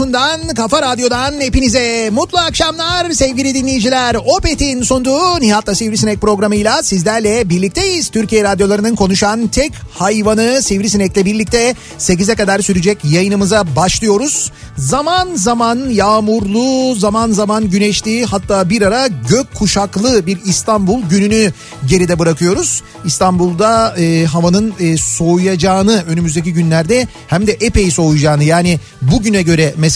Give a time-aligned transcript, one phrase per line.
[0.00, 4.14] radyosundan, kafa radyodan hepinize mutlu akşamlar sevgili dinleyiciler.
[4.14, 8.08] Opet'in sunduğu Nihat'la Sivrisinek programıyla sizlerle birlikteyiz.
[8.08, 14.52] Türkiye radyolarının konuşan tek hayvanı Sivrisinek'le birlikte 8'e kadar sürecek yayınımıza başlıyoruz.
[14.76, 21.52] Zaman zaman yağmurlu, zaman zaman güneşli hatta bir ara gök kuşaklı bir İstanbul gününü
[21.88, 22.82] geride bırakıyoruz.
[23.04, 29.89] İstanbul'da e, havanın e, soğuyacağını önümüzdeki günlerde hem de epey soğuyacağını yani bugüne göre mesela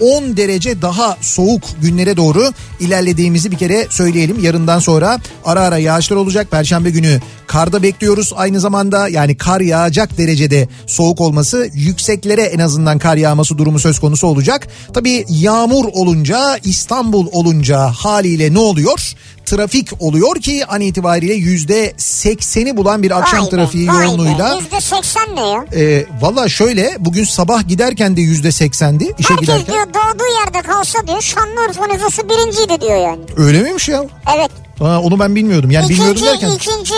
[0.00, 4.44] 10 derece daha soğuk günlere doğru ilerlediğimizi bir kere söyleyelim.
[4.44, 6.50] Yarından sonra ara ara yağışlar olacak.
[6.50, 8.32] Perşembe günü karda bekliyoruz.
[8.36, 13.98] Aynı zamanda yani kar yağacak derecede soğuk olması yükseklere en azından kar yağması durumu söz
[13.98, 14.68] konusu olacak.
[14.94, 19.14] Tabii yağmur olunca İstanbul olunca haliyle ne oluyor?
[19.46, 23.92] Trafik oluyor ki an itibariyle yüzde sekseni bulan bir akşam Vay trafiği be.
[23.92, 24.54] yoğunluğuyla.
[24.54, 25.64] Yüzde seksen ne ya?
[25.74, 29.74] E, Valla şöyle bugün sabah giderken de yüzde seksendi işe Herkes giderken.
[29.74, 33.20] diyor doğduğu yerde kalsa diyor Şanlıurfa nüfusu birinciydi diyor yani.
[33.36, 34.04] Öyle miymiş ya?
[34.36, 34.50] Evet.
[34.78, 35.70] Ha, onu ben bilmiyordum.
[35.70, 36.94] Yani bilmiyordum ikinci, derken ikinci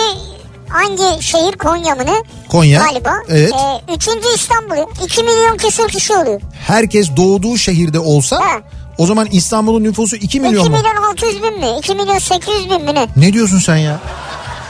[0.69, 2.15] hangi şehir Konya mı ne?
[2.49, 2.83] Konya.
[2.83, 3.13] Galiba.
[3.29, 3.51] Evet.
[3.53, 5.03] Ee, üçüncü İstanbul.
[5.05, 6.41] 2 milyon küsur kişi oluyor.
[6.67, 8.61] herkes doğduğu şehirde olsa Ha.
[8.99, 10.77] O zaman İstanbul'un nüfusu 2 2 milyon mu?
[10.77, 11.67] milyon 600 bin mi?
[11.79, 13.07] 2 milyon 800 bin mi ne?
[13.15, 13.99] Ne diyorsun sen ya?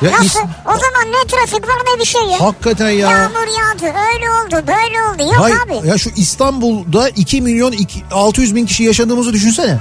[0.01, 0.39] Ya Nasıl?
[0.39, 2.41] İs- O zaman ne trafik var ne bir şey ya.
[2.41, 3.11] Hakikaten ya.
[3.11, 5.33] Yağmur yağdı öyle oldu böyle oldu.
[5.33, 5.87] Yok Hayır, abi.
[5.87, 9.77] ya şu İstanbul'da 2 milyon iki- 600 bin kişi yaşadığımızı düşünsene.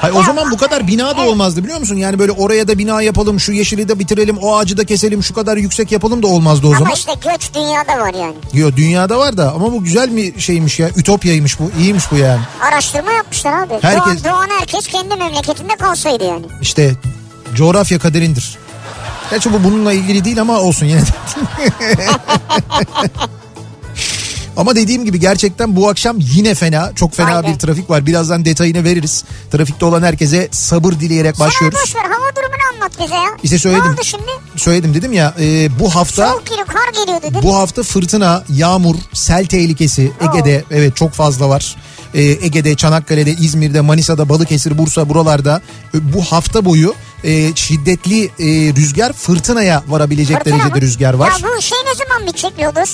[0.00, 1.94] Hayır, o zaman bu kadar bina da olmazdı biliyor musun?
[1.96, 5.34] Yani böyle oraya da bina yapalım, şu yeşili de bitirelim, o ağacı da keselim, şu
[5.34, 6.92] kadar yüksek yapalım da olmazdı o Ama zaman.
[6.94, 8.34] işte göç dünyada var yani.
[8.52, 10.88] Yo dünyada var da ama bu güzel bir şeymiş ya.
[10.96, 11.70] Ütopyaymış bu.
[11.78, 12.40] iyiymiş bu yani.
[12.60, 13.74] Araştırma yapmışlar abi.
[13.82, 16.44] Herkes- Doğan, doğan herkes kendi memleketinde kalsaydı yani.
[16.62, 16.94] İşte
[17.54, 18.58] coğrafya kaderindir.
[19.30, 21.06] Gerçi bu bununla ilgili değil ama olsun yine de.
[24.58, 27.52] Ama dediğim gibi gerçekten bu akşam yine fena, çok fena Aynen.
[27.54, 28.06] bir trafik var.
[28.06, 29.24] Birazdan detayını veririz.
[29.52, 31.78] Trafikte olan herkese sabır dileyerek Sen başlıyoruz.
[31.84, 33.28] boş ver hava durumunu anlat bize ya.
[33.42, 33.84] İşte söyledim.
[33.84, 34.22] Ne oldu şimdi?
[34.56, 37.40] Söyledim dedim ya e, bu hafta Soğuk geliyor kar geliyor dedin.
[37.42, 41.76] bu hafta fırtına, yağmur, sel tehlikesi Ege'de evet çok fazla var.
[42.14, 45.60] Ee, Ege'de, Çanakkale'de, İzmir'de, Manisa'da, Balıkesir, Bursa buralarda
[45.94, 46.94] e, bu hafta boyu
[47.24, 50.80] e, şiddetli e, rüzgar fırtınaya varabilecek Fırtına derecede mı?
[50.80, 51.28] rüzgar var.
[51.30, 52.90] Ya bu şey ne zaman bitecek Lodos?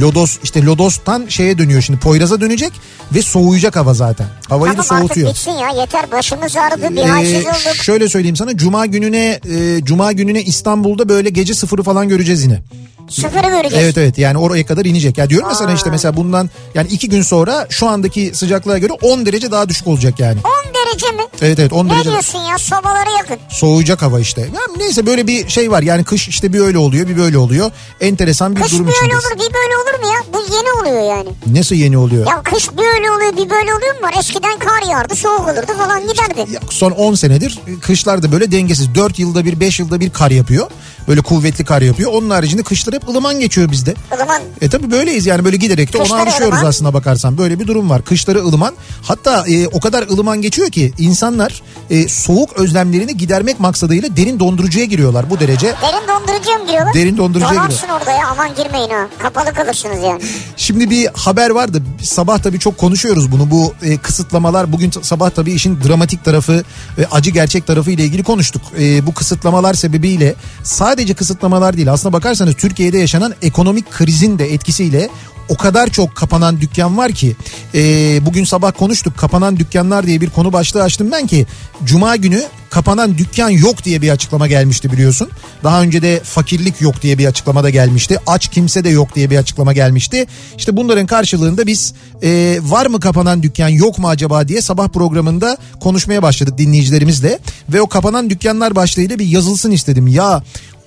[0.00, 2.72] Lodos işte Lodos'tan şeye dönüyor şimdi Poyraz'a dönecek
[3.14, 4.26] ve soğuyacak hava zaten.
[4.48, 5.28] Havayı tamam da soğutuyor.
[5.28, 7.74] artık bitsin ya yeter başımız ağrıdı bir Ee, halsiz olduk.
[7.82, 12.62] şöyle söyleyeyim sana Cuma gününe e, Cuma gününe İstanbul'da böyle gece sıfırı falan göreceğiz yine.
[13.10, 13.84] Sıfırı göreceğiz.
[13.84, 15.18] Evet evet yani oraya kadar inecek.
[15.18, 18.92] Ya diyorum ya sana işte mesela bundan yani iki gün sonra şu andaki sıcaklığa göre
[19.02, 20.38] 10 derece daha düşük olacak yani.
[20.44, 21.22] 10 derece mi?
[21.42, 23.36] Evet evet 10 Ne derece diyorsun ya sobaları yakın.
[23.50, 24.40] soğuyacak hava işte.
[24.40, 24.48] Ya
[24.78, 27.70] neyse böyle bir şey var yani kış işte bir öyle oluyor bir böyle oluyor.
[28.00, 29.24] Enteresan bir Kış durum bir öyle içindeyiz.
[29.24, 30.22] olur bir böyle olur mu ya?
[30.34, 31.28] Bu yeni oluyor yani.
[31.58, 32.26] Nasıl yeni oluyor?
[32.26, 34.14] Ya kış bir öyle oluyor bir böyle oluyor mu var?
[34.18, 36.52] Eskiden kar yağardı soğuk olurdu falan giderdi.
[36.52, 38.94] Ya son 10 senedir kışlarda böyle dengesiz.
[38.94, 40.66] 4 yılda bir 5 yılda bir kar yapıyor.
[41.08, 42.12] Böyle kuvvetli kar yapıyor.
[42.12, 43.94] Onun haricinde kışlar hep ılıman geçiyor bizde.
[44.16, 46.68] Ilıman E tabi böyleyiz yani böyle giderek de ona Kışları alışıyoruz ılıman.
[46.70, 47.38] aslında bakarsan.
[47.38, 48.04] Böyle bir durum var.
[48.04, 48.74] Kışları ılıman.
[49.02, 54.84] Hatta e, o kadar ılıman geçiyor ki insanlar e, soğuk özlemlerini gidermek maksadıyla derin dondurucuya
[54.84, 55.66] giriyorlar bu derece.
[55.66, 56.94] derin dondurucuya mı giriyorlar?
[56.94, 59.08] Derin dondurucuya Donarsın orada ya aman girmeyin ha.
[59.18, 60.22] Kapalı kalırsınız yani.
[60.56, 61.82] Şimdi bir haber vardı.
[62.02, 63.50] Sabah tabii çok konuşuyoruz bunu.
[63.50, 66.62] Bu e, kısıtlamalar bugün sabah tabii işin dramatik tarafı
[66.98, 68.62] ve acı gerçek tarafı ile ilgili konuştuk.
[68.80, 71.92] E, bu kısıtlamalar sebebiyle sadece kısıtlamalar değil.
[71.92, 72.54] Aslına bakarsanız
[72.86, 75.08] Türkiye'de yaşanan ekonomik krizin de etkisiyle
[75.48, 77.36] o kadar çok kapanan dükkan var ki
[77.74, 77.80] e,
[78.26, 81.46] bugün sabah konuştuk kapanan dükkanlar diye bir konu başlığı açtım ben ki
[81.84, 85.28] cuma günü kapanan dükkan yok diye bir açıklama gelmişti biliyorsun.
[85.64, 88.18] Daha önce de fakirlik yok diye bir açıklama da gelmişti.
[88.26, 90.26] Aç kimse de yok diye bir açıklama gelmişti.
[90.58, 95.56] İşte bunların karşılığında biz e, var mı kapanan dükkan yok mu acaba diye sabah programında
[95.80, 97.38] konuşmaya başladık dinleyicilerimizle.
[97.68, 100.06] Ve o kapanan dükkanlar başlığıyla bir yazılsın istedim.
[100.06, 100.42] Ya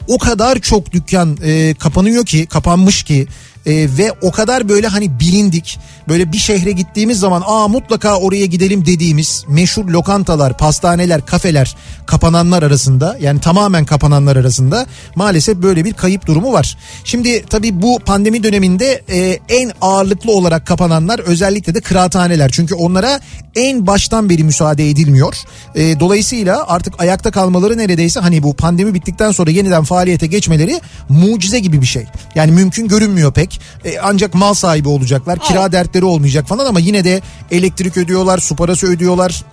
[0.10, 3.28] o kadar çok dükkan e, kapanıyor ki kapanmış ki
[3.70, 8.46] e, ve o kadar böyle hani bilindik böyle bir şehre gittiğimiz zaman aa mutlaka oraya
[8.46, 11.76] gidelim dediğimiz meşhur lokantalar, pastaneler, kafeler
[12.06, 14.86] kapananlar arasında yani tamamen kapananlar arasında
[15.16, 16.78] maalesef böyle bir kayıp durumu var.
[17.04, 23.20] Şimdi tabii bu pandemi döneminde e, en ağırlıklı olarak kapananlar özellikle de kıraathaneler çünkü onlara
[23.56, 25.36] en baştan beri müsaade edilmiyor.
[25.76, 31.60] E, dolayısıyla artık ayakta kalmaları neredeyse hani bu pandemi bittikten sonra yeniden faaliyete geçmeleri mucize
[31.60, 32.06] gibi bir şey.
[32.36, 33.59] Yani mümkün görünmüyor pek.
[33.86, 35.40] E, ancak mal sahibi olacaklar.
[35.40, 37.22] Kira dertleri olmayacak falan ama yine de
[37.52, 39.44] elektrik ödüyorlar, su parası ödüyorlar.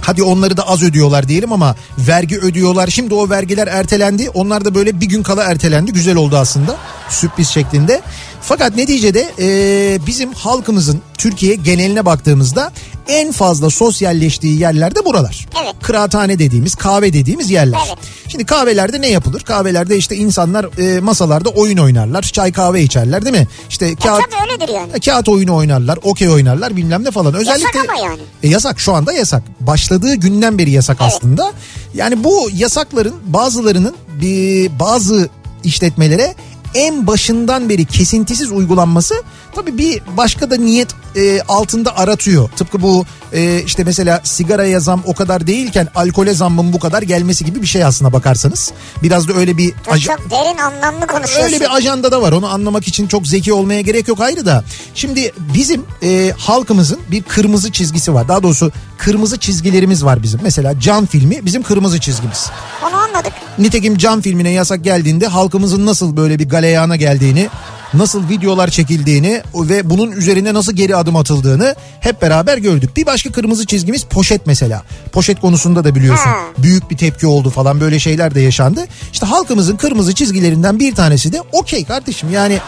[0.00, 2.88] Hadi onları da az ödüyorlar diyelim ama vergi ödüyorlar.
[2.88, 4.30] Şimdi o vergiler ertelendi.
[4.30, 5.92] Onlar da böyle bir gün kala ertelendi.
[5.92, 6.76] Güzel oldu aslında.
[7.08, 8.00] Sürpriz şeklinde.
[8.42, 12.72] Fakat neticede e, bizim halkımızın Türkiye geneline baktığımızda
[13.08, 15.46] en fazla sosyalleştiği yerlerde buralar.
[15.64, 15.74] Evet.
[15.82, 17.78] Kıraathane dediğimiz, kahve dediğimiz yerler.
[17.88, 17.98] Evet.
[18.28, 19.40] Şimdi kahvelerde ne yapılır?
[19.40, 23.48] Kahvelerde işte insanlar e, masalarda oyun oynarlar, çay kahve içerler değil mi?
[23.70, 24.90] İşte kağıt tabii öyledir yani.
[24.94, 27.34] e, Kağıt oyunu oynarlar, okey oynarlar bilmem ne falan.
[27.34, 28.20] Özellikle ama yani.
[28.42, 29.42] E, yasak şu anda yasak.
[29.88, 31.52] Başladığı günden beri yasak aslında.
[31.94, 35.28] Yani bu yasakların bazılarının bir bazı
[35.64, 36.34] işletmelere
[36.74, 39.14] en başından beri kesintisiz uygulanması
[39.54, 42.50] tabii bir başka da niyet e, altında aratıyor.
[42.56, 47.44] Tıpkı bu e, işte mesela sigaraya zam o kadar değilken alkole zammın bu kadar gelmesi
[47.44, 48.72] gibi bir şey aslına bakarsanız.
[49.02, 51.44] Biraz da öyle bir Çok, çok derin anlamlı konuşuyorsun.
[51.44, 54.64] Öyle bir ajanda da var onu anlamak için çok zeki olmaya gerek yok ayrı da.
[54.94, 58.28] Şimdi bizim e, halkımızın bir kırmızı çizgisi var.
[58.28, 60.40] Daha doğrusu kırmızı çizgilerimiz var bizim.
[60.42, 62.50] Mesela Can filmi bizim kırmızı çizgimiz.
[62.88, 63.32] Onu anladık.
[63.58, 67.48] Nitekim Can filmine yasak geldiğinde halkımızın nasıl böyle bir galeyana geldiğini,
[67.94, 72.96] nasıl videolar çekildiğini ve bunun üzerine nasıl geri adım atıldığını hep beraber gördük.
[72.96, 74.82] Bir başka kırmızı çizgimiz poşet mesela.
[75.12, 78.86] Poşet konusunda da biliyorsun büyük bir tepki oldu falan böyle şeyler de yaşandı.
[79.12, 82.58] İşte halkımızın kırmızı çizgilerinden bir tanesi de okey kardeşim yani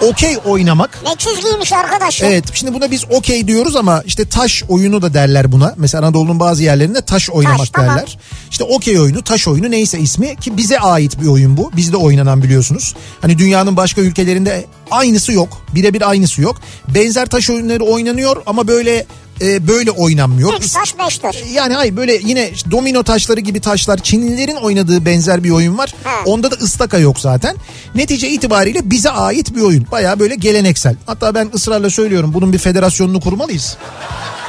[0.00, 0.98] okey oynamak.
[1.04, 2.20] Ne çizgiymiş arkadaş.
[2.20, 2.28] ya.
[2.28, 5.74] Evet şimdi buna biz okey diyoruz ama işte taş oyunu da derler buna.
[5.76, 7.96] Mesela Anadolu'nun bazı yerlerinde taş oynamak Taş, tamam.
[7.96, 8.18] derler.
[8.50, 11.70] İşte okey oyunu, taş oyunu neyse ismi ki bize ait bir oyun bu.
[11.76, 12.94] Bizde oynanan biliyorsunuz.
[13.20, 15.48] Hani dünyanın başka ülkelerinde aynısı yok.
[15.74, 16.60] Birebir aynısı yok.
[16.88, 19.06] Benzer taş oyunları oynanıyor ama böyle
[19.40, 20.54] e, böyle oynanmıyor.
[20.54, 21.42] Üç taş beş taş.
[21.52, 25.94] Yani hayır böyle yine domino taşları gibi taşlar Çinlilerin oynadığı benzer bir oyun var.
[26.04, 26.10] Ha.
[26.26, 27.56] Onda da ıstaka yok zaten.
[27.94, 29.86] Netice itibariyle bize ait bir oyun.
[29.92, 30.96] Baya böyle geleneksel.
[31.06, 33.76] Hatta ben ısrarla söylüyorum bunun bir federasyonunu kurmalıyız.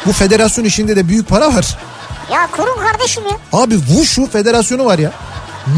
[0.06, 1.78] Bu federasyon işinde de büyük para var.
[2.32, 3.60] Ya kurun kardeşim ya.
[3.60, 5.12] Abi Wushu federasyonu var ya.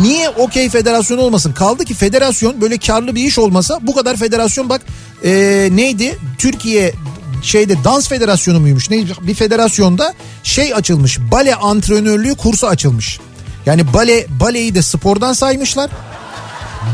[0.02, 1.54] Niye okey federasyonu olmasın?
[1.54, 4.82] Kaldı ki federasyon böyle karlı bir iş olmasa bu kadar federasyon bak
[5.24, 6.18] ee, neydi?
[6.38, 6.94] Türkiye
[7.42, 8.90] şeyde dans federasyonu muymuş?
[8.90, 10.14] Ne bir federasyonda
[10.44, 11.20] şey açılmış.
[11.20, 13.20] Bale antrenörlüğü kursu açılmış.
[13.66, 15.90] Yani bale baleyi de spordan saymışlar.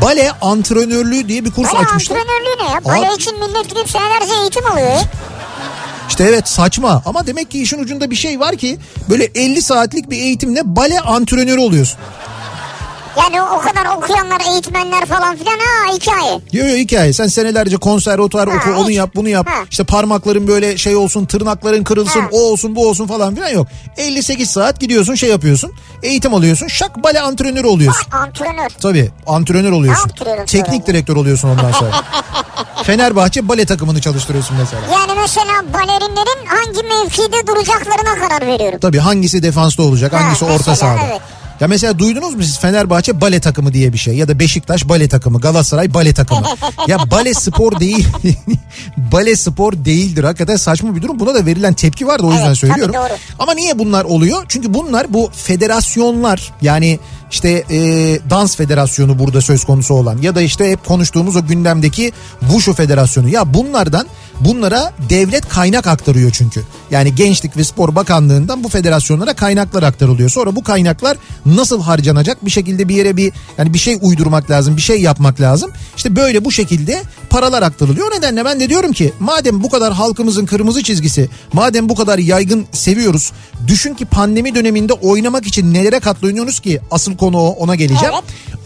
[0.02, 2.16] Bale antrenörlüğü diye bir kurs Bale açmışlar.
[2.16, 2.84] antrenörlüğü ne ya?
[2.84, 5.02] Bale Abi- için millet gidip senelerce eğitim alıyor ya.
[6.08, 8.78] İşte evet saçma ama demek ki işin ucunda bir şey var ki
[9.10, 11.98] böyle 50 saatlik bir eğitimle bale antrenörü oluyorsun.
[13.18, 16.32] Yani o kadar okuyanlar, eğitmenler falan filan ha hikaye.
[16.32, 17.12] Yok yok hikaye.
[17.12, 18.96] Sen senelerce konservatuar Ha, oku, onu hiç.
[18.96, 19.46] yap, bunu yap.
[19.50, 19.64] Ha.
[19.70, 22.28] İşte parmakların böyle şey olsun, tırnakların kırılsın, Ha.
[22.32, 23.66] o olsun, bu olsun falan filan yok.
[23.96, 25.72] 58 saat gidiyorsun, şey yapıyorsun.
[26.02, 26.68] Eğitim alıyorsun.
[26.68, 28.06] Şak bale antrenörü oluyorsun.
[28.12, 28.68] Bak antrenör.
[28.82, 30.08] Tabii antrenör oluyorsun.
[30.08, 30.86] Yaptırıyorum Teknik sonra?
[30.86, 31.92] direktör oluyorsun ondan sonra.
[32.82, 34.82] Fenerbahçe bale takımını çalıştırıyorsun mesela.
[34.92, 38.78] Yani mesela balerinlerin hangi mevkide duracaklarına karar veriyorum.
[38.80, 41.00] Tabii hangisi defansta olacak, Ha, hangisi orta mesela, sahada.
[41.10, 41.20] evet.
[41.64, 45.08] Ya mesela duydunuz mu siz Fenerbahçe bale takımı diye bir şey ya da Beşiktaş bale
[45.08, 46.46] takımı, Galatasaray bale takımı.
[46.88, 48.08] ya bale spor değil.
[48.96, 50.24] bale spor değildir.
[50.24, 51.20] Hakikaten saçma bir durum.
[51.20, 52.94] Buna da verilen tepki var da o yüzden Evet, söylüyorum.
[53.38, 54.44] Ama niye bunlar oluyor?
[54.48, 56.98] Çünkü bunlar bu federasyonlar yani
[57.34, 57.78] işte e,
[58.30, 63.28] dans federasyonu burada söz konusu olan ya da işte hep konuştuğumuz o gündemdeki Wushu federasyonu.
[63.28, 64.06] Ya bunlardan
[64.40, 66.62] bunlara devlet kaynak aktarıyor çünkü.
[66.90, 70.30] Yani Gençlik ve Spor Bakanlığı'ndan bu federasyonlara kaynaklar aktarılıyor.
[70.30, 72.44] Sonra bu kaynaklar nasıl harcanacak?
[72.44, 75.70] Bir şekilde bir yere bir yani bir şey uydurmak lazım, bir şey yapmak lazım.
[75.96, 78.12] İşte böyle bu şekilde paralar aktarılıyor.
[78.12, 82.18] O nedenle ben de diyorum ki madem bu kadar halkımızın kırmızı çizgisi, madem bu kadar
[82.18, 83.32] yaygın seviyoruz.
[83.66, 86.80] Düşün ki pandemi döneminde oynamak için nelere katlanıyoruz ki?
[86.90, 88.14] Asıl konu o, ona geleceğim.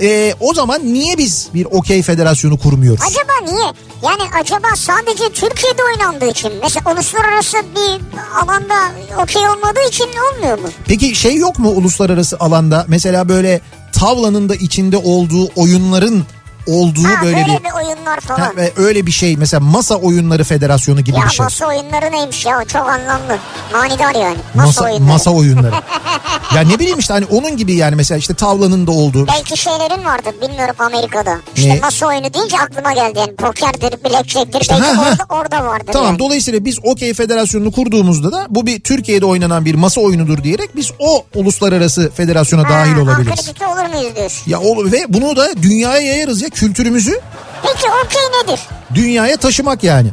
[0.00, 3.04] Ee, o zaman niye biz bir okey federasyonu kurmuyoruz?
[3.10, 3.66] Acaba niye?
[4.02, 8.00] Yani acaba sadece Türkiye'de oynandığı için mesela uluslararası bir
[8.42, 8.74] alanda
[9.22, 10.68] okey olmadığı için olmuyor mu?
[10.86, 13.60] Peki şey yok mu uluslararası alanda mesela böyle
[13.92, 16.24] tavlanın da içinde olduğu oyunların
[16.68, 18.40] olduğu Ha, böyle böyle bir bir oyunlar falan.
[18.40, 21.44] Ha, öyle bir şey mesela masa oyunları federasyonu gibi ya bir şey.
[21.44, 23.38] masa oyunları neymiş ya çok anlamlı.
[23.72, 24.36] Manidar yani.
[24.54, 25.02] Masa, Masa, oyunları.
[25.12, 25.74] masa oyunları.
[26.54, 29.26] ya ne bileyim işte hani onun gibi yani mesela işte tavlanın da olduğu.
[29.26, 31.38] Belki şeylerin vardır bilmiyorum Amerika'da.
[31.56, 31.80] İşte Ne?
[31.80, 35.10] masa oyunu deyince aklıma geldi yani pokerdir, blackjack'tir İşte belki ha, ha.
[35.28, 36.18] orada, orada vardır Tamam yani.
[36.18, 40.90] dolayısıyla biz okey federasyonunu kurduğumuzda da bu bir Türkiye'de oynanan bir masa oyunudur diyerek biz
[40.98, 43.38] o uluslararası federasyona Ha, dahil olabiliriz.
[43.40, 44.42] Akredite olur muyuz diyorsun.
[44.50, 44.60] Ya
[44.92, 47.20] ve bunu da dünyaya yayarız ya kültürümüzü
[47.62, 48.60] Peki okey nedir?
[48.94, 50.08] dünyaya taşımak yani.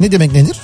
[0.00, 0.60] Ne demek nedir?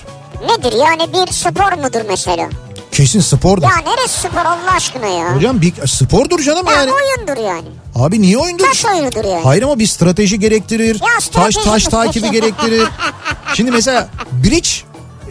[0.49, 2.49] Nedir yani bir spor mudur mesela?
[2.93, 3.63] Kesin spordur.
[3.63, 5.37] Ya neresi spor Allah aşkına ya?
[5.37, 6.91] Hocam bir spordur canım Ya yani.
[6.93, 7.69] oyundur yani.
[7.95, 8.65] Abi niye oyundur?
[8.65, 9.43] Taş oyunudur yani.
[9.45, 10.95] Hayır ama bir strateji gerektirir.
[10.95, 11.91] Ya taş strateji taş mi?
[11.91, 12.89] takibi gerektirir.
[13.55, 14.09] Şimdi mesela
[14.45, 14.69] bridge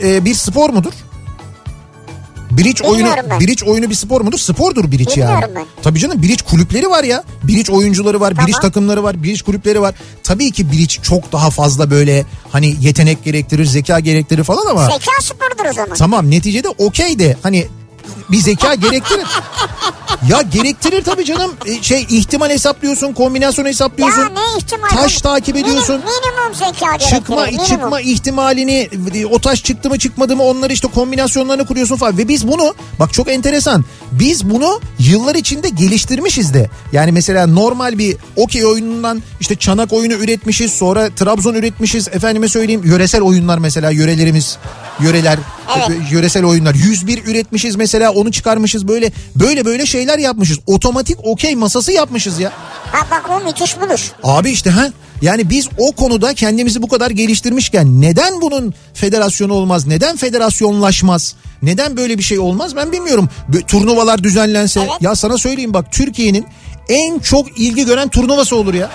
[0.03, 0.93] e, bir spor mudur?
[2.57, 3.39] Bridge oyunu ben.
[3.39, 4.37] bridge oyunu bir spor mudur?
[4.37, 5.55] Spordur bridge Bilmiyorum yani.
[5.55, 5.65] ben.
[5.83, 7.23] Tabii canım bridge kulüpleri var ya.
[7.43, 8.51] Bridge oyuncuları var, Tamam.
[8.61, 9.95] takımları var, bridge kulüpleri var.
[10.23, 15.11] Tabii ki bridge çok daha fazla böyle hani yetenek gerektirir, zeka gerektirir falan ama Zeka
[15.21, 15.95] spordur o zaman.
[15.97, 17.67] tamam neticede okey de hani
[18.31, 19.25] bir zeka gerektirir.
[20.29, 21.51] ya gerektirir tabii canım.
[21.65, 24.21] E, Şey ihtimal hesaplıyorsun, kombinasyon hesaplıyorsun.
[24.21, 24.89] Ya ne ihtimal?
[24.89, 25.95] Taş takip Minim- ediyorsun.
[25.95, 27.19] Minimum zeka gerektirir.
[27.19, 27.65] Çıkma minimum.
[27.65, 28.89] çıkma ihtimalini
[29.31, 33.13] o taş çıktı mı çıkmadı mı onları işte kombinasyonlarını kuruyorsun falan ve biz bunu bak
[33.13, 39.55] çok enteresan biz bunu yıllar içinde geliştirmişiz de yani mesela normal bir okey oyunundan işte
[39.55, 44.57] çanak oyunu üretmişiz sonra Trabzon üretmişiz efendime söyleyeyim yöresel oyunlar mesela yörelerimiz
[44.99, 45.39] yöreler
[45.77, 45.89] Evet.
[46.11, 51.91] yöresel oyunlar 101 üretmişiz mesela onu çıkarmışız böyle böyle böyle şeyler yapmışız otomatik okey masası
[51.91, 52.51] yapmışız ya.
[52.91, 54.11] Ha bak o müthiş buluş.
[54.23, 54.91] Abi işte ha
[55.21, 59.87] yani biz o konuda kendimizi bu kadar geliştirmişken neden bunun federasyonu olmaz?
[59.87, 61.35] Neden federasyonlaşmaz?
[61.61, 62.75] Neden böyle bir şey olmaz?
[62.75, 63.29] Ben bilmiyorum.
[63.67, 64.91] Turnuvalar düzenlense Evet.
[65.01, 66.45] ya sana söyleyeyim bak Türkiye'nin
[66.89, 68.89] en çok ilgi gören turnuvası olur ya.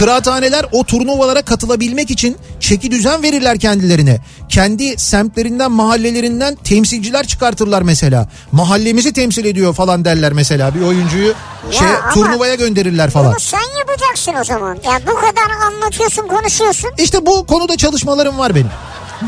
[0.00, 4.20] Kıraathaneler o turnuvalara katılabilmek için çeki düzen verirler kendilerine.
[4.48, 8.28] Kendi semtlerinden, mahallelerinden temsilciler çıkartırlar mesela.
[8.52, 10.74] Mahallemizi temsil ediyor falan derler mesela.
[10.74, 11.34] Bir oyuncuyu
[11.70, 13.30] şey turnuvaya gönderirler falan.
[13.30, 14.74] Bunu sen yapacaksın o zaman.
[14.74, 16.90] Ya bu kadar anlatıyorsun konuşuyorsun.
[16.98, 18.70] İşte bu konuda çalışmalarım var benim.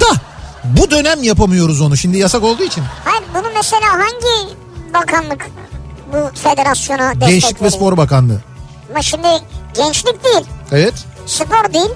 [0.00, 0.16] Da
[0.64, 2.84] bu dönem yapamıyoruz onu şimdi yasak olduğu için.
[3.04, 4.54] Hayır bunu mesela hangi
[4.94, 5.50] bakanlık
[6.12, 7.70] bu federasyona destek Gençlik ve?
[7.70, 8.40] Spor Bakanlığı.
[8.90, 9.28] Ama şimdi
[9.76, 10.94] gençlik değil, Evet.
[11.26, 11.90] spor değil.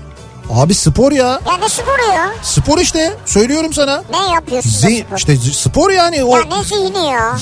[0.51, 1.27] Abi spor ya.
[1.27, 2.33] Ya ne sporu ya?
[2.43, 3.17] Spor işte.
[3.27, 4.03] Söylüyorum sana.
[4.11, 5.17] Ne yapıyorsun Zi- spor?
[5.17, 6.37] işte spor yani o.
[6.37, 7.39] Ya ne zihni ya?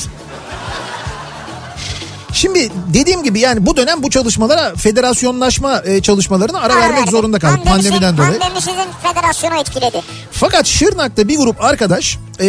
[2.32, 7.10] Şimdi dediğim gibi yani bu dönem bu çalışmalara federasyonlaşma e, çalışmalarına ara, vermek verdi.
[7.10, 8.38] zorunda kaldık Pandemi pandemiden dolayı.
[8.38, 10.02] Pandemi sizin federasyonu etkiledi.
[10.32, 12.46] Fakat Şırnak'ta bir grup arkadaş e,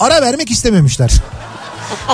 [0.00, 1.10] ara vermek istememişler.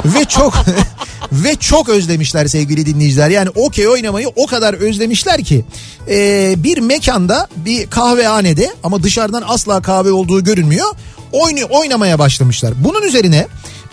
[0.05, 0.55] Ve çok
[1.33, 3.31] ve çok özlemişler sevgili dinleyiciler.
[3.31, 5.65] Yani okey oynamayı o kadar özlemişler ki
[6.09, 10.87] e, bir mekanda bir kahvehanede ama dışarıdan asla kahve olduğu görünmüyor.
[11.33, 12.75] Oyunu oynamaya başlamışlar.
[12.85, 13.47] Bunun üzerine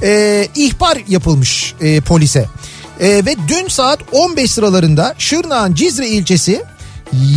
[0.04, 2.46] e, ihbar yapılmış e, polise.
[3.00, 6.64] E, ve dün saat 15 sıralarında Şırnak'ın Cizre ilçesi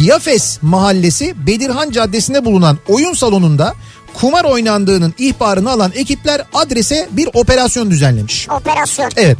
[0.03, 3.75] Yafes mahallesi Bedirhan Caddesi'nde bulunan oyun salonunda
[4.21, 8.49] kumar oynandığının ihbarını alan ekipler adrese bir operasyon düzenlemiş.
[8.49, 9.11] Operasyon.
[9.17, 9.39] Evet.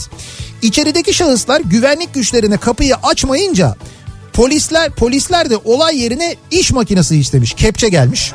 [0.63, 3.77] İçerideki şahıslar güvenlik güçlerine kapıyı açmayınca
[4.33, 7.55] polisler polisler de olay yerine iş makinesi istemiş.
[7.55, 8.33] Kepçe gelmiş.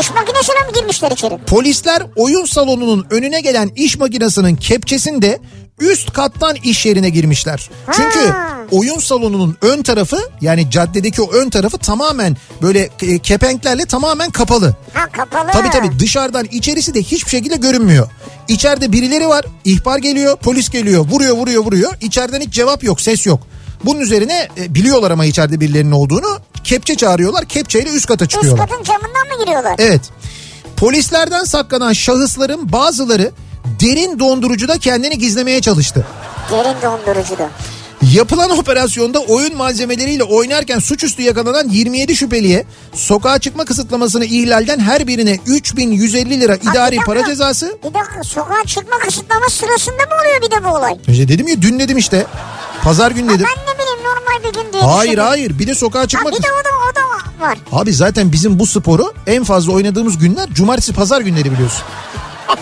[0.00, 1.38] İş makinesine mi girmişler içeri?
[1.38, 5.38] Polisler oyun salonunun önüne gelen iş makinesinin kepçesinde
[5.80, 7.70] üst kattan iş yerine girmişler.
[7.92, 8.56] Çünkü Ha.
[8.70, 12.90] oyun salonunun ön tarafı yani caddedeki o ön tarafı tamamen böyle
[13.22, 14.74] kepenklerle tamamen kapalı.
[14.94, 15.50] Ha kapalı.
[15.52, 18.08] Tabii tabii dışarıdan içerisi de hiçbir şekilde görünmüyor.
[18.48, 21.92] İçeride birileri var ihbar geliyor polis geliyor vuruyor vuruyor vuruyor.
[22.00, 23.40] İçeriden hiç cevap yok ses yok.
[23.84, 28.68] Bunun üzerine e, biliyorlar ama içeride birilerinin olduğunu kepçe çağırıyorlar kepçeyle üst kata Üst çıkıyorlar.
[28.68, 29.74] katın camından mı giriyorlar?
[29.78, 30.00] Evet.
[30.76, 33.32] Polislerden saklanan şahısların bazıları
[33.80, 36.06] derin dondurucuda kendini gizlemeye çalıştı.
[36.50, 37.50] Derin dondurucuda.
[38.12, 45.38] Yapılan operasyonda oyun malzemeleriyle oynarken suçüstü yakalanan 27 şüpheliye sokağa çıkma kısıtlamasını ihlalden her birine
[45.46, 47.30] 3150 lira idari bir para dakika.
[47.32, 47.78] cezası.
[47.84, 50.96] Bir dakika sokağa çıkma kısıtlama sırasında mı oluyor bir de bu olay?
[51.08, 52.26] İşte dedim ya dün dedim işte.
[52.82, 53.46] Pazar gün dedim.
[53.56, 55.24] Ben ne bileyim normal bir gün diye Hayır düşündüm.
[55.28, 57.58] hayır bir de sokağa Ha, çıkma bir de o da, o da var.
[57.72, 61.82] Abi zaten bizim bu sporu en fazla oynadığımız günler cumartesi pazar günleri biliyorsun.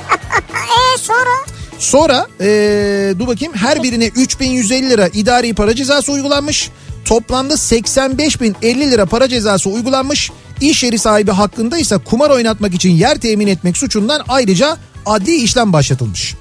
[0.95, 1.31] E sonra?
[1.79, 6.71] Sonra ee, dur bakayım her birine 3150 lira idari para cezası uygulanmış.
[7.05, 10.31] Toplamda 85.050 lira para cezası uygulanmış.
[10.61, 15.73] İş yeri sahibi hakkında ise kumar oynatmak için yer temin etmek suçundan ayrıca adli işlem
[15.73, 16.35] başlatılmış.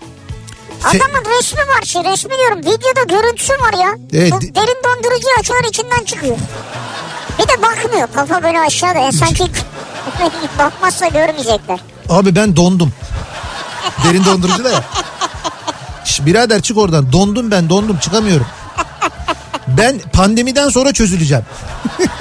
[0.82, 3.96] Fe- Adamın resmi var şey resmi diyorum videoda görüntüsü var ya.
[4.14, 4.34] Evet.
[4.34, 6.38] Derin dondurucuyu açıyorlar içinden çıkıyor.
[7.40, 9.44] Bir de bakmıyor kafa böyle aşağıda ya sanki
[10.60, 11.80] bakmazsa görmeyecekler.
[12.10, 12.94] Abi ben dondum.
[14.04, 14.84] Derin dondurucu da ya.
[16.06, 17.12] Şş, birader çık oradan.
[17.12, 18.46] Dondum ben dondum çıkamıyorum.
[19.68, 21.44] Ben pandemiden sonra çözüleceğim.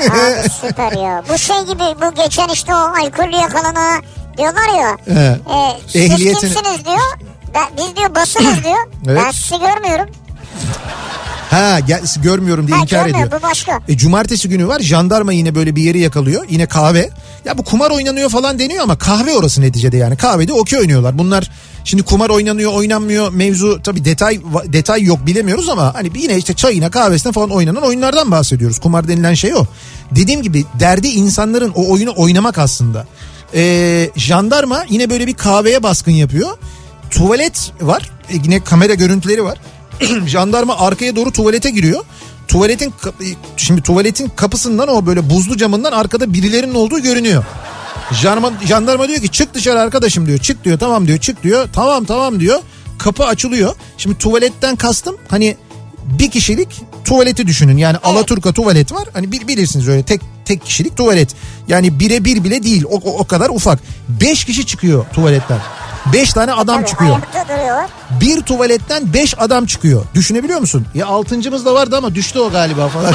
[0.00, 1.22] Abi süper ya.
[1.28, 4.00] Bu şey gibi bu geçen işte o alkollü yakalana
[4.38, 4.96] diyorlar ya.
[5.14, 5.20] He.
[5.54, 7.18] E, siz Ehliyetini- kimsiniz diyor.
[7.54, 8.88] Ben, biz diyor basınız diyor.
[9.06, 9.22] Evet.
[9.24, 10.06] Ben sizi görmüyorum.
[11.52, 13.30] Ha gel, görmüyorum diye Ha, inkar ediyor.
[13.38, 13.80] bu başka.
[13.88, 16.44] E, cumartesi günü var jandarma yine böyle bir yeri yakalıyor.
[16.48, 17.10] Yine kahve.
[17.44, 20.16] Ya bu kumar oynanıyor falan deniyor ama kahve orası neticede yani.
[20.16, 21.18] Kahvede okey oynuyorlar.
[21.18, 21.50] Bunlar
[21.84, 26.90] şimdi kumar oynanıyor oynanmıyor mevzu tabii detay detay yok bilemiyoruz ama hani yine işte çayına
[26.90, 28.78] kahvesine falan oynanan oyunlardan bahsediyoruz.
[28.78, 29.64] Kumar denilen şey o.
[30.10, 33.06] Dediğim gibi derdi insanların o oyunu oynamak aslında.
[33.54, 36.48] E, jandarma yine böyle bir kahveye baskın yapıyor.
[37.10, 38.10] Tuvalet var.
[38.30, 39.58] E, yine kamera görüntüleri var.
[40.26, 42.04] Jandarma arkaya doğru tuvalete giriyor.
[42.48, 42.94] Tuvaletin
[43.56, 47.44] şimdi tuvaletin kapısından o böyle buzlu camından arkada birilerinin olduğu görünüyor.
[48.12, 50.38] Jandarma, jandarma diyor ki çık dışarı arkadaşım diyor.
[50.38, 51.68] Çık diyor tamam diyor çık diyor.
[51.72, 52.60] Tamam tamam diyor.
[52.98, 53.74] Kapı açılıyor.
[53.98, 55.56] Şimdi tuvaletten kastım hani
[56.18, 56.68] bir kişilik
[57.04, 57.76] tuvaleti düşünün.
[57.76, 59.08] Yani Alaturka tuvalet var.
[59.12, 61.34] Hani bil- bilirsiniz öyle tek tek kişilik tuvalet.
[61.68, 62.84] Yani bire bir bile değil.
[62.90, 63.78] O, o, o kadar ufak.
[64.08, 65.58] Beş kişi çıkıyor tuvaletten.
[66.12, 67.16] Beş tane adam Tabii, çıkıyor.
[68.20, 70.04] Bir tuvaletten beş adam çıkıyor.
[70.14, 70.86] Düşünebiliyor musun?
[70.94, 73.14] Ya altıncımız da vardı ama düştü o galiba falan.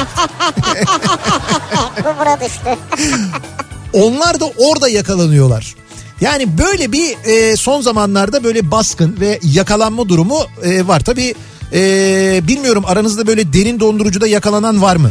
[1.98, 2.78] Bu bura düştü.
[3.92, 5.74] Onlar da orada yakalanıyorlar.
[6.20, 11.00] Yani böyle bir e, son zamanlarda böyle baskın ve yakalanma durumu e, var.
[11.00, 11.34] Tabii
[11.72, 11.80] e,
[12.48, 15.10] bilmiyorum aranızda böyle derin dondurucuda yakalanan var mı?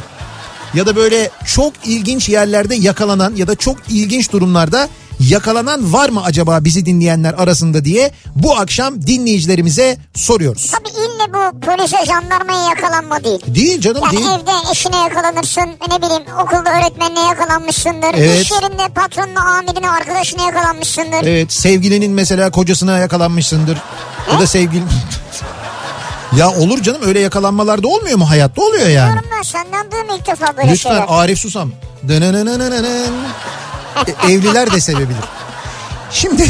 [0.74, 6.24] Ya da böyle çok ilginç yerlerde yakalanan ya da çok ilginç durumlarda yakalanan var mı
[6.24, 10.72] acaba bizi dinleyenler arasında diye bu akşam dinleyicilerimize soruyoruz.
[10.72, 13.40] Tabii ille bu polise jandarmaya yakalanma değil.
[13.48, 14.28] Değil canım Yani değil.
[14.42, 18.14] evde eşine yakalanırsın ne bileyim okulda öğretmenine yakalanmışsındır.
[18.14, 18.42] Evet.
[18.42, 21.24] İş yerinde patronuna amirine arkadaşına yakalanmışsındır.
[21.24, 23.78] Evet sevgilinin mesela kocasına yakalanmışsındır.
[24.34, 24.88] Ya da sevgilin...
[26.38, 29.12] ya olur canım öyle yakalanmalar da olmuyor mu hayatta oluyor yani.
[29.12, 31.06] Diyorum ben senden duyum ilk defa böyle Lütfen şeyler.
[31.10, 31.72] Arif Susam.
[32.08, 33.14] Dınınınınının.
[34.08, 35.24] E, Evliler de sevebilir.
[36.12, 36.50] Şimdi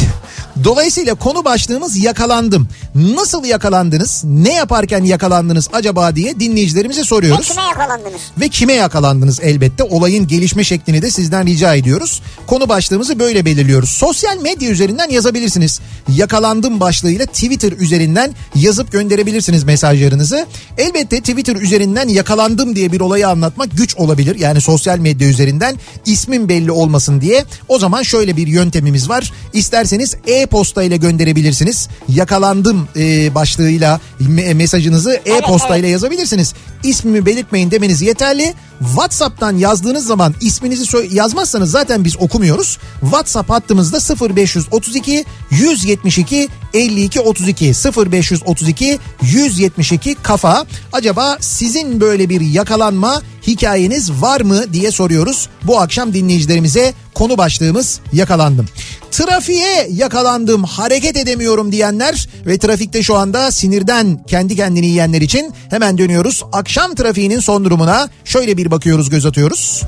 [0.64, 2.68] dolayısıyla konu başlığımız yakalandım.
[2.96, 4.24] Nasıl yakalandınız?
[4.26, 7.48] Ne yaparken yakalandınız acaba diye dinleyicilerimize Ve soruyoruz.
[7.50, 8.22] kime yakalandınız?
[8.40, 12.22] Ve kime yakalandınız elbette olayın gelişme şeklini de sizden rica ediyoruz.
[12.48, 13.90] Konu başlığımızı böyle belirliyoruz.
[13.90, 15.80] Sosyal medya üzerinden yazabilirsiniz.
[16.16, 20.46] Yakalandım başlığıyla Twitter üzerinden yazıp gönderebilirsiniz mesajlarınızı.
[20.78, 24.40] Elbette Twitter üzerinden yakalandım diye bir olayı anlatmak güç olabilir.
[24.40, 27.46] Yani sosyal medya üzerinden ismin belli olmasın diye.
[27.68, 29.34] O zaman şöyle bir yöntemimiz var.
[29.54, 30.16] İsterseniz
[30.48, 31.90] e-posta ile gönderebilirsiniz.
[32.10, 36.54] Yakalandım e, başlığıyla me- mesajınızı e-posta ile yazabilirsiniz.
[36.84, 38.54] İsmimi belirtmeyin demeniz yeterli.
[38.80, 42.78] WhatsApp'tan yazdığınız zaman isminizi yazmazsanız zaten biz okumuyoruz.
[43.02, 43.98] WhatsApp hattımızda
[44.30, 50.66] 0532 172 52 32 0532 172 kafa.
[50.94, 55.50] Acaba sizin böyle bir yakalanma hikayeniz var mı diye soruyoruz.
[55.64, 58.66] Bu akşam dinleyicilerimize konu başlığımız yakalandım.
[59.12, 65.98] Trafiğe yakalandım hareket edemiyorum diyenler ve trafikte şu anda sinirden kendi kendini yiyenler için hemen
[65.98, 66.44] dönüyoruz.
[66.54, 69.84] Akşam trafiğinin son durumuna şöyle bir bakıyoruz göz atıyoruz.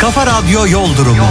[0.00, 1.28] Kafa Radyo Yol Durumu.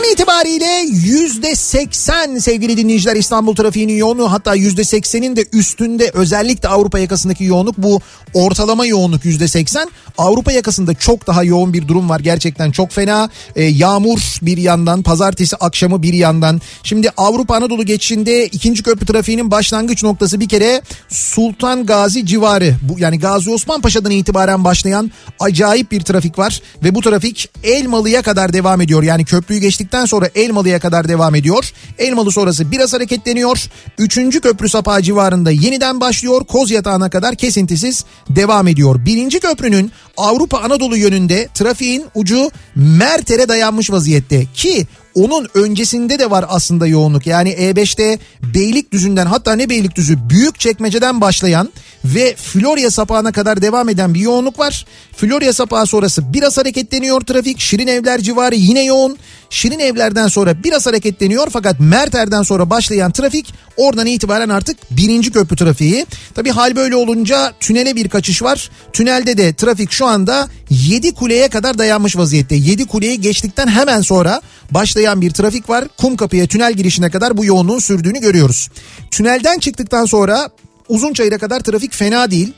[0.00, 6.68] An itibariyle yüzde seksen sevgili dinleyiciler İstanbul trafiğinin yoğunluğu hatta yüzde seksenin de üstünde özellikle
[6.68, 8.00] Avrupa yakasındaki yoğunluk bu
[8.34, 9.90] ortalama yoğunluk yüzde seksen.
[10.18, 13.30] Avrupa yakasında çok daha yoğun bir durum var gerçekten çok fena.
[13.56, 16.60] Ee, yağmur bir yandan pazartesi akşamı bir yandan.
[16.82, 22.76] Şimdi Avrupa Anadolu geçişinde ikinci köprü trafiğinin başlangıç noktası bir kere Sultan Gazi civarı.
[22.82, 25.10] Bu yani Gazi Osman Paşa'dan itibaren başlayan
[25.40, 29.02] acayip bir trafik var ve bu trafik Elmalı'ya kadar devam ediyor.
[29.02, 29.60] Yani köprüyü
[29.90, 31.72] geçtikten sonra Elmalı'ya kadar devam ediyor.
[31.98, 33.68] Elmalı sonrası biraz hareketleniyor.
[33.98, 36.44] Üçüncü köprü sapağı civarında yeniden başlıyor.
[36.44, 39.04] Koz yatağına kadar kesintisiz devam ediyor.
[39.04, 46.44] Birinci köprünün Avrupa Anadolu yönünde trafiğin ucu Merter'e dayanmış vaziyette ki onun öncesinde de var
[46.48, 47.26] aslında yoğunluk.
[47.26, 48.18] Yani E5'te
[48.54, 51.68] Beylikdüzü'nden hatta ne Beylikdüzü büyük çekmeceden başlayan
[52.04, 54.86] ve Florya sapağına kadar devam eden bir yoğunluk var.
[55.16, 57.60] Florya sapağı sonrası biraz hareketleniyor trafik.
[57.60, 59.18] Şirin Evler civarı yine yoğun.
[59.50, 65.56] Şirin Evler'den sonra biraz hareketleniyor fakat Merter'den sonra başlayan trafik oradan itibaren artık birinci köprü
[65.56, 66.06] trafiği.
[66.34, 68.70] Tabi hal böyle olunca tünele bir kaçış var.
[68.92, 72.54] Tünelde de trafik şu anda 7 kuleye kadar dayanmış vaziyette.
[72.54, 75.84] 7 kuleyi geçtikten hemen sonra başlayan bir trafik var.
[75.98, 78.68] Kumkapı'ya tünel girişine kadar bu yoğunluğun sürdüğünü görüyoruz.
[79.10, 80.50] Tünelden çıktıktan sonra
[80.88, 82.52] Uzunçayır'a kadar trafik fena değil.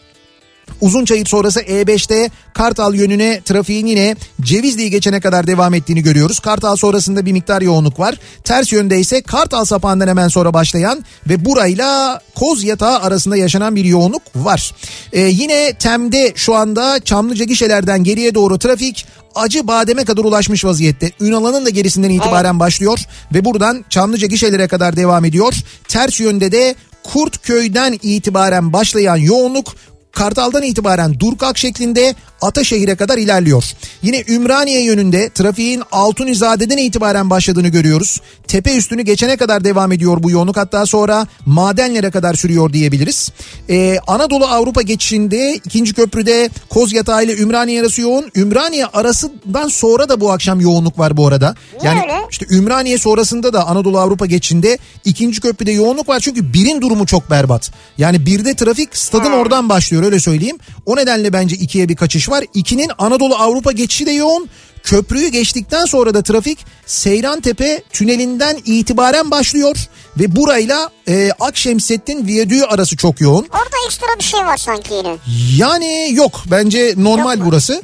[0.80, 6.40] Uzunçayır sonrası E5'te Kartal yönüne trafiğin yine Cevizli'yi geçene kadar devam ettiğini görüyoruz.
[6.40, 8.14] Kartal sonrasında bir miktar yoğunluk var.
[8.44, 13.84] Ters yönde ise Kartal sapağından hemen sonra başlayan ve burayla Koz Yatağı arasında yaşanan bir
[13.84, 14.74] yoğunluk var.
[15.12, 21.10] Ee, yine Tem'de şu anda Çamlıca gişelerden geriye doğru trafik Acı Badem'e kadar ulaşmış vaziyette.
[21.20, 22.98] Ünalan'ın da gerisinden itibaren başlıyor
[23.34, 25.54] ve buradan Çamlıca gişelere kadar devam ediyor.
[25.88, 29.74] Ters yönde de Kurtköy'den itibaren başlayan yoğunluk
[30.12, 33.64] Kartal'dan itibaren Durkak şeklinde Ataşehir'e kadar ilerliyor.
[34.02, 38.20] Yine Ümraniye yönünde trafiğin Altunizade'den itibaren başladığını görüyoruz.
[38.48, 43.32] Tepe üstünü geçene kadar devam ediyor bu yoğunluk hatta sonra madenlere kadar sürüyor diyebiliriz.
[43.70, 48.30] Ee, Anadolu Avrupa geçişinde ikinci köprüde Kozyatağı ile Ümraniye arası yoğun.
[48.36, 51.54] Ümraniye arasından sonra da bu akşam yoğunluk var bu arada.
[51.82, 52.00] Yani
[52.30, 56.20] işte Ümraniye sonrasında da Anadolu Avrupa geçişinde ikinci köprüde yoğunluk var.
[56.20, 57.72] Çünkü birin durumu çok berbat.
[57.98, 60.58] Yani birde trafik stadın oradan başlıyor öyle söyleyeyim.
[60.86, 62.31] O nedenle bence ikiye bir kaçış var.
[62.54, 64.48] İkinin Anadolu Avrupa geçişi de yoğun.
[64.82, 69.76] Köprüyü geçtikten sonra da trafik Seyrantepe tünelinden itibaren başlıyor.
[70.20, 73.42] Ve burayla e, Akşemsettin Viyadüğü arası çok yoğun.
[73.52, 75.16] Orada ekstra bir şey var sanki yine.
[75.56, 77.82] Yani yok bence normal Yok burası.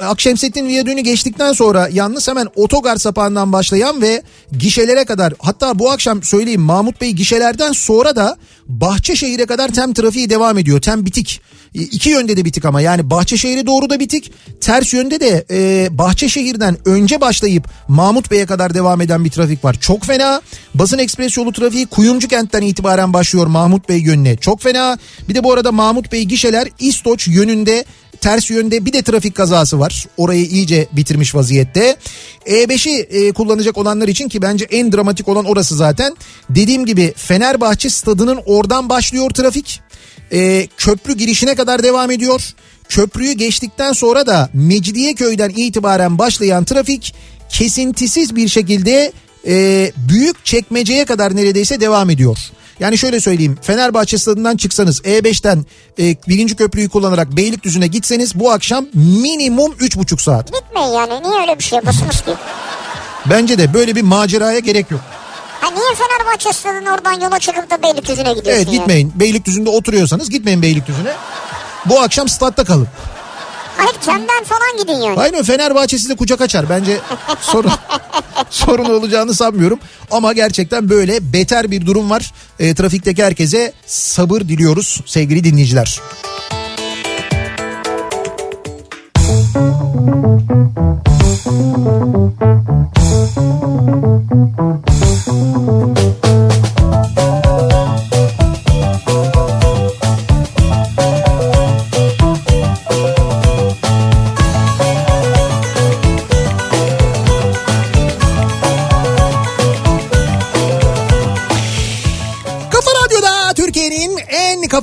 [0.00, 4.22] Akşemsettin Viyadüğü'nü geçtikten sonra yalnız hemen otogar sapağından başlayan ve
[4.58, 10.30] gişelere kadar hatta bu akşam söyleyeyim Mahmut Bey gişelerden sonra da Bahçeşehir'e kadar tem trafiği
[10.30, 10.80] devam ediyor.
[10.80, 11.40] Tem bitik.
[11.74, 14.32] İki yönde de bitik ama yani Bahçeşehir'e doğru da bitik.
[14.60, 19.76] Ters yönde de e, Bahçeşehir'den önce başlayıp Mahmut Bey'e kadar devam eden bir trafik var.
[19.80, 20.42] Çok fena.
[20.74, 24.36] Basın Ekspres yolu trafiği Kuyumcu kentten itibaren başlıyor Mahmut Bey yönüne.
[24.36, 24.98] Çok fena.
[25.28, 27.84] Bir de bu arada Mahmut Bey gişeler İstoç yönünde
[28.20, 30.06] ters yönde bir de trafik kazası var.
[30.16, 31.96] Orayı iyice bitirmiş vaziyette.
[32.46, 36.16] E5'i e, kullanacak olanlar için ki bence en dramatik olan orası zaten.
[36.50, 39.80] Dediğim gibi Fenerbahçe stadının oradan başlıyor trafik.
[40.32, 42.54] E, köprü girişine kadar devam ediyor.
[42.88, 47.14] Köprüyü geçtikten sonra da Mecidiyeköy'den itibaren başlayan trafik
[47.48, 49.12] kesintisiz bir şekilde
[49.46, 52.38] e, büyük çekmeceye kadar neredeyse devam ediyor.
[52.80, 55.64] Yani şöyle söyleyeyim Fenerbahçe stadından çıksanız E5'ten
[55.98, 60.52] e, birinci köprüyü kullanarak Beylikdüzü'ne gitseniz bu akşam minimum 3,5 saat.
[60.52, 62.30] Gitmeyin yani niye öyle bir şey yapasınız ki?
[63.30, 65.00] Bence de böyle bir maceraya gerek yok.
[65.60, 68.78] Ha niye Fenerbahçe stadının oradan yola çıkıp da Beylikdüzü'ne gidiyorsun Evet yani?
[68.78, 71.12] gitmeyin Beylikdüzü'nde oturuyorsanız gitmeyin Beylikdüzü'ne.
[71.86, 72.88] Bu akşam statta kalın.
[73.76, 75.16] Hayır camdan falan gidin yani.
[75.16, 76.68] Hayır Fenerbahçe size kucak açar.
[76.68, 76.98] Bence
[77.40, 77.72] sorun
[78.50, 79.78] sorun olacağını sanmıyorum.
[80.10, 82.32] Ama gerçekten böyle beter bir durum var.
[82.58, 86.00] E, trafikteki herkese sabır diliyoruz sevgili dinleyiciler.
[95.26, 96.05] Thank you.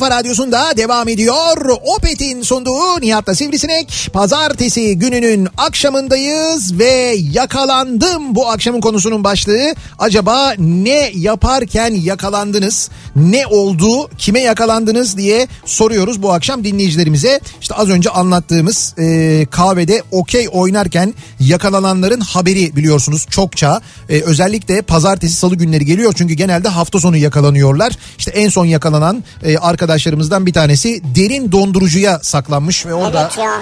[0.03, 1.77] Kafa Radyosu'nda devam ediyor.
[1.95, 4.09] Opet'in sunduğu Nihat'la Sivrisinek.
[4.13, 9.75] Pazartesi gününün akşamındayız ve yakalandım bu akşamın konusunun başlığı.
[9.99, 12.89] Acaba ne yaparken yakalandınız?
[13.15, 14.09] Ne oldu?
[14.17, 17.39] Kime yakalandınız diye soruyoruz bu akşam dinleyicilerimize.
[17.61, 23.81] İşte az önce anlattığımız e, kahvede okey oynarken yakalananların haberi biliyorsunuz çokça.
[24.09, 27.93] E, özellikle pazartesi salı günleri geliyor çünkü genelde hafta sonu yakalanıyorlar.
[28.17, 29.57] İşte en son yakalanan e,
[29.93, 33.53] arkadaşlarımızdan bir tanesi derin dondurucuya saklanmış ve orada Evet ya.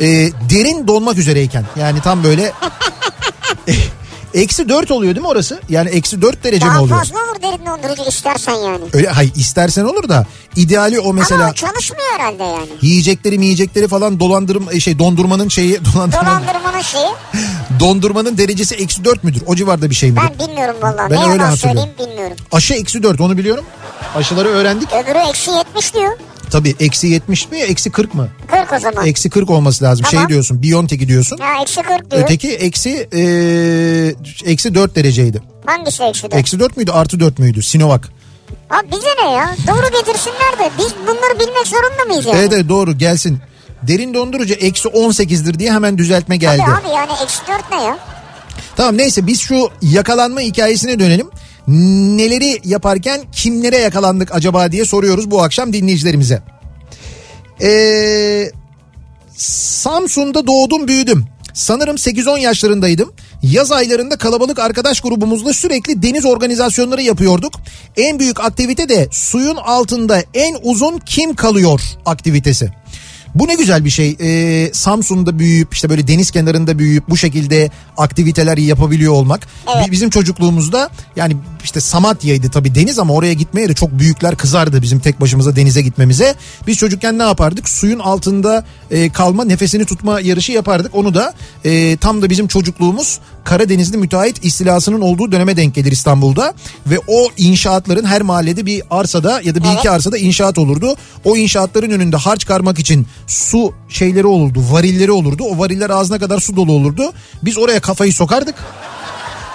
[0.00, 0.06] e,
[0.50, 2.52] derin donmak üzereyken yani tam böyle
[4.34, 5.60] eksi 4 oluyor değil mi orası?
[5.68, 6.98] Yani eksi 4 derece mi Daha oluyor?
[6.98, 8.84] fazla olur derin dondurucu istersen yani.
[8.92, 12.68] Öyle hayır istersen olur da ideali o mesela Ama o çalışmıyor herhalde yani.
[12.82, 17.08] yiyecekleri yiyecekleri falan dolandırım şey dondurmanın şeyi dolandırmanın, Dolandırmanın şeyi
[17.80, 19.42] dondurmanın derecesi eksi 4 müdür?
[19.46, 20.22] O civarda bir şey midir?
[20.40, 21.10] ben bilmiyorum vallahi.
[21.10, 21.90] Ben ne öyle hatırlıyorum.
[21.98, 22.36] bilmiyorum.
[22.52, 23.64] Aşı eksi 4 onu biliyorum.
[24.16, 24.88] Aşıları öğrendik.
[24.92, 26.18] Öbürü eksi 70 diyor.
[26.50, 28.28] Tabii eksi 70 mi eksi 40 mı?
[28.50, 29.06] 40 o zaman.
[29.06, 30.06] Eksi 40 olması lazım.
[30.10, 30.26] Tamam.
[30.26, 31.38] Şey diyorsun Biontech'i diyorsun.
[31.38, 32.22] Ha eksi 40 diyor.
[32.22, 33.20] Öteki eksi e,
[34.50, 35.42] eksi 4 dereceydi.
[35.66, 36.34] Hangisi eksi 4?
[36.34, 37.62] Eksi 4 müydü artı 4 müydü?
[37.62, 38.00] Sinovac.
[38.70, 39.54] Abi bize ne ya?
[39.66, 42.38] Doğru getirsinler de biz bunları bilmek zorunda mıyız yani?
[42.38, 43.38] Evet evet doğru gelsin.
[43.82, 46.62] Derin dondurucu eksi 18'dir diye hemen düzeltme geldi.
[46.66, 47.98] Tabii abi yani eksi 4 ne ya?
[48.76, 51.30] Tamam neyse biz şu yakalanma hikayesine dönelim.
[51.68, 56.42] Neleri yaparken kimlere yakalandık acaba diye soruyoruz bu akşam dinleyicilerimize.
[57.62, 58.50] Ee,
[59.36, 61.24] Samsun'da doğdum büyüdüm.
[61.54, 63.12] Sanırım 8-10 yaşlarındaydım.
[63.42, 67.52] Yaz aylarında kalabalık arkadaş grubumuzla sürekli deniz organizasyonları yapıyorduk.
[67.96, 72.70] En büyük aktivite de suyun altında en uzun kim kalıyor aktivitesi.
[73.34, 74.16] Bu ne güzel bir şey.
[74.20, 79.46] Ee, Samsun'da büyüyüp işte böyle deniz kenarında büyüyüp bu şekilde aktiviteler yapabiliyor olmak.
[79.76, 79.86] Evet.
[79.86, 84.82] Bi- Bizim çocukluğumuzda yani işte Samatya'ydı tabii deniz ama oraya gitmeye de çok büyükler kızardı
[84.82, 86.34] bizim tek başımıza denize gitmemize.
[86.66, 87.68] Biz çocukken ne yapardık?
[87.68, 90.94] Suyun altında e, kalma nefesini tutma yarışı yapardık.
[90.94, 96.54] Onu da e, tam da bizim çocukluğumuz Karadenizli müteahhit istilasının olduğu döneme denk gelir İstanbul'da.
[96.86, 100.96] Ve o inşaatların her mahallede bir arsada ya da bir iki arsada inşaat olurdu.
[101.24, 105.44] O inşaatların önünde harç karmak için su şeyleri olurdu, varilleri olurdu.
[105.44, 107.12] O variller ağzına kadar su dolu olurdu.
[107.42, 108.54] Biz oraya kafayı sokardık.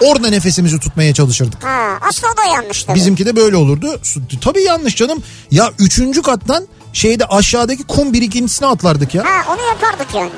[0.02, 1.64] Orada nefesimizi tutmaya çalışırdık.
[1.64, 2.96] Ha, aslında o da yanlış tabii.
[2.96, 4.00] Bizimki de böyle olurdu.
[4.42, 5.24] Tabii yanlış canım.
[5.52, 9.24] Ya üçüncü kattan şeyde aşağıdaki kum birikintisine atlardık ya.
[9.26, 10.32] Ha onu yapardık yani.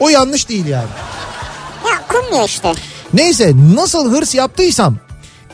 [0.00, 0.88] O yanlış değil yani.
[1.88, 2.72] Ya kum ya işte.
[3.14, 4.96] Neyse nasıl hırs yaptıysam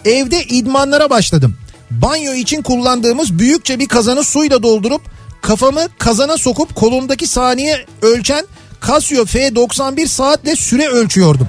[0.05, 1.57] evde idmanlara başladım.
[1.91, 5.03] Banyo için kullandığımız büyükçe bir kazanı suyla doldurup
[5.43, 8.47] kafamı kazana sokup kolumdaki saniye ölçen
[8.87, 11.49] Casio F91 saatle süre ölçüyordum.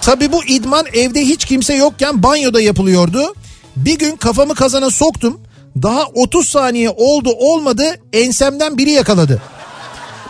[0.00, 3.34] Tabi bu idman evde hiç kimse yokken banyoda yapılıyordu.
[3.76, 5.40] Bir gün kafamı kazana soktum.
[5.82, 9.42] Daha 30 saniye oldu olmadı ensemden biri yakaladı.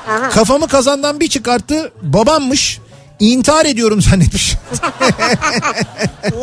[0.09, 0.29] Aha.
[0.29, 2.79] Kafamı kazandan bir çıkarttı babammış.
[3.21, 4.57] İntihar ediyorum zannetmiş.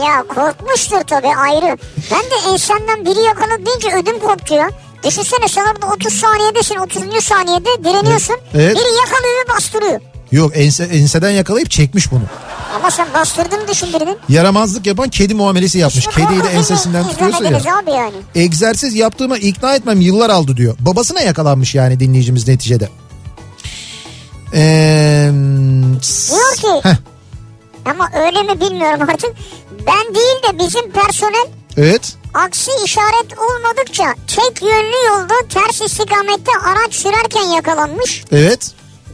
[0.06, 1.78] ya korkmuştur tabii ayrı.
[2.12, 4.70] Ben de ensemden biri yakaladı deyince ödüm koptu ya.
[5.06, 7.24] Düşünsene sen orada 30 saniyedesin 30.
[7.24, 8.36] saniyede direniyorsun.
[8.54, 8.76] Evet.
[8.76, 10.00] Biri yakalıyor ve bastırıyor.
[10.32, 12.24] Yok ense, enseden yakalayıp çekmiş bunu.
[12.76, 14.18] Ama sen bastırdığını düşün birinin.
[14.30, 16.08] Yaramazlık yapan kedi muamelesi yapmış.
[16.08, 17.78] Mi Kediyi de ensesinden tutuyorsa ya.
[17.78, 18.14] abi yani.
[18.36, 20.76] Egzersiz yaptığıma ikna etmem yıllar aldı diyor.
[20.80, 22.90] Babasına yakalanmış yani dinleyicimiz neticede.
[24.54, 25.30] Ee,
[26.30, 26.96] Diyor ki Heh,
[27.86, 29.30] ama öyle mi bilmiyorum artık.
[29.88, 32.14] Ben değil de bizim personel evet.
[32.34, 38.24] aksi işaret olmadıkça tek yönlü yolda ters istikamette araç sürerken yakalanmış.
[38.32, 38.72] Evet.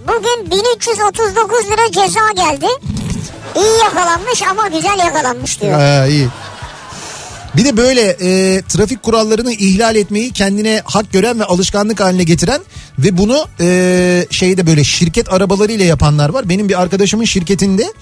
[0.07, 2.67] Bugün 1339 lira ceza geldi.
[3.55, 5.79] İyi yakalanmış ama güzel yakalanmış diyor.
[5.79, 6.27] Ha, iyi.
[7.57, 12.61] Bir de böyle e, trafik kurallarını ihlal etmeyi kendine hak gören ve alışkanlık haline getiren
[12.99, 16.49] ve bunu e, şeyde böyle şirket arabalarıyla yapanlar var.
[16.49, 17.93] Benim bir arkadaşımın şirketinde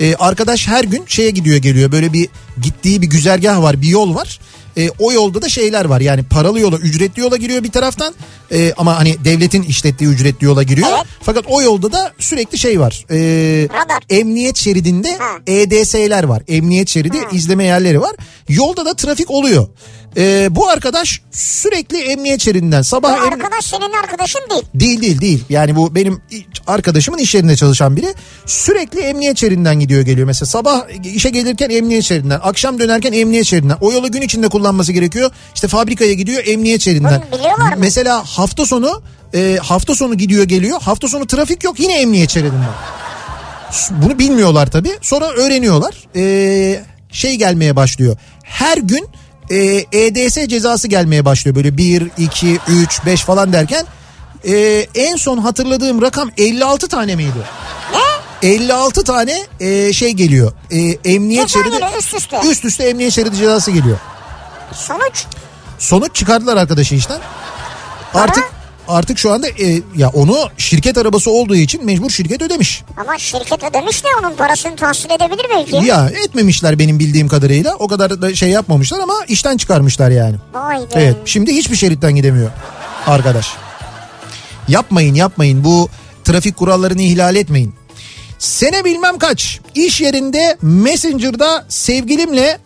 [0.00, 2.28] e, arkadaş her gün şeye gidiyor geliyor böyle bir
[2.62, 4.40] gittiği bir güzergah var bir yol var.
[4.76, 8.14] E, o yolda da şeyler var yani paralı yola ücretli yola giriyor bir taraftan
[8.52, 10.88] E, ama hani devletin işlettiği ücretli yola giriyor.
[10.96, 11.06] Evet.
[11.22, 13.04] Fakat o yolda da sürekli şey var.
[13.10, 13.18] E,
[13.68, 14.02] Radar.
[14.10, 15.38] emniyet şeridinde Ha.
[15.46, 16.42] EDS'ler var.
[16.48, 18.12] Emniyet şeridi izleme yerleri var.
[18.48, 19.66] Yolda da trafik oluyor.
[20.16, 24.62] Ee, bu arkadaş sürekli emniyet şeridinden Bu sabah em- arkadaş senin arkadaşın değil.
[24.74, 25.44] değil değil değil.
[25.48, 26.22] Yani bu benim
[26.66, 28.14] arkadaşımın iş yerinde çalışan biri.
[28.46, 30.26] Sürekli emniyet şeridinden gidiyor geliyor.
[30.26, 33.76] Mesela sabah işe gelirken emniyet şeridinden, akşam dönerken emniyet şeridinden.
[33.80, 35.30] O yolu gün içinde kullanması gerekiyor.
[35.54, 37.22] İşte fabrikaya gidiyor emniyet şeridinden.
[37.32, 37.76] Bunu biliyorlar mı?
[37.78, 39.02] Mesela hafta sonu
[39.34, 40.80] e, hafta sonu gidiyor geliyor.
[40.82, 42.70] Hafta sonu trafik yok yine emniyet şeridinden.
[43.90, 44.92] Bunu bilmiyorlar tabii.
[45.02, 45.94] Sonra öğreniyorlar.
[46.16, 46.80] Ee,
[47.12, 48.16] şey gelmeye başlıyor.
[48.44, 49.08] Her gün
[49.52, 51.54] e, EDS cezası gelmeye başlıyor.
[51.54, 53.86] Böyle 1, 2, 3, 5 falan derken
[54.44, 57.38] e, en son hatırladığım rakam 56 tane miydi?
[57.92, 58.48] Ne?
[58.48, 60.52] 56 tane e, şey geliyor.
[60.70, 60.78] E,
[61.14, 62.40] emniyet Ceza şeridi geliyor üst üste.
[62.50, 63.98] üst üste emniyet şeridi cezası geliyor.
[64.74, 65.24] Sonuç?
[65.78, 67.20] Sonuç çıkardılar arkadaşı işten.
[68.14, 68.44] Artık
[68.88, 72.82] artık şu anda e, ya onu şirket arabası olduğu için mecbur şirket ödemiş.
[72.96, 75.86] Ama şirket ödemiş de onun parasını tahsil edebilir belki.
[75.86, 77.74] Ya etmemişler benim bildiğim kadarıyla.
[77.74, 80.36] O kadar da şey yapmamışlar ama işten çıkarmışlar yani.
[80.54, 80.84] Vay be.
[80.94, 82.50] Evet şimdi hiçbir şeritten gidemiyor
[83.06, 83.48] arkadaş.
[84.68, 85.88] Yapmayın yapmayın bu
[86.24, 87.74] trafik kurallarını ihlal etmeyin.
[88.38, 92.58] Sene bilmem kaç iş yerinde Messenger'da sevgilimle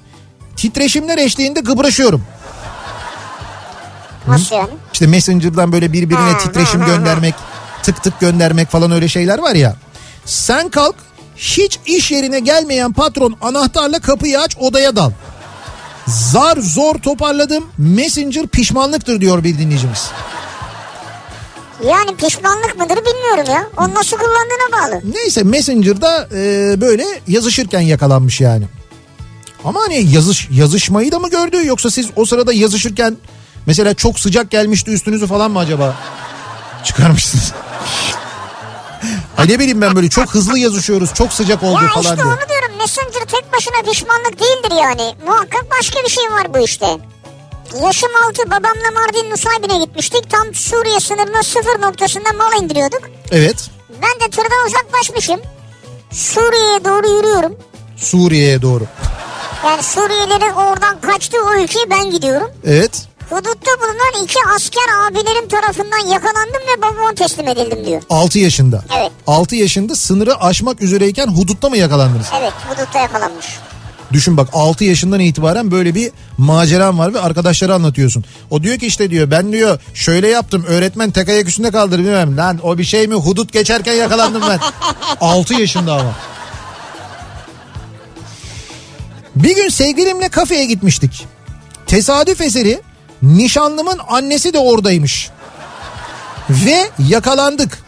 [0.57, 2.23] titreşimler eşliğinde kıbraşıyorum.
[4.29, 4.71] Nasıl yani?
[4.93, 7.35] İşte Messenger'dan böyle birbirine Ha, titreşim ha, ha, göndermek,
[7.83, 9.77] tık tık göndermek falan öyle şeyler var ya.
[10.25, 10.95] Sen kalk
[11.37, 15.11] hiç iş yerine gelmeyen patron anahtarla kapıyı aç odaya dal.
[16.07, 20.11] Zar zor toparladım Messenger pişmanlıktır diyor bir dinleyicimiz.
[21.85, 23.67] Yani pişmanlık mıdır bilmiyorum ya.
[23.77, 25.13] Onu nasıl kullandığına bağlı.
[25.15, 28.65] Neyse Messenger'da e, böyle yazışırken yakalanmış yani.
[29.65, 33.17] Ama hani yazış yazışmayı da mı gördü yoksa siz o sırada yazışırken
[33.67, 35.95] mesela çok sıcak gelmişti üstünüzü falan mı acaba
[36.85, 37.53] çıkarmışsınız?
[39.39, 42.27] Ay ne bileyim ben böyle çok hızlı yazışıyoruz çok sıcak oldu Ya falan işte diye.
[42.27, 42.77] onu diyorum.
[42.79, 45.15] Messenger tek başına pişmanlık değildir yani.
[45.27, 46.87] Muhakkak başka bir şey var bu işte.
[47.83, 50.31] Yaşım altı babamla Mardin Nusaybin'e gitmiştik.
[50.31, 53.01] Tam Suriye sınırının sıfır noktasında mal indiriyorduk.
[53.31, 53.71] Evet
[54.03, 55.41] Ben de tırdan uzaklaşmışım.
[56.13, 57.57] Suriye'ye doğru yürüyorum.
[57.97, 58.85] Suriye'ye doğru.
[59.67, 62.51] Yani Suriyelilerin oradan kaçtığı o ülkeye ben gidiyorum.
[62.67, 68.03] Evet Hudutta bulunan iki asker abilerim tarafından yakalandım ve babama teslim edildim diyor.
[68.11, 68.85] 6 yaşında.
[68.99, 69.13] Evet.
[69.27, 72.27] 6 yaşında sınırı aşmak üzereyken hudutta mı yakalandınız?
[72.41, 73.47] Evet hudutta yakalanmış.
[74.13, 78.25] Düşün bak 6 yaşından itibaren böyle bir maceran var ve arkadaşlara anlatıyorsun.
[78.51, 82.37] O diyor ki işte diyor ben diyor şöyle yaptım öğretmen tek ayak üstünde kaldır bilmem.
[82.37, 84.61] Lan o bir şey mi hudut geçerken yakalandım ben.
[85.21, 86.13] 6 yaşında ama.
[89.37, 91.27] Bir gün sevgilimle kafeye gitmiştik.
[91.87, 92.81] Tesadüf eseri
[93.23, 95.31] nişanlımın annesi de oradaymış.
[96.51, 97.79] Ve yakalandık.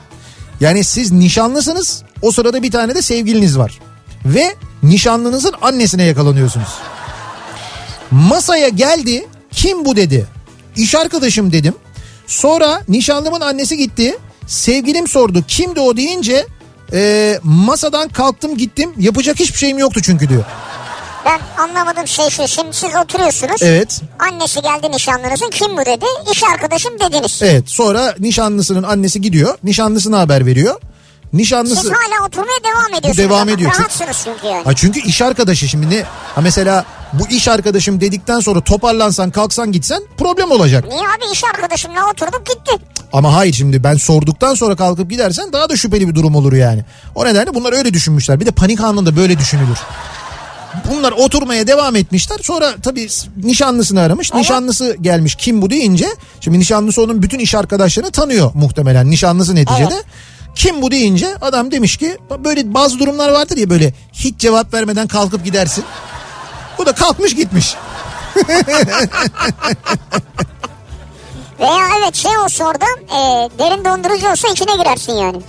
[0.61, 3.79] Yani siz nişanlısınız o sırada bir tane de sevgiliniz var.
[4.25, 6.69] Ve nişanlınızın annesine yakalanıyorsunuz.
[8.11, 10.27] Masaya geldi kim bu dedi.
[10.77, 11.75] İş arkadaşım dedim.
[12.27, 14.19] Sonra nişanlımın annesi gitti.
[14.47, 16.47] Sevgilim sordu kimdi o deyince
[16.93, 18.93] e, masadan kalktım gittim.
[18.99, 20.45] Yapacak hiçbir şeyim yoktu çünkü diyor.
[21.29, 22.49] Ben anlamadığım şey şu.
[22.49, 23.63] Şimdi siz oturuyorsunuz.
[23.63, 24.01] Evet.
[24.19, 25.51] Annesi geldi nişanlınızın.
[25.51, 26.05] Kim bu dedi.
[26.33, 27.41] İş arkadaşım dediniz.
[27.43, 29.59] Evet sonra nişanlısının annesi gidiyor.
[29.65, 30.81] Nişanlısına haber veriyor.
[31.33, 31.77] Nişanlısı...
[31.77, 33.19] Siz hala oturmaya devam ediyorsunuz.
[33.19, 33.71] devam ama ediyor.
[33.79, 34.65] Rahatsınız çünkü yani.
[34.65, 36.03] Ha çünkü iş arkadaşı şimdi ne?
[36.35, 40.85] Ha mesela bu iş arkadaşım dedikten sonra toparlansan kalksan gitsen problem olacak.
[40.89, 42.85] Niye abi iş arkadaşımla oturduk gitti.
[43.13, 46.85] Ama hayır şimdi ben sorduktan sonra kalkıp gidersen daha da şüpheli bir durum olur yani.
[47.15, 48.41] O nedenle bunlar öyle düşünmüşler.
[48.41, 49.79] Bir de panik anında böyle düşünülür.
[50.91, 52.39] Bunlar oturmaya devam etmişler.
[52.43, 53.09] Sonra tabii
[53.45, 54.35] nişanlısını aramış.
[54.35, 56.07] Nişanlısı gelmiş kim bu deyince.
[56.41, 59.11] Şimdi nişanlısı onun bütün iş arkadaşlarını tanıyor muhtemelen.
[59.11, 59.95] Nişanlısı neticede.
[59.95, 60.05] Evet.
[60.55, 65.07] Kim bu deyince adam demiş ki böyle bazı durumlar vardır ya böyle hiç cevap vermeden
[65.07, 65.85] kalkıp gidersin.
[66.79, 67.75] Bu da kalkmış gitmiş.
[71.61, 75.41] Veya evet şey olsa orada e, derin dondurucu olsa içine girersin yani.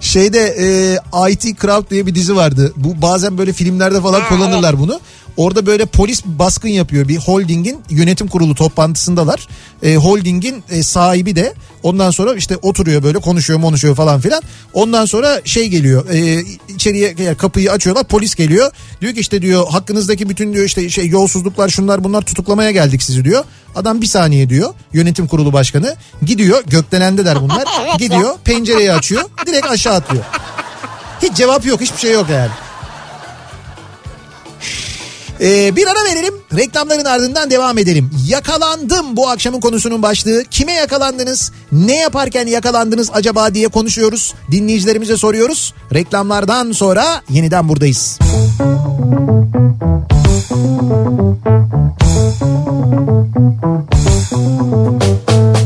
[0.00, 2.72] Şeyde e, IT Crowd diye bir dizi vardı.
[2.76, 5.00] Bu bazen böyle filmlerde falan Ha, kullanırlar bunu.
[5.38, 7.08] Orada böyle polis baskın yapıyor.
[7.08, 9.48] Bir holdingin yönetim kurulu toplantısındalar.
[9.82, 14.42] E, holdingin e, sahibi de ondan sonra işte oturuyor böyle konuşuyor konuşuyor falan filan.
[14.72, 16.10] Ondan sonra şey geliyor.
[16.10, 18.04] E, içeriye kapıyı açıyorlar.
[18.04, 18.70] Polis geliyor.
[19.00, 23.24] Diyor ki işte diyor hakkınızdaki bütün diyor işte şey yolsuzluklar şunlar bunlar tutuklamaya geldik sizi
[23.24, 23.44] diyor.
[23.76, 24.74] Adam bir saniye diyor.
[24.92, 26.62] Yönetim kurulu başkanı gidiyor.
[26.66, 27.64] Gökdelendeler bunlar.
[27.98, 29.22] Gidiyor pencereyi açıyor.
[29.46, 30.24] Direkt aşağı atlıyor.
[31.22, 32.50] Hiç cevap yok hiçbir şey yok yani.
[35.40, 36.34] Ee, bir ara verelim.
[36.56, 38.10] Reklamların ardından devam edelim.
[38.28, 40.44] Yakalandım bu akşamın konusunun başlığı.
[40.50, 41.52] Kime yakalandınız?
[41.72, 44.34] Ne yaparken yakalandınız acaba diye konuşuyoruz.
[44.50, 45.74] Dinleyicilerimize soruyoruz.
[45.94, 48.18] Reklamlardan sonra yeniden buradayız.
[54.58, 55.57] Kafa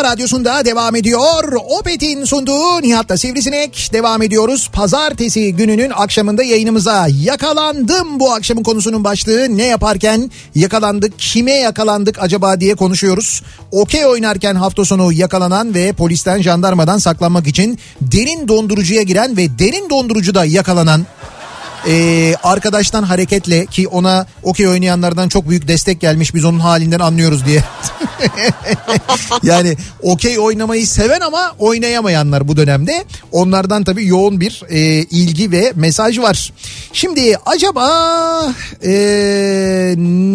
[0.00, 1.52] kafa Radyosu'nda devam ediyor.
[1.78, 4.70] Opet'in sunduğu Nihat'la Sivrisinek devam ediyoruz.
[4.72, 9.56] Pazartesi gününün akşamında yayınımıza yakalandım bu akşamın konusunun başlığı.
[9.56, 13.42] Ne yaparken yakalandık, kime yakalandık acaba diye konuşuyoruz.
[13.72, 19.90] Okey oynarken hafta sonu yakalanan ve polisten jandarmadan saklanmak için derin dondurucuya giren ve derin
[19.90, 21.06] dondurucuda yakalanan
[21.88, 27.46] ee, arkadaştan hareketle ki ona okey oynayanlardan çok büyük destek gelmiş biz onun halinden anlıyoruz
[27.46, 27.64] diye.
[29.42, 33.04] yani okey oynamayı seven ama oynayamayanlar bu dönemde.
[33.32, 36.52] Onlardan tabii yoğun bir e, ilgi ve mesaj var.
[36.92, 37.86] Şimdi acaba
[38.84, 38.90] e,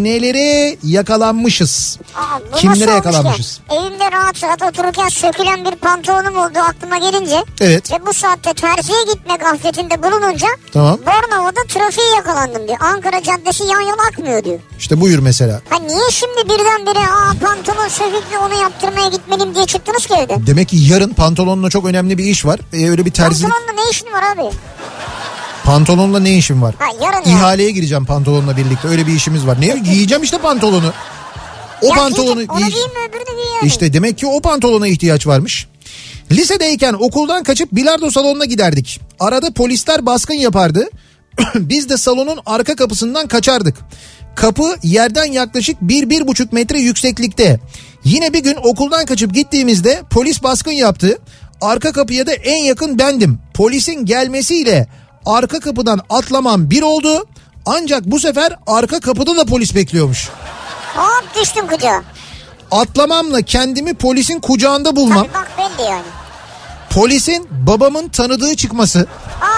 [0.03, 1.99] nelere yakalanmışız?
[2.15, 3.57] Aa, Kimlere yakalanmışız?
[3.57, 3.75] ki?
[3.75, 7.43] Evimde rahat rahat otururken sökülen bir pantolonum oldu aklıma gelince.
[7.61, 7.91] Evet.
[7.91, 10.99] Ve bu saatte terziye gitmek gafletinde bulununca Tamam.
[11.35, 12.77] Bornova'da trafiğe yakalandım diyor.
[12.81, 14.59] Ankara Caddesi yan yana akmıyor diyor.
[14.79, 15.61] İşte buyur mesela.
[15.69, 20.47] Ha niye şimdi birdenbire aa pantolon söküklü onu yaptırmaya gitmeliyim diye çıktınız ki evden?
[20.47, 22.59] Demek ki yarın pantolonla çok önemli bir iş var.
[22.73, 24.55] Ee, öyle bir terzilik Pantolonla ne işin var abi?
[25.63, 26.75] pantolonla ne işim var?
[26.79, 27.37] Ha yarın ya.
[27.37, 28.87] İhaleye gireceğim pantolonla birlikte.
[28.87, 29.61] Öyle bir işimiz var.
[29.61, 30.93] Ne giyeceğim işte pantolonu.
[31.81, 33.67] O Ya pantolonu giyecek, Onu giy- giyeyim mi öbürünü giy yani.
[33.67, 35.67] İşte demek ki o pantolona ihtiyaç varmış.
[36.31, 38.99] Lisedeyken okuldan kaçıp bilardo salonuna giderdik.
[39.19, 40.89] Arada polisler baskın yapardı.
[41.55, 43.77] Biz de salonun arka kapısından kaçardık.
[44.35, 47.59] Kapı yerden yaklaşık 1-1,5 metre yükseklikte.
[48.03, 51.19] Yine bir gün okuldan kaçıp gittiğimizde polis baskın yaptı.
[51.61, 53.39] Arka kapıya da en yakın bendim.
[53.53, 54.87] Polisin gelmesiyle
[55.25, 57.27] arka kapıdan atlamam bir oldu.
[57.65, 60.29] Ancak bu sefer arka kapıda da polis bekliyormuş.
[60.95, 62.03] Hop düştüm kucağa.
[62.71, 65.27] Atlamamla kendimi polisin kucağında bulmam.
[65.33, 66.03] Tabii bak belli yani.
[66.89, 69.07] Polisin babamın tanıdığı çıkması,
[69.41, 69.54] Aa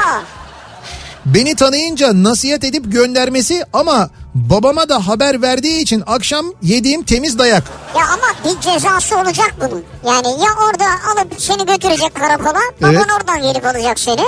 [1.33, 7.63] beni tanıyınca nasihat edip göndermesi ama babama da haber verdiği için akşam yediğim temiz dayak.
[7.97, 9.83] ya ama bir cezası olacak bunun.
[10.05, 12.59] Yani ya orada alıp seni götürecek karakola.
[12.81, 13.05] Baban Evet.
[13.17, 14.21] oradan gelip alacak seni.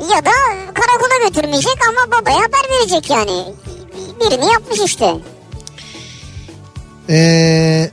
[0.00, 0.30] Ya da
[0.74, 3.44] karakola götürmeyecek ama babaya haber verecek yani.
[4.20, 5.14] Birini yapmış işte.
[7.10, 7.90] Ee,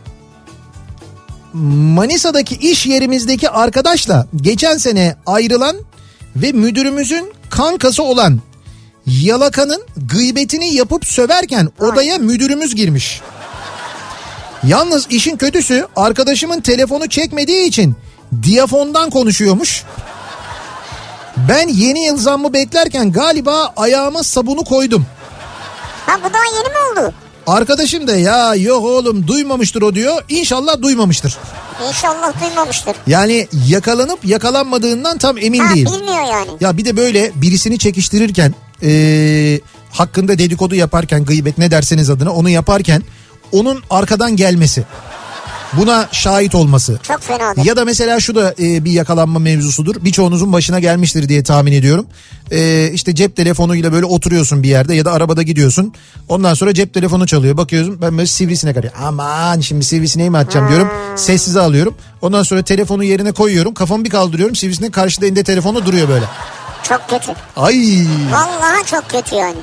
[1.54, 5.76] Manisa'daki iş yerimizdeki arkadaşla geçen sene ayrılan
[6.36, 8.40] ve müdürümüzün kankası olan
[9.06, 13.22] Yalaka'nın gıybetini yapıp söverken odaya müdürümüz girmiş.
[14.64, 17.96] Yalnız işin kötüsü arkadaşımın telefonu çekmediği için
[18.44, 19.84] diyafondan konuşuyormuş.
[21.50, 25.06] Ben yeni yıl zammı beklerken galiba ayağıma sabunu koydum.
[26.06, 27.14] Ha bu daha yeni mi oldu?
[27.48, 30.22] Arkadaşım da ya yok oğlum duymamıştır o diyor.
[30.30, 31.38] İnşallah duymamıştır.
[31.88, 32.96] İnşallah duymamıştır.
[33.08, 35.86] Yani yakalanıp yakalanmadığından tam emin Ha değil.
[35.86, 36.50] bilmiyor yani.
[36.62, 42.50] Ya bir de böyle birisini çekiştirirken eee, hakkında dedikodu yaparken gıybet ne derseniz adına onu
[42.50, 43.02] yaparken
[43.52, 44.84] onun arkadan gelmesi.
[45.78, 47.00] Buna şahit olması.
[47.04, 47.66] Çok fenadır.
[47.66, 49.96] Ya da mesela şu da e, bir yakalanma mevzusudur.
[50.06, 52.06] Birçoğunuzun başına gelmiştir diye tahmin ediyorum.
[52.52, 55.94] E, işte cep telefonuyla böyle oturuyorsun bir yerde ya da arabada gidiyorsun.
[56.30, 57.58] Ondan sonra cep telefonu çalıyor.
[57.58, 58.94] Bakıyorsun ben böyle sivrisinek arıyor.
[59.04, 60.90] Aman şimdi sivrisineği mi atacağım diyorum.
[61.16, 61.96] Sessize alıyorum.
[62.22, 63.74] Ondan sonra telefonu yerine koyuyorum.
[63.74, 64.56] Kafamı bir kaldırıyorum.
[64.56, 66.26] Sivrisinek karşıda elinde telefonu duruyor böyle.
[66.84, 67.32] Çok kötü.
[67.56, 69.58] Ay Vallahi çok kötü yani.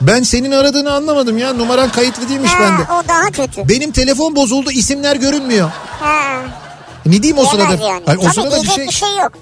[0.00, 1.52] Ben senin aradığını anlamadım ya.
[1.52, 2.82] Numaran kayıtlı değilmiş Ha, bende.
[2.92, 3.68] o daha kötü.
[3.68, 5.70] Benim telefon bozuldu isimler görünmüyor.
[6.00, 6.40] Ha.
[7.06, 7.84] Ne diyeyim o sırada?
[7.86, 8.02] yani.
[8.06, 8.86] Hayır, o Tabii sırada bir şey...
[8.86, 9.32] bir şey yok.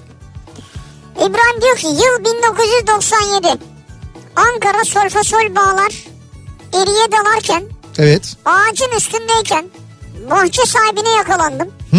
[1.17, 3.47] İbrahim diyor ki yıl 1997.
[4.35, 5.93] Ankara solfasol bağlar
[6.73, 7.63] eriye dalarken
[7.97, 8.35] Evet.
[8.45, 9.65] ağacın üstündeyken
[10.31, 11.67] bahçe sahibine yakalandım.
[11.91, 11.97] Hı.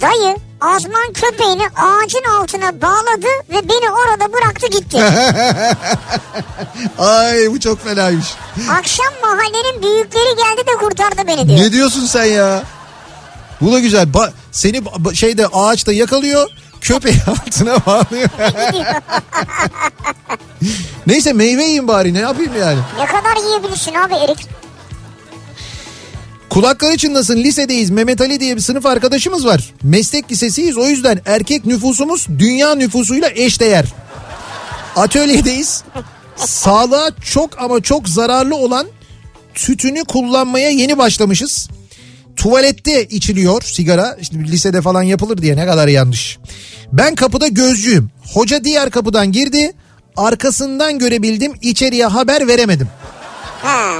[0.00, 4.98] Dayı azman köpeğini ağacın altına bağladı ve beni orada bıraktı gitti.
[6.98, 8.26] Ay bu çok fenaymış.
[8.78, 11.60] Akşam mahallenin büyükleri geldi de kurtardı beni diyor.
[11.60, 12.62] Ne diyorsun sen ya?
[13.60, 14.08] Bu da güzel.
[14.08, 16.48] Ba- seni ba- şeyde ağaçta yakalıyor.
[16.80, 18.28] Köpeği altına bağlıyor.
[21.06, 22.78] Neyse meyve yiyin bari ne yapayım yani.
[22.98, 24.46] Ne kadar yiyebilirsin abi erik?
[26.50, 27.90] Kulakları çınlasın lisedeyiz.
[27.90, 29.72] Mehmet Ali diye bir sınıf arkadaşımız var.
[29.82, 33.84] Meslek lisesiyiz o yüzden erkek nüfusumuz dünya nüfusuyla eşdeğer.
[34.96, 35.84] Atölyedeyiz.
[36.36, 38.86] Sağlığa çok ama çok zararlı olan
[39.54, 41.68] tütünü kullanmaya yeni başlamışız.
[42.36, 44.16] Tuvalette içiliyor sigara.
[44.22, 46.38] Şimdi lisede falan yapılır diye ne kadar yanlış.
[46.92, 48.10] Ben kapıda gözcüyüm.
[48.34, 49.72] Hoca diğer kapıdan girdi.
[50.16, 51.52] Arkasından görebildim.
[51.62, 52.88] içeriye haber veremedim.
[53.62, 53.92] Ha,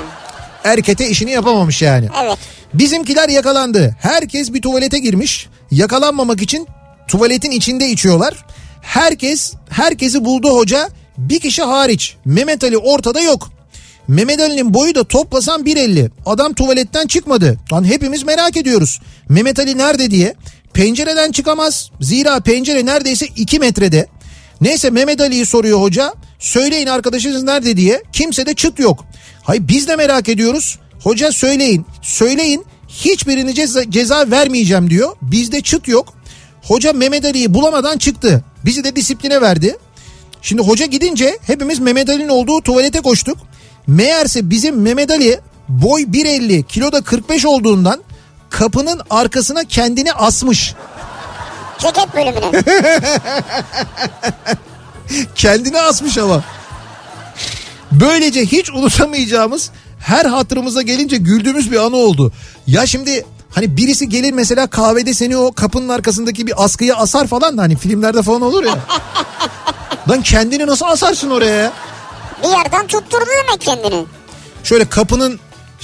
[0.64, 2.08] Erkete işini yapamamış yani.
[2.24, 2.38] evet.
[2.74, 3.96] Bizimkiler yakalandı.
[4.00, 5.48] Herkes bir tuvalete girmiş.
[5.70, 6.66] Yakalanmamak için
[7.08, 8.44] tuvaletin içinde içiyorlar.
[8.82, 10.88] Herkes herkesi buldu hoca.
[11.18, 12.16] Bir kişi hariç.
[12.24, 13.50] Mehmet Ali ortada yok.
[14.08, 16.10] Mehmet Ali'nin boyu da toplasan 1.50.
[16.26, 17.58] Adam tuvaletten çıkmadı.
[17.72, 19.00] Lan hepimiz merak ediyoruz.
[19.28, 20.34] Mehmet Ali nerede diye.
[20.74, 21.90] Pencereden çıkamaz.
[22.00, 24.06] Zira pencere neredeyse 2 metrede.
[24.60, 26.14] Neyse Mehmet Ali'yi soruyor hoca.
[26.38, 28.02] Söyleyin arkadaşınız nerede diye.
[28.12, 29.04] Kimse de çıt yok.
[29.42, 30.78] Hayır biz de merak ediyoruz.
[31.02, 31.86] Hoca söyleyin.
[32.02, 32.64] Söyleyin.
[32.88, 35.16] Hiçbirini ceza, ceza vermeyeceğim diyor.
[35.22, 36.14] Bizde çıt yok.
[36.62, 38.44] Hoca Mehmet Ali'yi bulamadan çıktı.
[38.64, 39.76] Bizi de disipline verdi.
[40.42, 43.38] Şimdi hoca gidince hepimiz Mehmet Ali'nin olduğu tuvalete koştuk.
[43.86, 48.02] Meğerse bizim Mehmet Ali boy 1.50 kiloda 45 olduğundan
[48.50, 50.74] kapının arkasına kendini asmış.
[51.78, 52.62] Ceket bölümüne.
[55.34, 56.44] Kendini asmış ama.
[57.92, 59.70] Böylece hiç unutamayacağımız
[60.00, 62.32] her hatırımıza gelince güldüğümüz bir anı oldu.
[62.66, 67.58] Ya şimdi hani birisi gelir mesela kahvede seni o kapının arkasındaki bir askıya asar falan
[67.58, 68.78] da hani filmlerde falan olur ya.
[70.08, 71.72] Lan kendini nasıl asarsın oraya ya?
[72.44, 74.04] bir yerden tutturdu demek kendini.
[74.64, 75.40] Şöyle kapının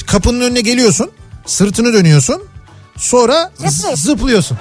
[0.06, 1.10] kapının önüne geliyorsun.
[1.46, 2.42] Sırtını dönüyorsun.
[2.96, 3.94] Sonra Zıplıyorsun.
[3.94, 4.58] zıplıyorsun.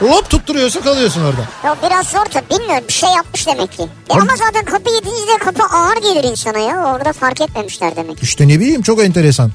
[0.00, 1.40] Hop tutturuyorsun kalıyorsun orada.
[1.64, 3.82] Ya biraz zor tabii bilmiyorum bir şey yapmış demek ki.
[3.82, 6.84] Ya Abi- ama zaten kapı yediğinizde kapı ağır gelir insana ya.
[6.94, 8.22] Orada fark etmemişler demek.
[8.22, 9.50] İşte ne bileyim çok enteresan.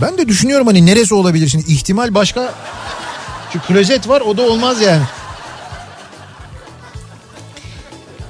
[0.00, 2.54] Ben de düşünüyorum hani neresi olabilir şimdi ihtimal başka.
[3.52, 5.02] Şu klozet var o da olmaz yani.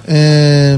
[0.09, 0.77] Ee,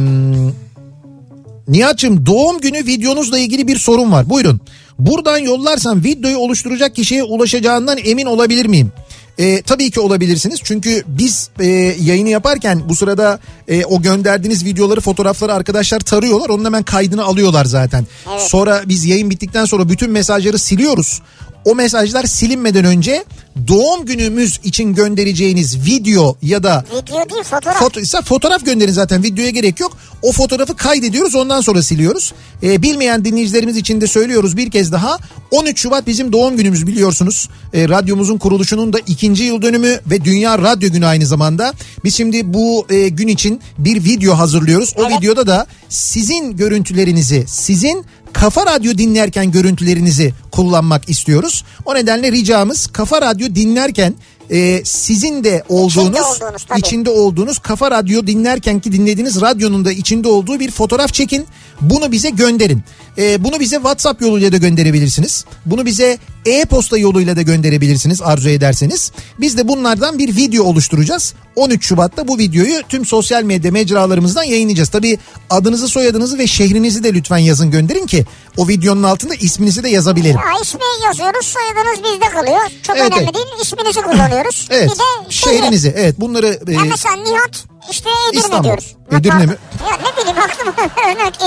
[1.69, 4.31] Nihat'cığım doğum günü videonuzla ilgili bir sorun var.
[4.31, 4.61] Buyurun.
[4.99, 8.93] Buradan yollarsam videoyu oluşturacak kişiye ulaşacağından emin olabilir miyim?
[9.39, 11.67] Ee, tabii ki olabilirsiniz çünkü biz e,
[12.01, 17.65] yayını yaparken bu sırada e, o gönderdiğiniz videoları fotoğrafları arkadaşlar tarıyorlar onun hemen kaydını alıyorlar
[17.65, 18.07] zaten.
[18.39, 21.23] Sonra biz yayın bittikten sonra bütün mesajları siliyoruz.
[21.65, 23.25] O mesajlar silinmeden önce
[23.69, 27.79] doğum günümüz için göndereceğiniz video ya da Video değil fotoğraf.
[27.79, 29.97] Foto, ise fotoğraf gönderin zaten videoya gerek yok.
[30.23, 32.33] O fotoğrafı kaydediyoruz ondan sonra siliyoruz.
[32.63, 35.19] Ee, bilmeyen dinleyicilerimiz için de söylüyoruz bir kez daha.
[35.51, 37.49] 13 Şubat bizim doğum günümüz biliyorsunuz.
[37.75, 41.73] Ee, radyomuzun kuruluşunun da ikinci yıl dönümü ve Dünya Radyo Günü aynı zamanda.
[42.05, 44.95] Biz şimdi bu e, gün için bir video hazırlıyoruz.
[44.97, 45.19] O Evet.
[45.19, 48.05] videoda da sizin görüntülerinizi, sizin
[48.45, 51.65] Kafa Radyo dinlerken görüntülerinizi kullanmak istiyoruz.
[51.85, 54.15] O nedenle ricamız Kafa Radyo dinlerken
[54.51, 56.81] e, sizin de olduğunuz, olduğunuz, tabii.
[56.81, 61.47] içinde olduğunuz Kafa Radyo dinlerken ki dinlediğiniz radyonun da içinde olduğu bir fotoğraf çekin.
[61.81, 62.83] Bunu bize gönderin.
[63.19, 65.45] E, bunu bize WhatsApp yoluyla da gönderebilirsiniz.
[65.67, 69.13] Bunu bize e-posta yoluyla da gönderebilirsiniz arzu ederseniz.
[69.41, 71.35] Biz de bunlardan bir video oluşturacağız.
[71.57, 74.89] 13 Şubat'ta bu videoyu tüm sosyal medya mecralarımızdan yayınlayacağız.
[74.89, 75.19] Tabii
[75.51, 78.25] adınızı, soyadınızı ve şehrinizi de lütfen yazın gönderin ki
[78.57, 80.37] o videonun altında isminizi de yazabilelim.
[80.37, 82.61] Ya ismi yazıyoruz soyadınız bizde kalıyor.
[82.83, 83.35] Çok Evet, önemli evet.
[83.35, 84.69] değil isminizi kullanıyoruz.
[84.75, 84.85] Evet.
[84.91, 85.55] Bir de şehri.
[85.57, 85.95] Şehrinizi.
[85.97, 88.65] Evet bunları e, Ya mesela Nihat işte Edirne İstanbul.
[88.65, 88.95] diyoruz.
[89.13, 89.57] Edirne mi?
[89.91, 90.73] Ya ne bileyim aklıma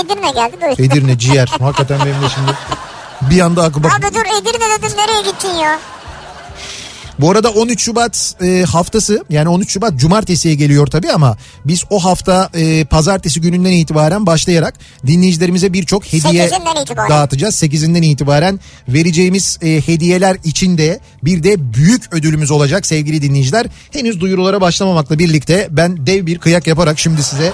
[0.04, 0.82] Edirne geldi.
[0.82, 1.46] Edirne ciğer.
[1.60, 2.50] Hakikaten benim de şimdi
[3.30, 3.92] bir anda aklı bak.
[3.94, 5.78] Abi dur Edirne dedim nereye gittin ya?
[7.20, 11.98] Bu arada 13 Şubat e, haftası yani 13 Şubat cumartesiye geliyor tabii ama biz o
[12.04, 14.74] hafta e, pazartesi gününden itibaren başlayarak
[15.06, 17.10] dinleyicilerimize birçok hediye Sekizinden itibaren.
[17.10, 17.62] dağıtacağız.
[17.62, 23.66] 8'inden itibaren vereceğimiz e, hediyeler içinde bir de büyük ödülümüz olacak sevgili dinleyiciler.
[23.92, 27.52] Henüz duyurulara başlamamakla birlikte ben dev bir kıyak yaparak şimdi size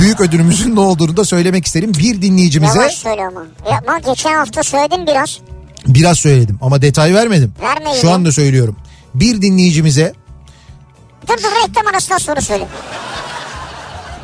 [0.00, 1.92] büyük ödülümüzün ne olduğunu da söylemek isterim.
[1.98, 3.44] Bir dinleyicimize Yavaş söyle ama.
[3.70, 5.38] Ya, ama geçen hafta söyledim biraz.
[5.86, 7.54] biraz söyledim ama detay vermedim.
[7.62, 8.76] Verme Şu anda söylüyorum.
[9.14, 10.12] Bir dinleyicimize
[11.28, 12.66] Dur dur reklam arasından sonra söyle.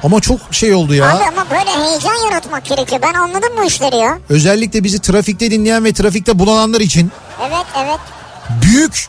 [0.03, 1.17] ama çok şey oldu ya.
[1.17, 3.03] Abi ama böyle heyecan yaratmak gerekiyor.
[3.03, 4.19] Ben anladım bu işleri ya.
[4.29, 7.13] Özellikle bizi trafikte dinleyen ve trafikte bulananlar için
[7.49, 7.99] Evet evet.
[8.63, 9.07] büyük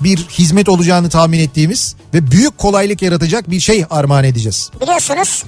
[0.00, 4.70] bir hizmet olacağını tahmin ettiğimiz ve büyük kolaylık yaratacak bir şey armağan edeceğiz.
[4.80, 5.44] Biliyorsunuz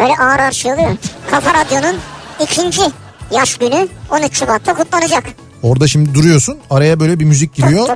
[0.00, 0.96] böyle ağır ağır şey oluyor.
[1.30, 1.96] Kafa Radyo'nun
[2.42, 2.80] ikinci
[3.30, 5.24] yaş günü 13 Şubat'ta kutlanacak.
[5.62, 7.88] Orada şimdi duruyorsun araya böyle bir müzik giriyor.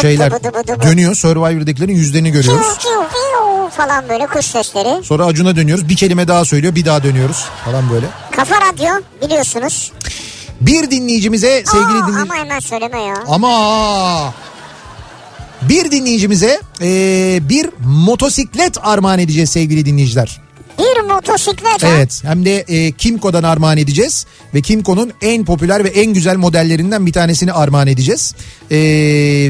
[0.00, 0.32] Şeyler
[0.82, 2.66] dönüyor Survivor'dakilerin yüzlerini görüyoruz.
[3.76, 5.04] Falan böyle kuş sesleri.
[5.04, 8.06] Sonra Acun'a dönüyoruz bir kelime daha söylüyor bir daha dönüyoruz falan böyle.
[8.30, 8.88] Kafa Radyo
[9.22, 9.92] biliyorsunuz.
[10.60, 12.32] Bir dinleyicimize sevgili Aa, dinleyici...
[12.32, 13.14] ama hemen söyleme ya.
[13.28, 14.34] Ama
[15.62, 20.40] bir dinleyicimize eee, bir motosiklet armağan edeceğiz sevgili dinleyiciler.
[20.78, 21.84] Bir motosiklet.
[21.84, 27.06] Evet hem de e, Kimco'dan armağan edeceğiz ve Kimco'nun en popüler ve en güzel modellerinden
[27.06, 28.34] bir tanesini armağan edeceğiz.
[28.70, 28.76] E,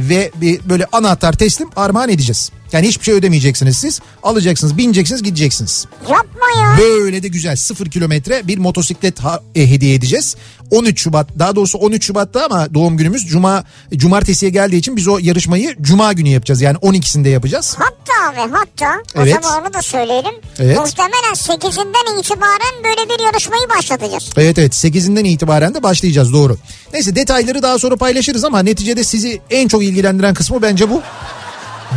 [0.09, 2.51] ve bir böyle anahtar teslim armağan edeceğiz.
[2.73, 4.01] Yani hiçbir şey ödemeyeceksiniz siz.
[4.23, 5.87] Alacaksınız, bineceksiniz, gideceksiniz.
[6.03, 6.79] Yapma ya.
[6.79, 10.37] Böyle de güzel sıfır kilometre bir motosiklet ha- e, hediye edeceğiz.
[10.71, 13.65] 13 Şubat daha doğrusu 13 Şubat'ta ama doğum günümüz cuma
[13.95, 16.61] cumartesiye geldiği için biz o yarışmayı cuma günü yapacağız.
[16.63, 17.77] Yani 12'sinde yapacağız.
[17.79, 19.37] Hatta ve hatta Evet.
[19.39, 20.35] o zaman onu da söyleyelim.
[20.59, 20.77] Evet.
[20.79, 24.31] Muhtemelen 8'inden itibaren böyle bir yarışmayı başlatacağız.
[24.37, 26.59] Evet evet 8'inden itibaren de başlayacağız doğru.
[26.93, 31.03] Neyse detayları daha sonra paylaşırız ama neticede sizi en çok ilgilendiren kısmı bence bu.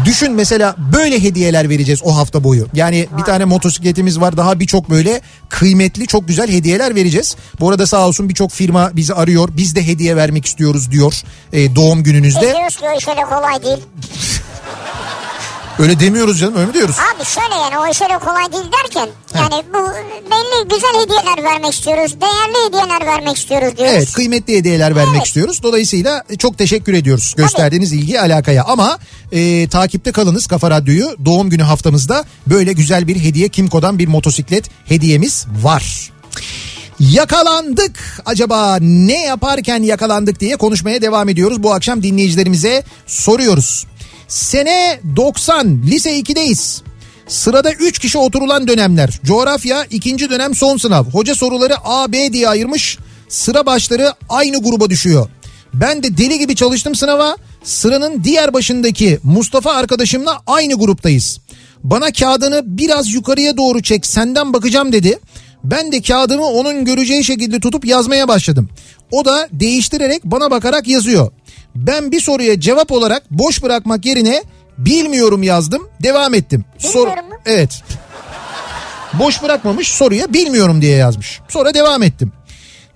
[0.06, 2.68] Düşün mesela böyle hediyeler vereceğiz o hafta boyu.
[2.74, 7.36] Yani bir tane motosikletimiz var daha birçok böyle kıymetli çok güzel hediyeler vereceğiz.
[7.60, 9.50] Bu arada sağ olsun birçok firma bizi arıyor.
[9.58, 11.14] Biz de hediye vermek istiyoruz diyor
[11.54, 12.42] e, doğum gününüzde.
[12.42, 13.78] diyoruz ki o iş öyle kolay değil.
[15.80, 16.96] Öyle demiyoruz canım öyle mi diyoruz?
[17.00, 19.78] Abi şöyle yani o iş öyle kolay değil derken yani bu
[20.32, 22.16] belli güzel hediyeler vermek istiyoruz.
[22.22, 23.94] Değerli hediyeler vermek istiyoruz diyoruz.
[23.98, 25.28] Evet kıymetli hediyeler vermek Evet.
[25.28, 25.64] istiyoruz.
[25.64, 28.64] Dolayısıyla çok teşekkür ediyoruz gösterdiğiniz ilgi alakaya.
[28.64, 29.00] Ama
[29.32, 31.16] e, takipte kalınız Kafa Radyo'yu.
[31.26, 36.12] Doğum günü haftamızda böyle güzel bir hediye Kimco'dan bir motosiklet hediyemiz var.
[37.00, 38.22] Yakalandık.
[38.26, 41.64] Acaba ne yaparken yakalandık diye konuşmaya devam ediyoruz.
[41.64, 43.86] Bu akşam dinleyicilerimize soruyoruz.
[44.30, 46.82] Sene 90 lise 2'deyiz.
[47.28, 49.20] Sırada 3 kişi oturulan dönemler.
[49.24, 51.06] Coğrafya ikinci dönem son sınav.
[51.06, 52.98] Hoca soruları A, B diye ayırmış.
[53.30, 55.30] Sıra başları aynı gruba düşüyor.
[55.74, 57.36] Ben de deli gibi çalıştım sınava.
[57.64, 61.40] Sıranın diğer başındaki Mustafa arkadaşımla aynı gruptayız.
[61.84, 65.20] Bana kağıdını biraz yukarıya doğru çek senden bakacağım dedi.
[65.64, 68.70] Ben de kağıdımı onun göreceği şekilde tutup yazmaya başladım.
[69.12, 71.32] O da değiştirerek bana bakarak yazıyor.
[71.76, 74.44] Ben bir soruya cevap olarak boş bırakmak yerine
[74.78, 75.88] bilmiyorum yazdım.
[76.04, 76.66] Devam ettim.
[77.26, 77.32] Mu?
[77.46, 77.84] Evet.
[79.14, 81.40] Boş bırakmamış soruya bilmiyorum diye yazmış.
[81.48, 82.32] Sonra devam ettim.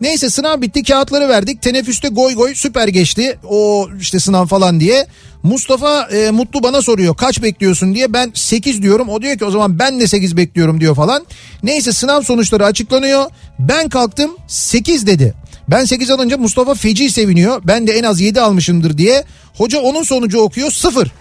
[0.01, 1.61] Neyse sınav bitti kağıtları verdik.
[1.61, 3.39] Teneffüste goy goy süper geçti.
[3.49, 5.07] O işte sınav falan diye.
[5.43, 8.13] Mustafa e, Mutlu bana soruyor kaç bekliyorsun diye.
[8.13, 9.09] Ben 8 diyorum.
[9.09, 11.25] O diyor ki o zaman ben de 8 bekliyorum diyor falan.
[11.63, 13.25] Neyse sınav sonuçları açıklanıyor.
[13.59, 15.33] Ben kalktım 8 dedi.
[15.67, 17.61] Ben 8 alınca Mustafa feci seviniyor.
[17.63, 19.23] Ben de en az 7 almışımdır diye.
[19.57, 21.11] Hoca onun sonucu okuyor 0.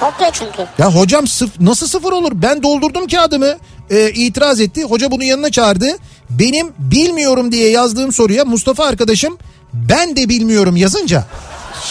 [0.00, 0.66] Kopya çünkü.
[0.78, 2.32] Ya hocam sıf nasıl sıfır olur?
[2.34, 3.54] Ben doldurdum kağıdımı.
[3.90, 4.84] Ee, itiraz etti.
[4.84, 5.86] Hoca bunu yanına çağırdı.
[6.30, 9.38] Benim bilmiyorum diye yazdığım soruya Mustafa arkadaşım
[9.72, 11.24] ben de bilmiyorum yazınca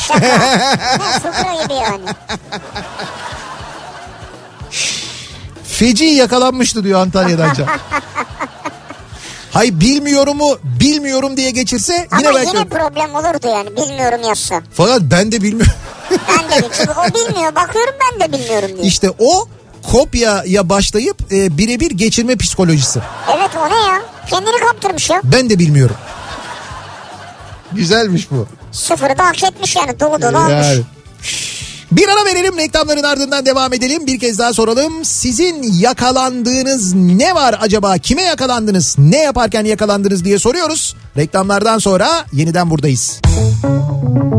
[1.67, 2.01] gibi yani.
[5.63, 7.55] feci yakalanmıştı diyor Antalya'dan.
[9.53, 12.57] Hay bilmiyorumu bilmiyorum diye geçirse yine Ama belki...
[12.57, 14.61] yine problem olurdu yani bilmiyorum yazsa.
[14.73, 15.73] Fakat ben de bilmiyorum.
[16.11, 18.83] Ben de çünkü o bilmiyor bakıyorum ben de bilmiyorum diyor.
[18.83, 19.47] işte o
[19.91, 22.99] kopyaya başlayıp e, birebir geçirme psikolojisi.
[23.37, 24.01] Evet o ne ya?
[24.29, 25.21] Kendini kaptırmış ya.
[25.23, 25.95] Ben de bilmiyorum.
[27.71, 28.47] Güzelmiş bu.
[28.71, 30.51] Sıfırı da hak etmiş yani dolu dolu almış.
[30.51, 30.81] Yani.
[31.91, 34.07] Bir ara verelim reklamların ardından devam edelim.
[34.07, 35.05] Bir kez daha soralım.
[35.05, 37.97] Sizin yakalandığınız ne var acaba?
[37.97, 38.95] Kime yakalandınız?
[38.99, 40.95] Ne yaparken yakalandınız diye soruyoruz.
[41.17, 43.19] Reklamlardan sonra yeniden buradayız.
[43.23, 44.38] Kafa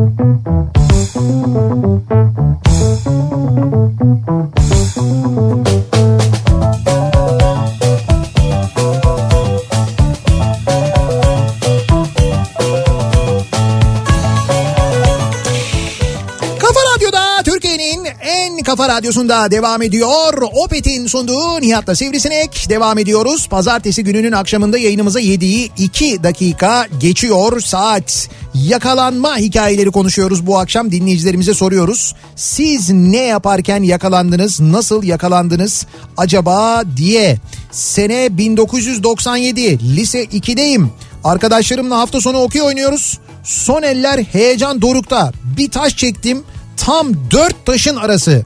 [19.10, 20.42] radyosunda devam ediyor.
[20.52, 23.48] Opet'in sunduğu Nihat'la Sivrisinek devam ediyoruz.
[23.48, 28.28] Pazartesi gününün akşamında yayınımıza yediği 2 dakika geçiyor saat.
[28.54, 32.14] Yakalanma hikayeleri konuşuyoruz bu akşam dinleyicilerimize soruyoruz.
[32.36, 35.86] Siz ne yaparken yakalandınız, nasıl yakalandınız
[36.16, 37.38] acaba diye.
[37.70, 40.86] Sene 1997 lise 2'deyim.
[41.24, 43.18] Arkadaşlarımla hafta sonu okey oynuyoruz.
[43.44, 45.32] Son eller heyecan dorukta.
[45.56, 46.42] Bir taş çektim.
[46.76, 48.44] Tam dört taşın arası.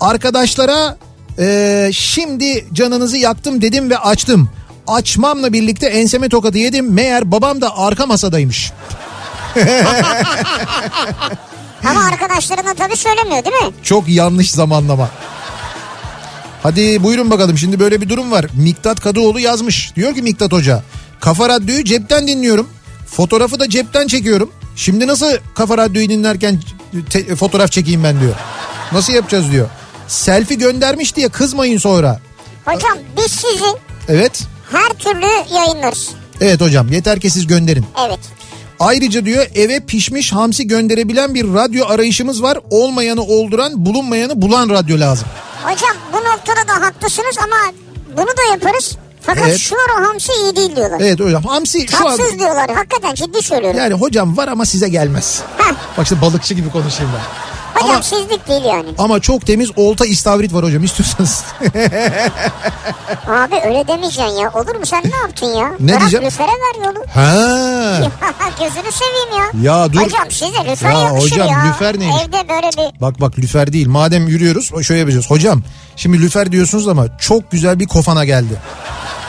[0.00, 0.96] Arkadaşlara
[1.38, 4.50] eee, şimdi canınızı yaktım dedim ve açtım.
[4.86, 6.92] Açmamla birlikte enseme tokadı yedim.
[6.92, 8.72] Meğer babam da arka masadaymış.
[11.90, 13.72] Ama arkadaşlarına tabii söylemiyor değil mi?
[13.82, 15.10] Çok yanlış zamanlama.
[16.62, 18.46] Hadi buyurun bakalım şimdi böyle bir durum var.
[18.56, 19.92] Miktat Kadıoğlu yazmış.
[19.96, 20.82] Diyor ki Miktat Hoca.
[21.20, 22.68] Kafa Radyo'yu cepten dinliyorum.
[23.06, 24.50] Fotoğrafı da cepten çekiyorum.
[24.76, 26.60] Şimdi nasıl Kafa Radyo'yu dinlerken
[27.10, 28.34] te- fotoğraf çekeyim ben diyor.
[28.92, 29.68] Nasıl yapacağız diyor.
[30.08, 32.20] Selfie göndermiş diye kızmayın sonra.
[32.64, 33.64] Hocam biz sizi
[34.08, 34.42] Evet.
[34.72, 36.08] her türlü yayınlarız.
[36.40, 37.86] Evet hocam yeter ki siz gönderin.
[38.08, 38.18] Evet.
[38.80, 42.58] Ayrıca diyor eve pişmiş hamsi gönderebilen bir radyo arayışımız var.
[42.70, 45.28] Olmayanı olduran bulunmayanı bulan radyo lazım.
[45.64, 47.72] Hocam bu noktada da haklısınız ama
[48.16, 48.96] bunu da yaparız.
[49.22, 49.58] Fakat Evet.
[49.58, 51.00] şu o hamsi iyi değil diyorlar.
[51.00, 52.16] Evet hocam hamsi şu an...
[52.16, 52.70] Tatsız diyorlar.
[52.70, 53.78] Hakikaten ciddi söylüyorum.
[53.78, 55.42] Yani hocam var ama size gelmez.
[55.58, 55.74] Heh.
[55.98, 57.53] Bak işte balıkçı gibi konuşayım ben.
[57.74, 58.88] Hocam ama, sizlik değil yani.
[58.98, 61.44] ama çok temiz olta istavrit var hocam istiyorsanız.
[63.28, 64.50] Abi öyle demeyeceksin ya.
[64.54, 65.72] Olur mu sen ne yaptın ya?
[65.80, 66.26] Ne Bırak diyeceğim?
[66.26, 66.98] lüfere ver yolu.
[67.14, 68.00] ha.
[68.60, 69.72] Gözünü seveyim ya.
[69.72, 70.00] Ya dur.
[70.00, 71.64] Hocam size lüfer Ya yakışır hocam, ya.
[71.68, 72.16] lüfer neymiş?
[72.28, 73.88] Evde böyle bir Bak bak lüfer değil.
[73.88, 75.30] Madem yürüyoruz şöyle yapacağız.
[75.30, 75.62] Hocam
[75.96, 78.54] şimdi lüfer diyorsunuz ama çok güzel bir kofana geldi.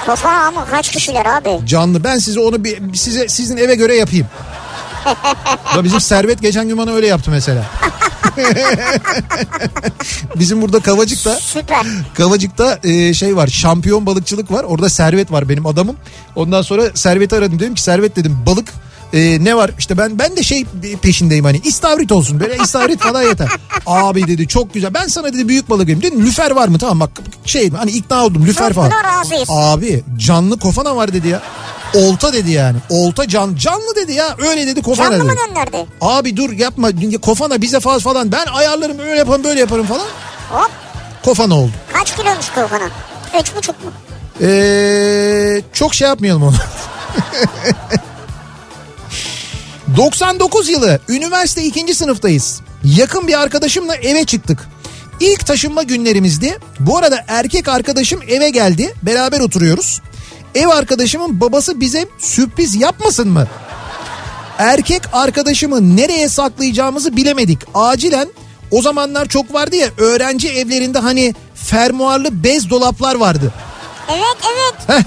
[0.05, 1.59] kafa ama kaç kişiler abi.
[1.67, 2.03] Canlı.
[2.03, 4.27] Ben size onu bir size sizin eve göre yapayım.
[5.76, 7.66] Ya bizim Servet geçen gün bana öyle yaptı mesela.
[10.36, 11.86] bizim burada Kavacık'ta Süper.
[12.14, 14.64] Kavacık'ta e, şey var şampiyon balıkçılık var.
[14.64, 15.95] Orada Servet var benim adamım.
[16.36, 18.68] Ondan sonra Servet'i aradım dedim ki Servet dedim balık
[19.14, 20.66] e, ne var işte ben ben de şey
[21.01, 23.49] peşindeyim hani istavrit olsun böyle istavrit falan yeter.
[23.86, 26.99] Abi dedi çok güzel ben sana dedi büyük balık vereyim dedim lüfer var mı tamam
[26.99, 27.10] bak
[27.45, 28.89] şey hani ikna oldum lüfer falan.
[29.49, 31.41] Abi canlı kofana var dedi ya.
[31.95, 32.77] Olta dedi yani.
[32.89, 34.35] Olta can canlı dedi ya.
[34.49, 35.33] Öyle dedi kofana Canlı dedi.
[35.33, 35.85] mı gönderdi?
[36.01, 36.89] Abi dur yapma
[37.21, 38.31] kofana bize faz falan.
[38.31, 40.05] Ben ayarlarım öyle yaparım böyle yaparım falan.
[40.51, 40.71] Hop.
[41.25, 41.71] Kofana oldu.
[41.93, 42.89] Kaç kiloymuş kofana?
[43.41, 43.91] Üç buçuk mu?
[44.41, 46.55] Ee, çok şey yapmayalım onu.
[49.97, 52.61] 99 yılı üniversite ikinci sınıftayız.
[52.83, 54.67] Yakın bir arkadaşımla eve çıktık.
[55.19, 56.57] İlk taşınma günlerimizdi.
[56.79, 58.93] Bu arada erkek arkadaşım eve geldi.
[59.03, 60.01] Beraber oturuyoruz.
[60.56, 63.47] Ev arkadaşımın babası bize sürpriz yapmasın mı?
[64.58, 67.60] Erkek arkadaşımı nereye saklayacağımızı bilemedik.
[67.74, 68.28] Acilen
[68.72, 73.53] o zamanlar çok vardı ya öğrenci evlerinde hani fermuarlı bez dolaplar vardı.
[74.10, 74.89] Evet evet.
[74.99, 75.03] Heh.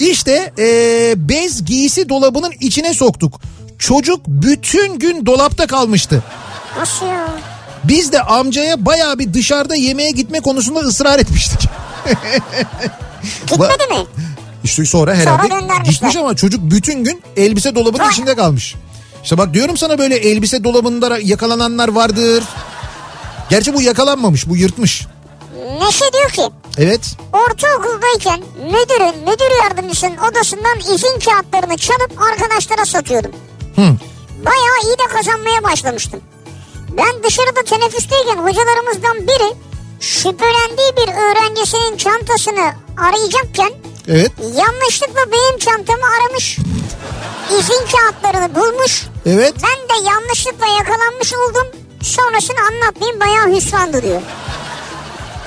[0.00, 3.40] İşte ee, bez giysi dolabının içine soktuk.
[3.78, 6.22] Çocuk bütün gün dolapta kalmıştı.
[6.78, 7.26] Nasıl ya?
[7.84, 11.60] Biz de amcaya baya bir dışarıda yemeğe gitme konusunda ısrar etmiştik.
[13.46, 14.06] Gitmedi mi?
[14.64, 15.92] İşte sonra herhalde göndermişler.
[15.92, 18.10] gitmiş ama çocuk bütün gün elbise dolabının Vay.
[18.10, 18.74] içinde kalmış.
[19.22, 22.44] İşte bak diyorum sana böyle elbise dolabında yakalananlar vardır.
[23.50, 25.06] Gerçi bu yakalanmamış bu yırtmış.
[25.80, 26.42] Neşe diyor ki
[26.78, 27.00] Evet.
[27.32, 33.30] ortaokuldayken müdürün müdür yardımcısının odasından izin kağıtlarını çalıp arkadaşlara satıyordum.
[33.76, 33.82] Hı.
[34.46, 36.20] Bayağı iyi de kazanmaya başlamıştım.
[36.96, 39.54] Ben dışarıda teneffüsteyken hocalarımızdan biri
[40.00, 43.72] şüphelendiği bir öğrencisinin çantasını arayacakken
[44.08, 44.32] Evet.
[44.38, 46.58] yanlışlıkla benim çantamı aramış.
[47.58, 49.06] İzin kağıtlarını bulmuş.
[49.26, 49.54] Evet.
[49.62, 51.66] Ben de yanlışlıkla yakalanmış oldum.
[52.02, 54.22] Sonrasını anlatmayayım bayağı hüsrandı diyor.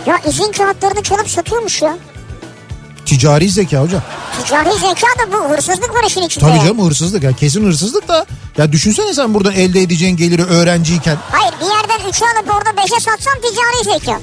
[0.05, 1.97] Ya izin kağıtlarını çalıp satıyormuş ya.
[3.05, 4.01] Ticari zeka hocam.
[4.43, 6.45] Ticari zeka da bu hırsızlık var işin içinde.
[6.45, 7.23] Tabii canım hırsızlık.
[7.23, 8.25] Ya kesin hırsızlık da.
[8.57, 11.17] Ya düşünsene sen buradan elde edeceğin geliri öğrenciyken.
[11.31, 14.11] Hayır bir yerden 3'ü alıp orada 5'e satsan ticari zeka.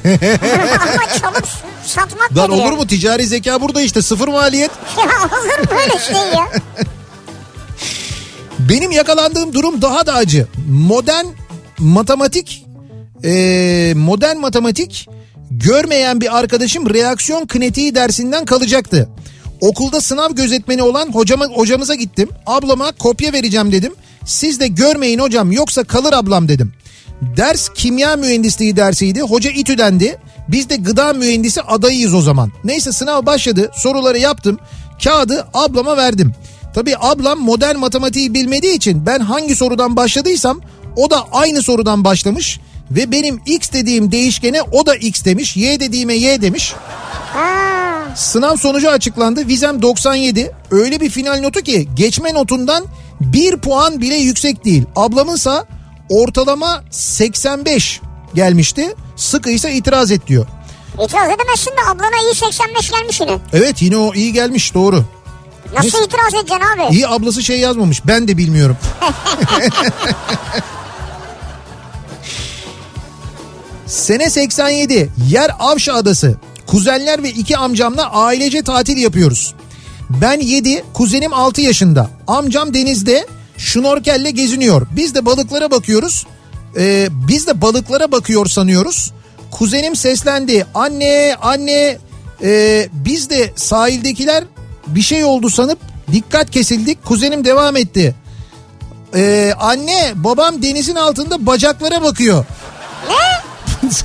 [0.83, 1.49] Ama çalıp
[1.87, 4.71] satmak Lan olur mu ticari zeka burada işte sıfır maliyet.
[4.99, 6.49] Ya olur böyle şey ya?
[8.59, 10.47] Benim yakalandığım durum daha da acı.
[10.69, 11.25] Modern
[11.79, 12.65] matematik
[13.25, 15.09] eee, modern matematik
[15.59, 19.09] görmeyen bir arkadaşım reaksiyon kinetiği dersinden kalacaktı.
[19.61, 22.29] Okulda sınav gözetmeni olan hocama, hocamıza gittim.
[22.47, 23.95] Ablama kopya vereceğim dedim.
[24.27, 26.73] Siz de görmeyin hocam yoksa kalır ablam dedim.
[27.37, 29.21] Ders kimya mühendisliği dersiydi.
[29.21, 30.19] Hoca İTÜ'dendi.
[30.49, 32.53] Biz de gıda mühendisi adayıyız o zaman.
[32.65, 33.71] Neyse sınav başladı.
[33.75, 34.59] Soruları yaptım.
[35.05, 36.33] Kağıdı ablama verdim.
[36.75, 40.61] Tabii ablam modern matematiği bilmediği için ben hangi sorudan başladıysam
[40.97, 42.61] o da aynı sorudan başlamış.
[42.91, 45.57] Ve benim x dediğim değişkene o da x demiş.
[45.57, 46.75] Y dediğime y demiş.
[48.15, 49.49] Sınav sonucu açıklandı.
[49.49, 50.51] Vizem 97.
[50.71, 52.85] Öyle bir final notu ki geçme notundan
[53.21, 54.85] bir puan bile yüksek değil.
[54.97, 55.67] Ablamınsa
[56.09, 58.01] ortalama 85
[58.35, 58.95] gelmişti.
[59.17, 60.47] Sıkıysa itiraz et diyor.
[61.05, 63.39] itiraz edemezsin de ablana iyi 85 gelmiş yine.
[63.53, 65.05] Evet yine o iyi gelmiş doğru.
[65.77, 66.05] Nasıl Neyse.
[66.07, 66.95] itiraz edeceksin abi?
[66.95, 68.77] İyi ablası şey yazmamış ben de bilmiyorum.
[73.93, 76.35] Sene 87 yer Avşa Adası.
[76.67, 79.55] Kuzenler ve iki amcamla ailece tatil yapıyoruz.
[80.11, 82.11] Ben 7, kuzenim 6 yaşında.
[82.27, 83.27] Amcam denizde
[83.59, 84.87] şnorkelle geziniyor.
[84.91, 86.27] Biz de balıklara bakıyoruz.
[86.77, 89.13] Ee, biz de balıklara bakıyor sanıyoruz.
[89.51, 90.67] Kuzenim seslendi.
[90.75, 91.99] Anne, anne.
[92.43, 94.45] Ee, biz de sahildekiler
[94.87, 95.79] bir şey oldu sanıp
[96.13, 97.05] dikkat kesildik.
[97.05, 98.15] Kuzenim devam etti.
[99.15, 102.45] Ee, anne, babam denizin altında bacaklara bakıyor.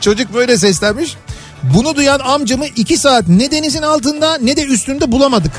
[0.00, 1.16] Çocuk böyle seslenmiş.
[1.62, 5.52] Bunu duyan amcamı iki saat ne denizin altında ne de üstünde bulamadık.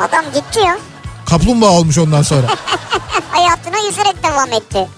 [0.00, 0.78] Adam gitti ya.
[1.26, 2.46] Kaplumbağa olmuş ondan sonra.
[3.30, 4.88] Hayatına yüzerek devam etti.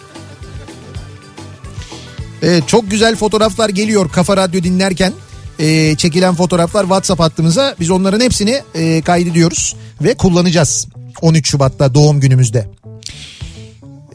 [2.42, 5.12] Evet, çok güzel fotoğraflar geliyor Kafa Radyo dinlerken.
[5.58, 7.74] Ee, çekilen fotoğraflar WhatsApp hattımıza.
[7.80, 10.86] Biz onların hepsini e, kaydediyoruz ve kullanacağız.
[11.22, 12.68] 13 Şubat'ta doğum günümüzde.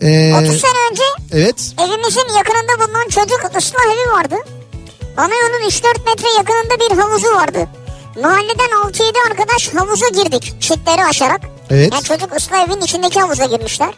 [0.02, 1.74] Ee, 30 sene önce Evet.
[1.80, 4.36] Evimizin yakınında bulunan çocuk ıslah evi vardı.
[5.18, 7.68] Ana yolun 3-4 metre yakınında bir havuzu vardı.
[8.22, 11.42] Mahalleden 6-7 arkadaş havuza girdik çitleri aşarak.
[11.70, 11.94] Evet.
[11.94, 13.94] Yani çocuk ıslah evin içindeki havuza girmişler.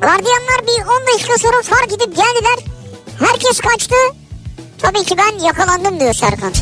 [0.00, 2.58] Gardiyanlar bir 10 dakika sonra fark edip geldiler.
[3.18, 3.94] Herkes kaçtı.
[4.82, 6.52] Tabii ki ben yakalandım diyor Serkan.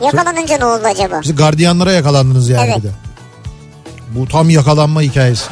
[0.00, 1.20] Yakalanınca ne oldu acaba?
[1.22, 2.78] Siz gardiyanlara yakalandınız yani Evet.
[2.78, 2.92] bir de.
[4.08, 5.44] Bu tam yakalanma hikayesi.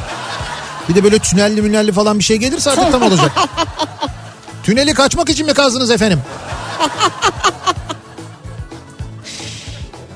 [0.89, 3.31] Bir de böyle tünelli münelli falan bir şey gelirse artık tam olacak.
[4.63, 6.19] Tüneli kaçmak için mi kazdınız efendim?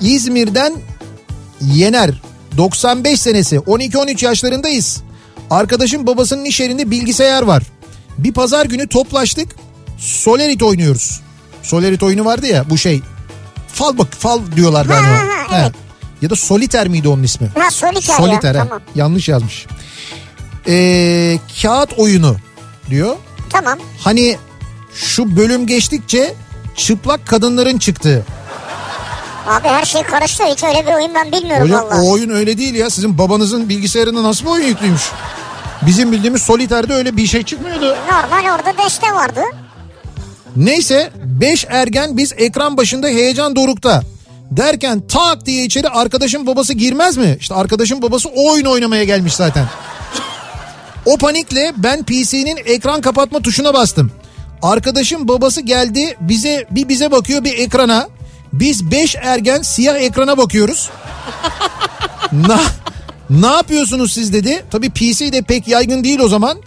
[0.02, 0.74] İzmir'den
[1.62, 2.12] Yener
[2.58, 5.02] 95 senesi 12-13 yaşlarındayız.
[5.50, 7.64] Arkadaşım babasının iş yerinde bilgisayar var.
[8.18, 9.56] Bir pazar günü toplaştık.
[9.98, 11.22] Solarit oynuyoruz.
[11.64, 13.02] Solarit oyunu vardı ya bu şey.
[13.68, 15.08] Fal bak fal diyorlar galiba.
[15.12, 15.72] Ha, ha, evet.
[16.22, 17.50] Ya da soliter miydi onun ismi?
[17.58, 18.62] Ha soliter, Soliter ya.
[18.62, 18.66] ha.
[18.68, 18.82] Tamam.
[18.96, 19.66] Yanlış yazmış.
[20.70, 22.36] Ee, kağıt oyunu
[22.90, 23.16] diyor.
[23.50, 23.80] Tamam.
[24.00, 24.38] Hani
[24.94, 26.34] şu bölüm geçtikçe
[26.76, 28.26] çıplak kadınların çıktığı.
[29.48, 30.44] Abi her şey karıştı.
[30.52, 32.02] Hiç öyle bir oyun ben bilmiyorum Hocam valla.
[32.02, 32.90] o oyun öyle değil ya.
[32.90, 35.02] Sizin babanızın bilgisayarında nasıl bir oyun yüklüymüş?
[35.86, 37.86] Bizim bildiğimiz soliterde öyle bir şey çıkmıyordu.
[38.12, 39.42] Normal orada deste vardı.
[40.56, 44.02] Neyse 5 ergen biz ekran başında heyecan dorukta.
[44.52, 47.38] Derken tak diye içeri arkadaşın babası girmez mi?
[47.40, 49.66] İşte arkadaşın babası o oyun oynamaya gelmiş zaten.
[51.10, 54.12] O panikle ben PC'nin ekran kapatma tuşuna bastım.
[54.62, 58.10] Arkadaşım babası geldi bize bir bize bakıyor bir ekrana.
[58.54, 60.90] Biz 5 ergen siyah ekrana bakıyoruz.
[62.32, 62.60] Na,
[63.30, 64.64] ne yapıyorsunuz siz dedi.
[64.72, 66.58] Tabii PC de pek yaygın değil o zaman.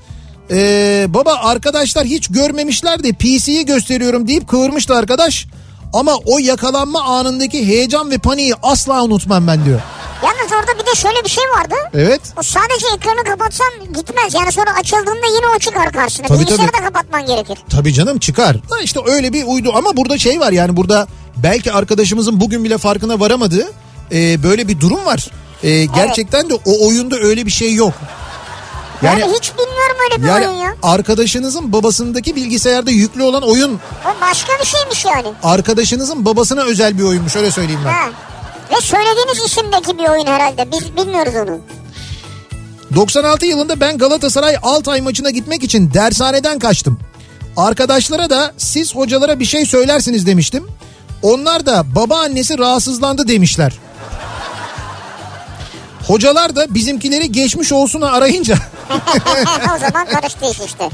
[0.51, 5.47] Ee, baba arkadaşlar hiç görmemişler de PC'yi gösteriyorum deyip kıvırmıştı arkadaş.
[5.93, 9.81] Ama o yakalanma anındaki heyecan ve paniği asla unutmam ben diyor.
[10.25, 11.75] Yalnız orada bir de şöyle bir şey vardı.
[11.95, 12.21] Evet.
[12.39, 14.35] O sadece ekranı kapatsan gitmez.
[14.35, 16.27] Yani sonra açıldığında yine o çıkar karşına.
[16.27, 16.83] Tabii, Bilgisayarı tabii.
[16.83, 17.59] da kapatman gerekir.
[17.71, 18.57] Tabii canım çıkar.
[18.71, 21.07] Da işte öyle bir uydu ama burada şey var yani burada
[21.37, 23.73] belki arkadaşımızın bugün bile farkına varamadığı
[24.13, 25.31] e, böyle bir durum var.
[25.63, 27.93] E, gerçekten de o oyunda öyle bir şey yok.
[29.03, 30.75] Yani, Yani hiç bilmiyorum öyle bir yani oyun ya.
[30.83, 35.27] arkadaşınızın babasındaki bilgisayarda yüklü olan oyun O başka bir şeymiş yani.
[35.43, 37.93] arkadaşınızın babasına özel bir oyunmuş öyle söyleyeyim ben.
[37.93, 38.09] Ha.
[38.73, 40.73] Ve söylediğiniz isimdeki bir oyun herhalde.
[40.73, 41.61] Biz bilmiyoruz onu.
[42.95, 46.99] 96 yılında ben Galatasaray Altay maçına gitmek için dershaneden kaçtım.
[47.57, 50.69] Arkadaşlara da siz hocalara bir şey söylersiniz demiştim.
[51.23, 53.79] Onlar da babaannesi rahatsızlandı demişler.
[56.07, 58.55] Hocalar da bizimkileri geçmiş olsunu arayınca
[59.77, 60.91] o zaman karıştı iş işte.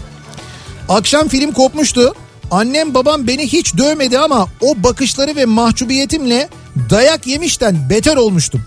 [0.89, 2.15] akşam film kopmuştu.
[2.51, 6.49] Annem babam beni hiç dövmedi ama o bakışları ve mahcubiyetimle
[6.91, 8.63] dayak yemişten beter olmuştum.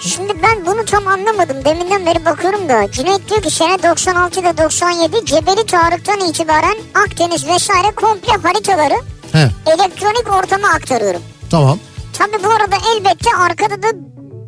[0.00, 1.64] Şimdi ben bunu tam anlamadım.
[1.64, 2.90] Deminden beri bakıyorum da.
[2.92, 8.94] Cüneyt diyor ki sene 96'da 97 Cebeli Tarık'tan itibaren Akdeniz vesaire komple haritaları
[9.32, 11.22] He, elektronik ortama aktarıyorum.
[11.50, 11.78] tamam.
[12.18, 13.86] Tabi bu arada elbette arkada da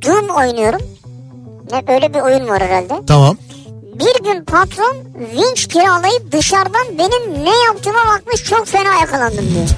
[0.07, 0.81] Doom oynuyorum.
[1.72, 2.95] Ne böyle bir oyun var herhalde.
[3.07, 3.37] Tamam.
[3.95, 9.68] Bir gün patron vinç kiralayıp dışarıdan benim ne yaptığıma bakmış çok fena yakalandım diyor.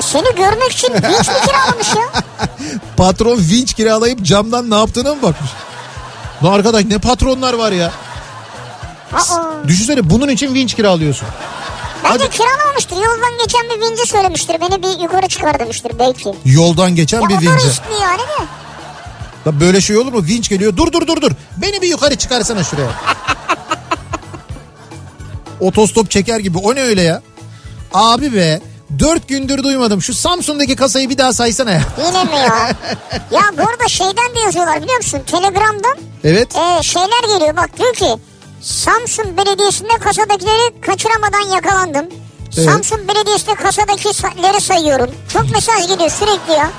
[0.00, 2.22] Seni görmek için vinç mi kiralamış ya?
[2.96, 5.50] Patron vinç kiralayıp camdan ne yaptığına mı bakmış?
[6.42, 7.92] Ne arkadaş ne patronlar var ya.
[9.14, 11.28] Aa, Düşünsene bunun için vinç kiralıyorsun.
[12.04, 12.30] bence Hadi.
[12.36, 12.96] kiralamamıştır.
[12.96, 14.60] Yoldan geçen bir vinci söylemiştir.
[14.60, 16.34] Beni bir yukarı çıkar demiştir belki.
[16.44, 17.66] Yoldan geçen Ya bir vinci.
[17.66, 18.44] riskli yani de.
[19.46, 20.24] Lan Böyle şey olur mu?
[20.24, 20.76] Vinç geliyor.
[20.76, 21.30] Dur dur dur dur.
[21.56, 22.90] Beni bir yukarı çıkarsana şuraya.
[25.60, 26.58] Otostop çeker gibi.
[26.58, 27.22] O ne öyle ya?
[27.94, 28.60] Abi be.
[28.98, 30.02] Dört gündür duymadım.
[30.02, 31.82] Şu Samsun'daki kasayı bir daha saysana ya.
[32.06, 32.68] Yine mi ya?
[33.30, 35.20] ya bu arada şeyden de yazıyorlar biliyor musun?
[35.26, 36.56] Telegram'dan Evet.
[36.56, 37.56] e, şeyler geliyor.
[37.56, 38.22] Bak diyor ki
[38.60, 42.06] Samsun Belediyesi'nde kasadakileri kaçıramadan yakalandım.
[42.56, 42.70] Evet.
[42.70, 45.10] Samsun Belediyesi'nde kasadakileri sayıyorum.
[45.32, 46.70] Çok mesaj geliyor sürekli ya.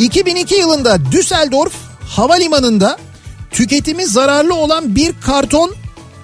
[0.00, 1.72] 2002 yılında Düsseldorf
[2.08, 2.98] havalimanında
[3.50, 5.74] tüketimi zararlı olan bir karton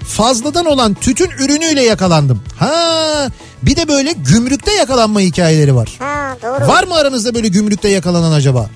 [0.08, 2.42] fazladan olan tütün ürünüyle yakalandım.
[2.58, 3.28] Ha,
[3.62, 5.88] bir de böyle gümrükte yakalanma hikayeleri var.
[5.98, 6.68] Ha doğru.
[6.68, 8.70] Var mı aranızda böyle gümrükte yakalanan acaba?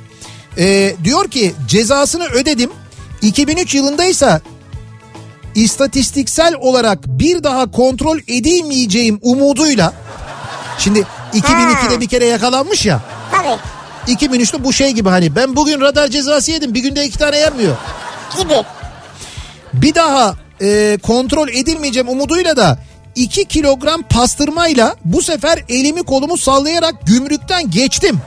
[0.58, 2.70] Ee, diyor ki cezasını ödedim.
[3.22, 4.40] 2003 yılındaysa
[5.54, 9.92] istatistiksel olarak bir daha kontrol edilmeyeceğim umuduyla
[10.78, 13.58] şimdi 2002'de bir kere yakalanmış ya Tabii
[14.06, 17.76] 2003'te bu şey gibi hani ben bugün radar cezası yedim bir günde iki tane yenmiyor.
[18.36, 18.54] gibi.
[19.72, 22.78] Bir daha e, kontrol edilmeyeceğim umuduyla da
[23.14, 28.20] 2 kilogram pastırmayla bu sefer elimi kolumu sallayarak gümrükten geçtim.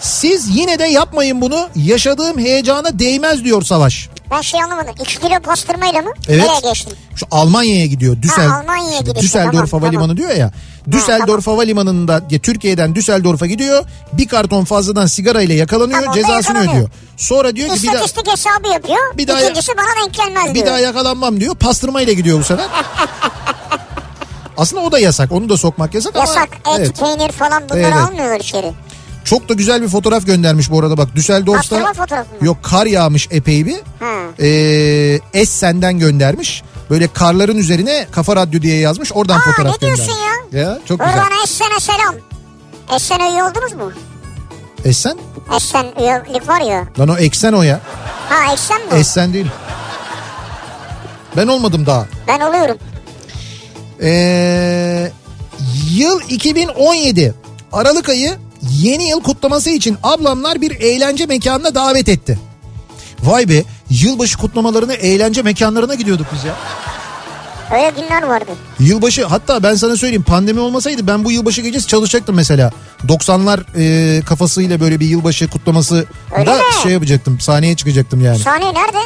[0.00, 1.68] Siz yine de yapmayın bunu.
[1.76, 4.08] Yaşadığım heyecana değmez diyor Savaş.
[4.30, 4.94] Ben şey anlamadım.
[5.00, 6.10] 2 kilo pastırmayla mı?
[6.28, 6.44] Evet.
[6.46, 6.92] Nereye geçtin?
[7.16, 8.22] Şu Almanya'ya gidiyor.
[8.22, 9.16] Düsel, Ha, Almanya'ya gidiyor.
[9.16, 10.16] Düsseldorf Tamam, Havalimanı tamam.
[10.16, 10.52] diyor ya.
[10.90, 13.84] Düsseldorf Havalimanı'nda ya, Türkiye'den Düsseldorf'a gidiyor.
[14.12, 15.98] Bir karton fazladan sigara ile yakalanıyor.
[16.00, 16.72] Tamam, cezasını yakalanıyor.
[16.72, 16.90] ödüyor.
[17.16, 18.98] Sonra diyor ki bir daha, İstatistik hesabı yapıyor.
[19.16, 20.66] Bir daha- İkincisi bana denk gelmez bir diyor.
[20.66, 21.54] daha yakalanmam diyor.
[21.54, 22.66] Pastırma ile gidiyor bu sefer.
[24.56, 25.32] Aslında o da yasak.
[25.32, 26.74] Onu da sokmak yasak, Yasak ama.
[26.76, 27.00] et, Evet.
[27.00, 27.96] peynir falan bunları Evet.
[27.96, 28.72] almıyorlar içeri.
[29.28, 31.08] Çok da güzel bir fotoğraf göndermiş bu arada bak.
[31.14, 31.94] Düsseldorf'ta
[32.40, 33.76] yok kar yağmış epey bir.
[34.00, 34.14] Ha.
[34.40, 36.62] Ee, Essen'den göndermiş.
[36.90, 39.12] Böyle karların üzerine Kafa Radyo diye yazmış.
[39.12, 40.54] Oradan Aa, fotoğraf ne diyorsun göndermiş.
[40.54, 41.14] Ya çok güzel.
[41.14, 42.14] Buradan Essen'e selam.
[42.96, 43.92] Essen'e üye oldunuz mu?
[44.84, 45.18] Essen?
[45.56, 46.84] Essen üyelik var ya.
[46.98, 47.80] Lan o eksen o ya.
[48.28, 48.94] Ha Essen mi?
[48.94, 49.46] Essen değil.
[51.36, 52.06] Ben olmadım daha.
[52.28, 52.76] Ben oluyorum.
[54.02, 55.12] Ee,
[55.90, 57.34] yıl 2017
[57.72, 58.36] Aralık ayı
[58.70, 62.38] yeni yıl kutlaması için ablamlar bir eğlence mekanına davet etti.
[63.22, 66.56] Vay be yılbaşı kutlamalarına eğlence mekanlarına gidiyorduk biz ya.
[67.72, 68.50] Öyle günler vardı.
[68.80, 72.70] Yılbaşı hatta ben sana söyleyeyim pandemi olmasaydı ben bu yılbaşı gecesi çalışacaktım mesela.
[73.08, 76.06] 90'lar e, kafasıyla böyle bir yılbaşı kutlaması
[76.38, 76.62] Öyle da mi?
[76.82, 78.38] şey yapacaktım sahneye çıkacaktım yani.
[78.38, 78.98] Sahne nerede?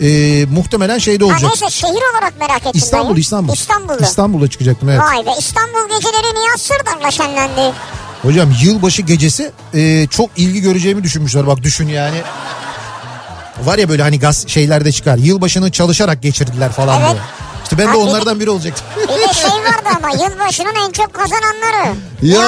[0.00, 1.50] E, muhtemelen şeyde Ha olacak.
[1.60, 3.16] neyse şehir olarak merak ettim İstanbul.
[3.16, 3.52] İstanbul.
[3.54, 4.04] İstanbul'da.
[4.06, 5.00] İstanbul'a çıkacaktım evet.
[5.00, 7.72] Vay be İstanbul geceleri Nihat Sırdar'la şenlendi.
[8.22, 12.16] Hocam yılbaşı gecesi e, çok ilgi göreceğimi düşünmüşler bak düşün yani.
[13.64, 15.16] Var ya böyle hani gaz şeylerde çıkar.
[15.16, 17.10] Yılbaşını çalışarak geçirdiler falan Evet.
[17.10, 17.22] diye.
[17.62, 18.86] İşte ben de onlardan biri olacaktım.
[19.02, 21.94] Bir de şey vardı ama yılbaşının en çok kazananları.
[22.22, 22.40] Ya.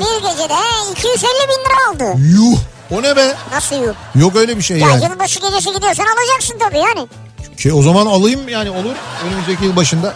[0.00, 0.54] Bir gecede
[0.92, 2.18] 250 bin lira aldı.
[2.20, 2.58] Yuh
[2.90, 3.34] o ne be?
[3.52, 3.94] Nasıl yuh?
[4.14, 5.04] Yok öyle bir şey Ya yani.
[5.04, 7.08] yılbaşı gecesi gidiyorsan alacaksın tabii yani.
[7.56, 8.94] Ki o zaman alayım yani olur
[9.28, 10.14] önümüzdeki yıl başında.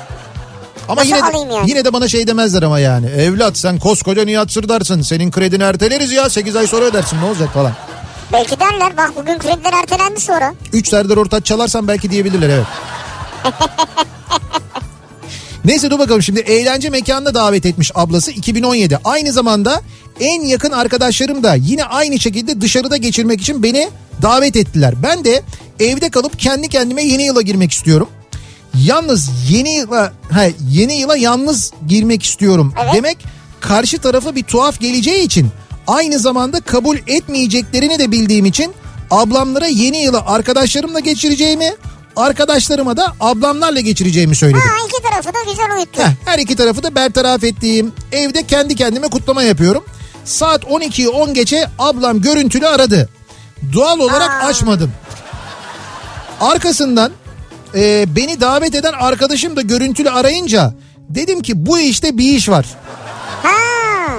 [0.89, 1.71] Ama Nasıl yine de, yani?
[1.71, 3.07] yine de bana şey demezler ama yani.
[3.07, 5.03] Evlat sen koskoca Nihat Sırdar'sın.
[5.03, 7.73] Senin kredini erteleriz ya 8 ay sonra ödersin ne olacak falan.
[8.33, 10.55] Belki derler bak bugün krediler ertelendi sonra.
[10.73, 12.67] 3 Serdar Ortaç çalarsan belki diyebilirler evet.
[15.65, 18.99] Neyse dur bakalım şimdi eğlence mekanına davet etmiş ablası 2017.
[19.05, 19.83] Aynı zamanda
[20.21, 23.89] en yakın arkadaşlarım da yine aynı şekilde dışarıda geçirmek için beni
[24.23, 24.95] davet ettiler.
[25.03, 25.43] Ben de
[25.81, 28.09] evde kalıp kendi kendime yeni yıla girmek istiyorum.
[28.75, 32.75] Yalnız yeni yıla ha, yeni yıla yalnız girmek istiyorum.
[32.83, 32.95] Evet.
[32.95, 33.19] Demek
[33.61, 35.49] karşı tarafa bir tuhaf geleceği için
[35.87, 38.75] aynı zamanda kabul etmeyeceklerini de bildiğim için
[39.11, 41.71] ablamlara yeni yılı arkadaşlarımla geçireceğimi,
[42.17, 44.63] arkadaşlarıma da ablamlarla geçireceğimi söyledim.
[44.69, 46.03] Ha iki tarafı da güzel uyuttu.
[46.03, 49.85] Heh, her iki tarafı da bertaraf ettiğim evde kendi kendime kutlama yapıyorum.
[50.25, 53.09] Saat 12'yi 10 geçe ablam görüntülü aradı.
[53.73, 54.47] Doğal olarak Aa.
[54.47, 54.93] açmadım.
[56.41, 57.13] Arkasından
[57.75, 60.75] e, beni davet eden arkadaşım da görüntülü arayınca
[61.09, 62.67] dedim ki bu işte bir iş var.
[63.43, 63.53] Ha.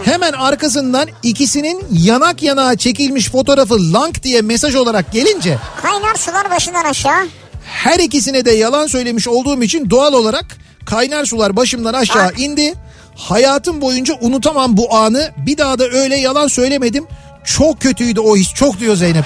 [0.05, 6.83] Hemen arkasından ikisinin yanak yanağa çekilmiş fotoğrafı lank diye mesaj olarak gelince Kaynar sular başından
[6.83, 7.27] aşağı.
[7.65, 10.45] her ikisine de yalan söylemiş olduğum için doğal olarak
[10.85, 12.73] kaynar sular başımdan aşağı indi.
[13.15, 15.31] Hayatım boyunca unutamam bu anı.
[15.37, 17.05] Bir daha da öyle yalan söylemedim.
[17.45, 18.53] Çok kötüydü o his.
[18.53, 19.25] Çok diyor Zeynep.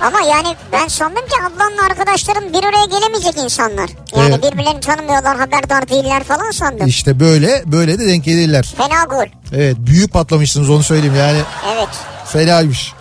[0.00, 3.90] Ama yani ben sandım ki ablanla arkadaşlarım bir araya gelemeyecek insanlar.
[4.16, 4.52] Yani Evet.
[4.52, 6.86] birbirlerini tanımıyorlar, haberdar değiller falan sandım.
[6.86, 8.74] İşte böyle böyle de denk gelirler.
[8.76, 9.26] Fena gol.
[9.54, 11.38] Evet büyük patlamışsınız onu söyleyeyim yani
[11.74, 11.88] Evet.
[12.26, 12.92] fenaymış.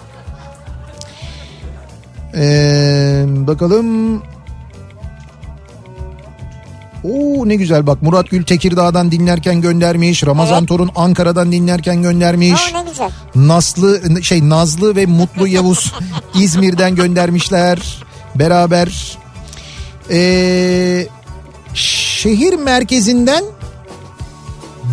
[2.35, 4.21] Ee, bakalım.
[7.03, 10.23] Oo ne güzel bak Murat Gül Tekirdağ'dan dinlerken göndermiş.
[10.25, 10.67] Ramazan Evet.
[10.67, 12.61] Torun Ankara'dan dinlerken göndermiş.
[12.73, 13.09] Oo ne güzel.
[13.35, 15.93] Naslı şey Nazlı ve Mutlu Yavuz
[16.35, 18.03] İzmir'den göndermişler
[18.35, 19.17] beraber.
[20.11, 21.07] Ee,
[21.73, 23.43] şehir merkezinden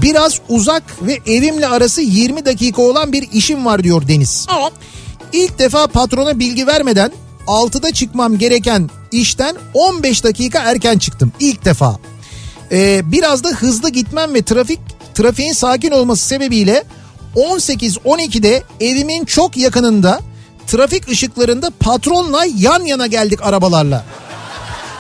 [0.03, 4.47] biraz uzak ve evimle arası 20 dakika olan bir işim var diyor Deniz.
[4.59, 4.73] Evet.
[5.33, 7.13] İlk defa patrona bilgi vermeden
[7.47, 11.97] 6'da çıkmam gereken işten 15 dakika erken çıktım ilk defa.
[12.73, 14.81] Ee, biraz da hızlı gitmem ve trafik
[15.15, 16.85] trafiğin sakin olması sebebiyle
[17.37, 20.21] 18-12'de evimin çok yakınında
[20.67, 24.05] trafik ışıklarında patronla yan yana geldik arabalarla.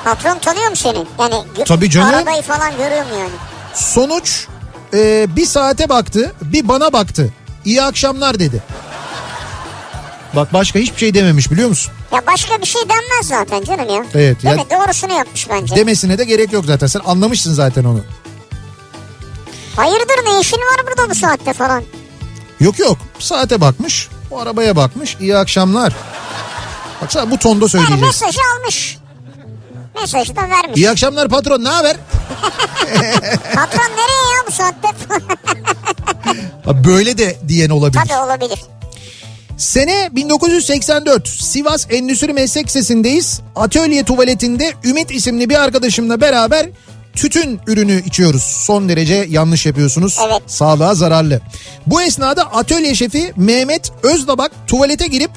[0.04, 0.98] Patron tanıyor mu seni?
[1.18, 1.34] Yani
[1.66, 2.14] Tabii canım.
[2.14, 3.30] arabayı falan görüyor mu yani?
[3.74, 4.46] Sonuç
[4.94, 7.32] e, bir saate baktı bir bana baktı.
[7.64, 8.62] İyi akşamlar dedi.
[10.36, 11.92] Bak başka hiçbir şey dememiş biliyor musun?
[12.12, 14.04] Ya başka bir şey denmez zaten canım ya.
[14.14, 14.64] Evet, Değil ya- mi?
[14.70, 15.76] Doğrusunu yapmış bence.
[15.76, 18.00] Demesine de gerek yok zaten sen anlamışsın zaten onu.
[19.76, 21.82] Hayırdır ne işin var burada bu saatte falan?
[22.60, 25.92] Yok yok saate bakmış o arabaya bakmış iyi akşamlar.
[27.02, 28.02] Baksana bu tonda Yani söyleyeceğiz.
[28.02, 28.98] mesajı almış.
[30.00, 30.76] Mesajı da vermiş.
[30.76, 31.96] İyi akşamlar patron ne haber?
[33.54, 34.88] Patron nereye ya bu saatte?
[36.84, 38.02] Böyle de diyen olabilir.
[38.08, 38.58] Tabii olabilir.
[39.56, 43.40] Sene 1984 Sivas Endüstri Meslek Lisesi'ndeyiz.
[43.56, 46.66] Atölye tuvaletinde Ümit isimli bir arkadaşımla beraber
[47.14, 48.42] tütün ürünü içiyoruz.
[48.42, 50.18] Son derece yanlış yapıyorsunuz.
[50.26, 50.42] Evet.
[50.46, 51.40] Sağlığa zararlı.
[51.86, 55.30] Bu esnada atölye şefi Mehmet Özdabak tuvalete girip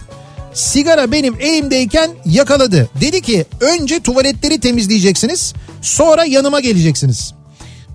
[0.53, 2.89] sigara benim elimdeyken yakaladı.
[3.01, 7.33] Dedi ki önce tuvaletleri temizleyeceksiniz sonra yanıma geleceksiniz.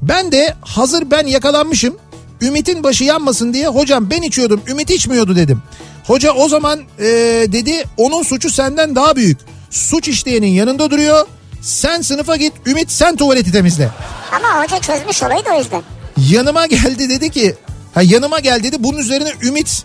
[0.02, 1.96] Ben de hazır ben yakalanmışım
[2.40, 5.62] Ümit'in başı yanmasın diye hocam ben içiyordum Ümit içmiyordu dedim.
[6.06, 7.04] Hoca o zaman ee,
[7.52, 9.38] dedi onun suçu senden daha büyük.
[9.70, 11.26] Suç işleyenin yanında duruyor.
[11.62, 13.90] Sen sınıfa git Ümit sen tuvaleti temizle.
[14.32, 15.82] Ama hoca çözmüş olayı da o yüzden.
[16.30, 17.54] Yanıma geldi dedi ki
[17.94, 19.82] ha yanıma gel dedi bunun üzerine Ümit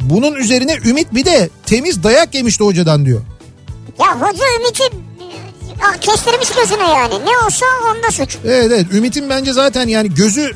[0.00, 3.20] bunun üzerine Ümit bir de temiz dayak yemişti hocadan diyor.
[4.00, 7.14] Ya hoca Ümit'i e, kestirmiş gözüne yani.
[7.14, 8.36] Ne olsa onda suç.
[8.44, 10.52] Evet evet Ümit'in bence zaten yani gözü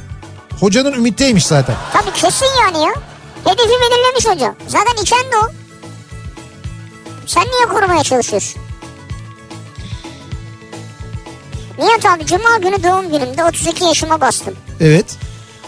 [0.60, 1.76] hocanın Ümit'teymiş zaten.
[1.92, 2.92] Tabii kesin yani ya.
[3.45, 4.55] Hedefi belirlemiş hoca.
[4.68, 5.49] Zaten içen de o.
[7.26, 8.62] Sen niye korumaya çalışıyorsun?
[11.78, 14.55] Nihat abi cuma günü doğum günümde 32 yaşıma bastım.
[14.80, 15.16] Evet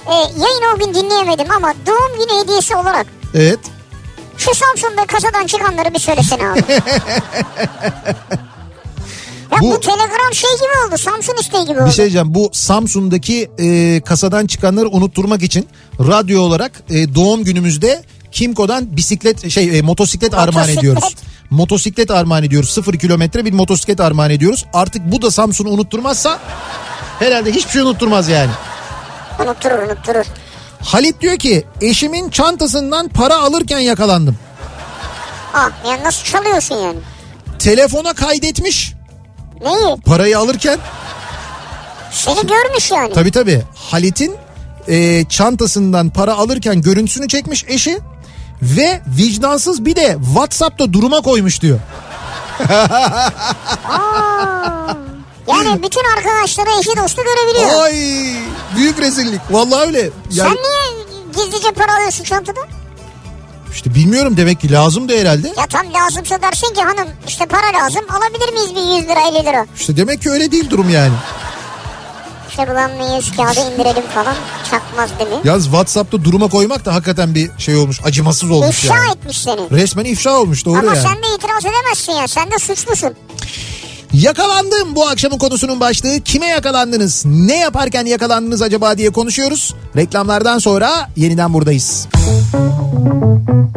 [0.06, 3.58] Ee, yayını o gün dinleyemedim ama doğum günü hediyesi olarak evet.
[4.36, 6.62] şu Samsun'da kasadan çıkanları bir söylesene abi.
[9.56, 9.70] ya bu...
[9.70, 10.98] Bu- telegram şey gibi oldu.
[10.98, 11.90] Samsun isteği gibi Bir oldu.
[11.92, 15.68] şey diyeceğim bu Samsun'daki e, kasadan çıkanları unutturmak için
[16.00, 18.02] radyo olarak e, doğum günümüzde
[18.32, 20.78] Kimco'dan bisiklet şey e, motosiklet armağan Motosiklet.
[20.78, 21.14] ediyoruz.
[21.50, 22.70] Motosiklet armağan ediyoruz.
[22.70, 24.64] Sıfır kilometre bir motosiklet armağan ediyoruz.
[24.72, 26.38] Artık bu da Samsun'u unutturmazsa
[27.18, 28.50] herhalde hiçbir şey unutturmaz yani.
[29.44, 30.24] Unutturur unutturur.
[30.82, 34.36] Halit diyor ki eşimin çantasından para alırken yakalandım.
[35.54, 36.98] Ah ya nasıl çalıyorsun yani?
[37.58, 38.92] Telefona kaydetmiş
[39.60, 39.96] Neyi?
[40.06, 40.78] parayı alırken.
[42.12, 43.12] Seni görmüş yani.
[43.12, 44.34] Tabii tabii Halit'in
[44.88, 47.98] e, çantasından para alırken görüntüsünü çekmiş eşi.
[48.62, 51.78] Ve vicdansız bir de Whatsapp'ta duruma koymuş diyor.
[53.88, 54.94] Aa,
[55.48, 57.82] yani bütün arkadaşları eşi dostu görebiliyor.
[57.82, 57.92] Ay
[58.76, 59.40] büyük rezillik.
[59.50, 60.10] Vallahi öyle.
[60.30, 62.60] Sen Yani niye gizlice para alıyorsun çantada?
[63.76, 65.48] İşte bilmiyorum demek ki lazım da herhalde.
[65.48, 69.46] Ya tam lazımsa dersin ki hanım işte para lazım alabilir miyiz bir 100 lira 50
[69.46, 69.66] lira?
[69.78, 71.12] İşte demek ki öyle değil durum yani.
[72.50, 74.34] İşte bulan mıyız kağıdı indirelim falan
[74.70, 75.36] çakmaz değil mi?
[75.44, 78.00] Yalnız Whatsapp'ta duruma koymak da hakikaten bir şey olmuş.
[78.04, 79.10] Acımasız olmuş İfşa yani.
[79.10, 79.70] etmiş seni.
[79.70, 81.02] Resmen ifşa olmuş doğru Ama yani.
[81.08, 83.14] sen de itiraz edemezsin ya sen de suçlusun.
[84.22, 86.20] Yakalandım bu akşamın konusunun başlığı.
[86.20, 87.24] Kime yakalandınız?
[87.26, 89.74] Ne yaparken yakalandınız acaba diye konuşuyoruz.
[89.96, 92.08] Reklamlardan sonra yeniden buradayız.
[92.12, 93.75] Kafa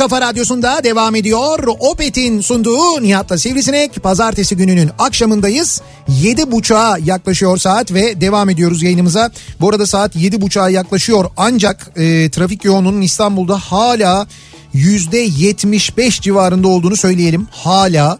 [0.00, 1.58] kafa radyosunda devam ediyor.
[1.78, 4.02] Opet'in sunduğu Nihat'la Sivrisinek.
[4.02, 5.80] Pazartesi gününün akşamındayız.
[6.08, 9.30] 7.30'a yaklaşıyor saat ve devam ediyoruz yayınımıza.
[9.60, 14.26] Bu arada saat 7.30'a yaklaşıyor ancak e, trafik yoğunluğunun İstanbul'da hala
[14.74, 17.48] %75 civarında olduğunu söyleyelim.
[17.50, 18.18] Hala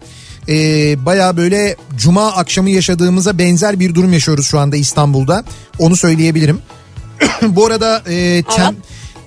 [0.48, 0.54] e,
[1.06, 5.44] baya böyle cuma akşamı yaşadığımıza benzer bir durum yaşıyoruz şu anda İstanbul'da.
[5.78, 6.58] Onu söyleyebilirim.
[7.42, 8.76] Bu arada e, tem,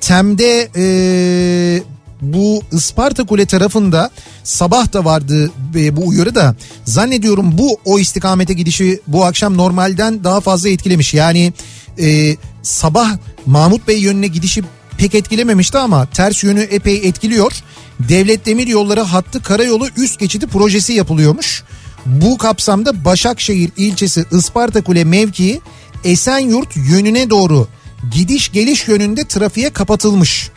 [0.02, 1.93] Tem'de e,
[2.24, 4.10] bu Isparta Kule tarafında
[4.44, 6.56] sabah da vardı e, bu uyarı da
[6.86, 11.14] zannediyorum bu o istikamete gidişi bu akşam normalden daha fazla etkilemiş.
[11.14, 11.54] Yani
[12.00, 14.64] e, sabah Mahmut Bey yönüne gidişi
[14.98, 17.54] pek etkilememişti ama ters yönü epey etkiliyor.
[18.00, 21.64] Devlet Demir Yolları hattı karayolu üst geçidi projesi yapılıyormuş.
[22.06, 25.62] Bu kapsamda Başakşehir ilçesi Isparta Kule mevkii
[26.04, 27.68] Esenyurt yönüne doğru
[28.12, 30.52] gidiş geliş yönünde trafiğe kapatılmış.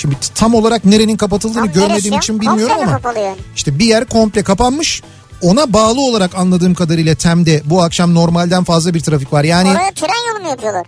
[0.00, 2.18] Şimdi tam olarak nerenin kapatıldığını Tam görmediğim ya?
[2.18, 3.36] için bilmiyorum Komple ama yani?
[3.56, 5.02] işte bir yer komple kapanmış.
[5.42, 9.44] Ona bağlı olarak anladığım kadarıyla Tem'de bu akşam normalden fazla bir trafik var.
[9.44, 10.86] Yani Oraya tren yolu mu yapıyorlar?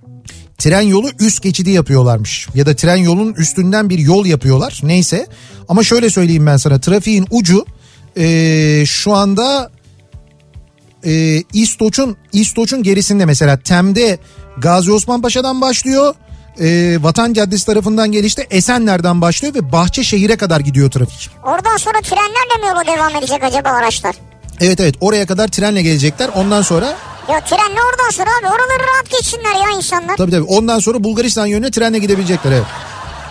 [0.59, 2.49] tren yolu üst geçidi yapıyorlarmış.
[2.55, 4.81] Ya da tren yolunun üstünden bir yol yapıyorlar.
[4.83, 5.27] Neyse.
[5.69, 6.81] Ama şöyle söyleyeyim ben sana.
[6.81, 7.65] Trafiğin ucu
[8.17, 9.71] eee, şu anda
[11.05, 14.19] eee İstoç'un İstoç'un gerisinde mesela Tem'de
[14.59, 16.15] Gazi Osman Paşa'dan başlıyor.
[16.61, 21.31] Eee, Vatan Caddesi tarafından gelişte Esenler'den başlıyor ve Bahçeşehir'e kadar gidiyor trafik.
[21.45, 24.15] Oradan sonra trenlerle mi yola devam edecek acaba araçlar?
[24.61, 26.29] Evet evet oraya kadar trenle gelecekler.
[26.35, 26.87] Ondan sonra
[27.31, 30.17] Ya trenle oradan sonra abi oraları rahat geçsinler ya insanlar.
[30.17, 32.67] Tabii tabii ondan sonra Bulgaristan yönüne trenle gidebilecekler evet.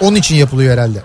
[0.01, 0.99] Onun için yapılıyor herhalde.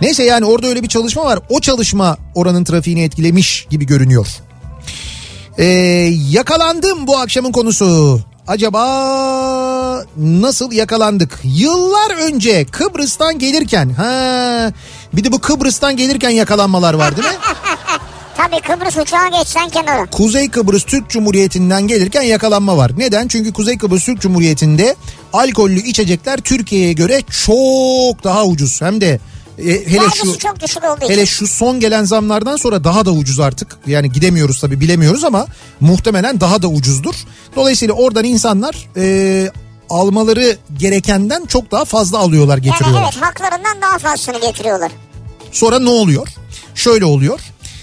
[0.00, 1.38] Neyse yani orada öyle bir çalışma var.
[1.48, 4.26] O çalışma oranın trafiğini etkilemiş gibi görünüyor.
[5.58, 5.64] Ee,
[6.30, 8.20] yakalandım bu akşamın konusu.
[8.48, 11.38] Acaba nasıl yakalandık?
[11.44, 14.72] Yıllar önce Kıbrıs'tan gelirken ha
[15.12, 17.34] bir de bu Kıbrıs'tan gelirken yakalanmalar var değil mi?
[18.36, 20.06] Tabii Kıbrıs uçağa geçsen kenara.
[20.06, 22.90] Kuzey Kıbrıs Türk Cumhuriyeti'nden gelirken yakalanma var.
[22.96, 23.28] Neden?
[23.28, 24.96] Çünkü Kuzey Kıbrıs Türk Cumhuriyeti'nde
[25.32, 28.82] alkollü içecekler Türkiye'ye göre çok daha ucuz.
[28.82, 29.20] Hem de
[29.58, 31.24] e, hele Vergisi şu çok düşük olduğu hele için.
[31.24, 33.76] şu son gelen zamlardan sonra daha da ucuz artık.
[33.86, 35.46] Yani gidemiyoruz tabii bilemiyoruz ama
[35.80, 37.14] muhtemelen daha da ucuzdur.
[37.56, 39.50] Dolayısıyla oradan insanlar e,
[39.90, 43.02] almaları gerekenden çok daha fazla alıyorlar Yani getiriyorlar.
[43.12, 44.92] evet haklarından daha fazlasını getiriyorlar.
[45.52, 46.28] Sonra ne oluyor?
[46.74, 47.40] Şöyle oluyor.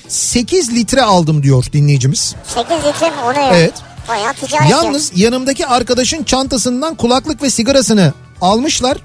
[0.07, 2.35] 8 litre aldım diyor dinleyicimiz.
[2.55, 3.51] 8 litre mi o ne ya?
[3.57, 3.73] Evet.
[4.09, 4.77] Bayağı ticaret ya.
[4.77, 8.97] Yalnız yanımdaki arkadaşın çantasından kulaklık ve sigarasını almışlar.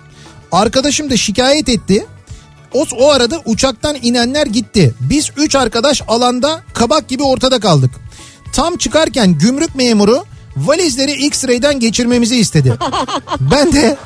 [0.53, 2.07] Arkadaşım da şikayet etti.
[2.77, 4.95] O, o arada uçaktan inenler gitti.
[5.01, 7.91] Biz üç arkadaş alanda kabak gibi ortada kaldık.
[8.53, 10.25] Tam çıkarken gümrük memuru
[10.57, 12.79] valizleri X-ray'den geçirmemizi istedi.
[13.41, 13.97] Ben de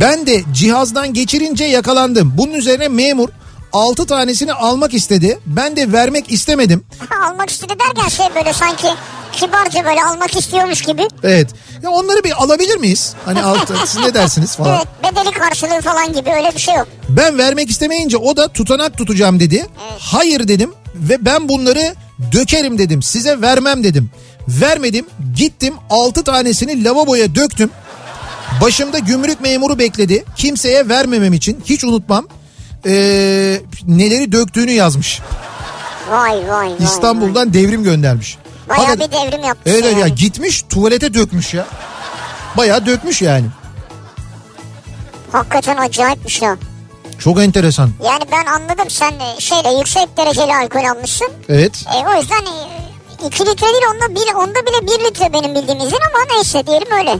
[0.00, 2.34] ben de cihazdan geçirince yakalandım.
[2.38, 3.28] Bunun üzerine memur
[3.72, 5.38] 6 tanesini almak istedi.
[5.46, 6.84] Ben de vermek istemedim.
[7.26, 8.86] almak istedi derken şey böyle sanki
[9.40, 11.08] kibarca böyle almak istiyormuş gibi.
[11.22, 11.50] Evet.
[11.82, 13.14] Ya onları bir alabilir miyiz?
[13.24, 14.76] Hani altı siz ne dersiniz falan.
[14.76, 16.88] Evet bedeli karşılığı falan gibi öyle bir şey yok.
[17.08, 19.66] Ben vermek istemeyince o da tutanak tutacağım dedi.
[19.98, 21.94] Hayır dedim ve ben bunları
[22.32, 23.02] dökerim dedim.
[23.02, 24.10] Size vermem dedim.
[24.48, 25.06] Vermedim.
[25.36, 27.70] Gittim 6 tanesini lavaboya döktüm.
[28.62, 30.24] Başımda gümrük memuru bekledi.
[30.36, 32.26] Kimseye vermemem için hiç unutmam.
[32.86, 35.20] Ee, neleri döktüğünü yazmış.
[36.10, 36.68] Vay vay vay.
[36.68, 36.72] vay.
[36.80, 38.38] İstanbul'dan devrim göndermiş.
[38.68, 39.66] Bayağı bir devrim yapmış.
[39.66, 40.14] Evet evet ya yani.
[40.14, 41.66] gitmiş tuvalete dökmüş ya.
[42.56, 43.46] Bayağı dökmüş yani.
[45.32, 46.56] Hakikaten acayipmiş ya.
[47.18, 47.90] Çok enteresan.
[48.04, 51.28] Yani ben anladım sen e, şeyle yüksek dereceli alkol almışsın.
[51.48, 51.84] Evet.
[51.94, 52.44] E, o yüzden
[53.26, 56.88] 2 litre değil onda, bir, onda bile 1 litre benim bildiğim izin ama neyse diyelim
[56.98, 57.18] öyle.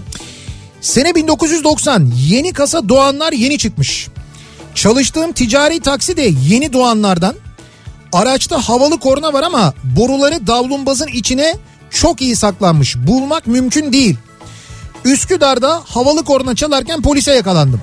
[0.80, 4.08] Sene 1990 yeni kasa doğanlar yeni çıkmış.
[4.74, 7.34] Çalıştığım ticari taksi de yeni doğanlardan.
[8.12, 11.56] Araçta havalı korna var ama boruları davlumbazın içine
[11.90, 12.96] çok iyi saklanmış.
[12.96, 14.16] Bulmak mümkün değil.
[15.04, 17.80] Üsküdar'da havalı korna çalarken polise yakalandım.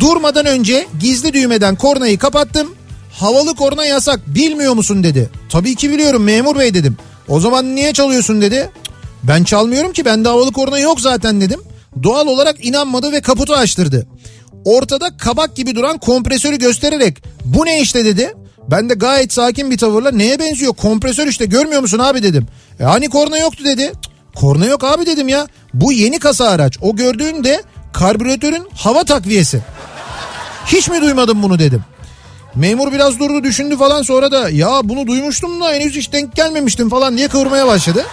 [0.00, 2.74] Durmadan önce gizli düğmeden kornayı kapattım.
[3.12, 5.30] Havalı korna yasak bilmiyor musun dedi.
[5.48, 6.96] Tabii ki biliyorum memur bey dedim.
[7.28, 8.70] O zaman niye çalıyorsun dedi.
[8.74, 8.92] "Cık,
[9.22, 11.60] Ben çalmıyorum ki bende havalı korna yok zaten dedim.
[12.02, 14.06] Doğal olarak inanmadı ve kaputu açtırdı.
[14.64, 18.34] Ortada kabak gibi duran kompresörü göstererek bu ne işte dedi.
[18.70, 22.46] Ben de gayet sakin bir tavırla neye benziyor kompresör işte görmüyor musun abi dedim.
[22.80, 23.92] E hani korna yoktu dedi.
[23.94, 25.46] "Cık, Korna yok abi dedim ya.
[25.74, 26.78] Bu yeni kasa araç.
[26.82, 27.62] O gördüğün de
[27.92, 29.62] karbüratörün hava takviyesi.
[30.66, 31.84] Hiç mi duymadın bunu dedim.
[32.54, 36.90] Memur biraz durdu düşündü falan sonra da ya bunu duymuştum da henüz hiç denk gelmemiştim
[36.90, 38.04] falan diye kıvırmaya başladı.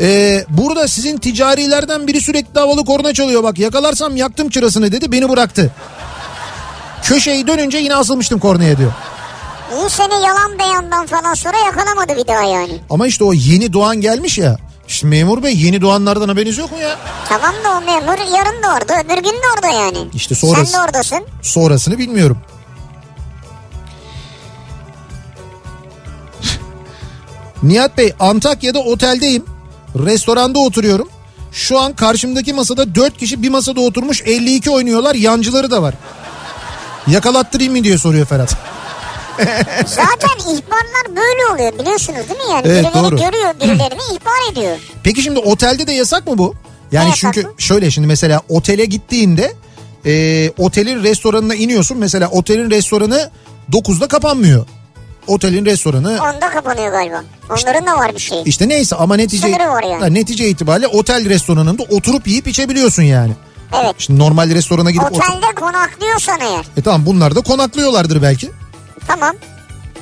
[0.00, 5.28] Ee, burada sizin ticarilerden biri sürekli havalı korna çalıyor bak yakalarsam yaktım çırasını dedi beni
[5.28, 5.72] bıraktı.
[7.02, 8.92] Köşeyi dönünce yine asılmıştım kornaya diyor.
[9.76, 12.80] İyi seni yalan beyandan falan sonra yakalamadı bir daha yani.
[12.90, 14.56] Ama işte o yeni doğan gelmiş ya.
[14.88, 16.96] İşte memur bey yeni doğanlardan haberiniz yok mu ya?
[17.28, 19.98] Tamam da o memur yarın da orada öbür gün de orada yani.
[20.14, 20.66] İşte sonrası.
[20.72, 21.20] Sen de oradasın.
[21.42, 22.38] Sonrasını bilmiyorum.
[27.62, 29.57] Nihat Bey Antakya'da oteldeyim.
[30.06, 31.08] Restoranda oturuyorum.
[31.52, 35.94] Şu an karşımdaki masada 4 kişi bir masada oturmuş 52 oynuyorlar yancıları da var.
[37.06, 38.56] Yakalattırayım mı diye soruyor Ferhat.
[39.86, 42.62] Zaten ihbarlar böyle oluyor biliyorsunuz değil mi yani?
[42.66, 43.16] Evet, Birileri doğru.
[43.16, 44.78] görüyor birilerini ihbar ediyor.
[45.02, 46.54] Peki şimdi otelde de yasak mı bu?
[46.92, 47.54] Yani Ne yasak çünkü mı?
[47.58, 49.52] şöyle şimdi mesela otele gittiğinde
[50.06, 51.98] e, otelin restoranına iniyorsun.
[51.98, 53.30] Mesela otelin restoranı
[53.72, 54.66] 9'da kapanmıyor.
[55.28, 57.24] Otelin restoranı Onda kapanıyor galiba.
[57.50, 58.42] Onların da var bir şey.
[58.44, 60.14] İşte neyse ama netice Sınırı var yani.
[60.14, 63.32] Netice itibariyle otel restoranında oturup yiyip içebiliyorsun yani.
[63.82, 63.94] Evet.
[63.98, 65.20] Şimdi normal restorana gidip otur.
[65.20, 66.64] Otelde konaklıyorsan eğer.
[66.76, 68.50] E tamam bunlar da konaklıyorlardır belki.
[69.06, 69.34] Tamam.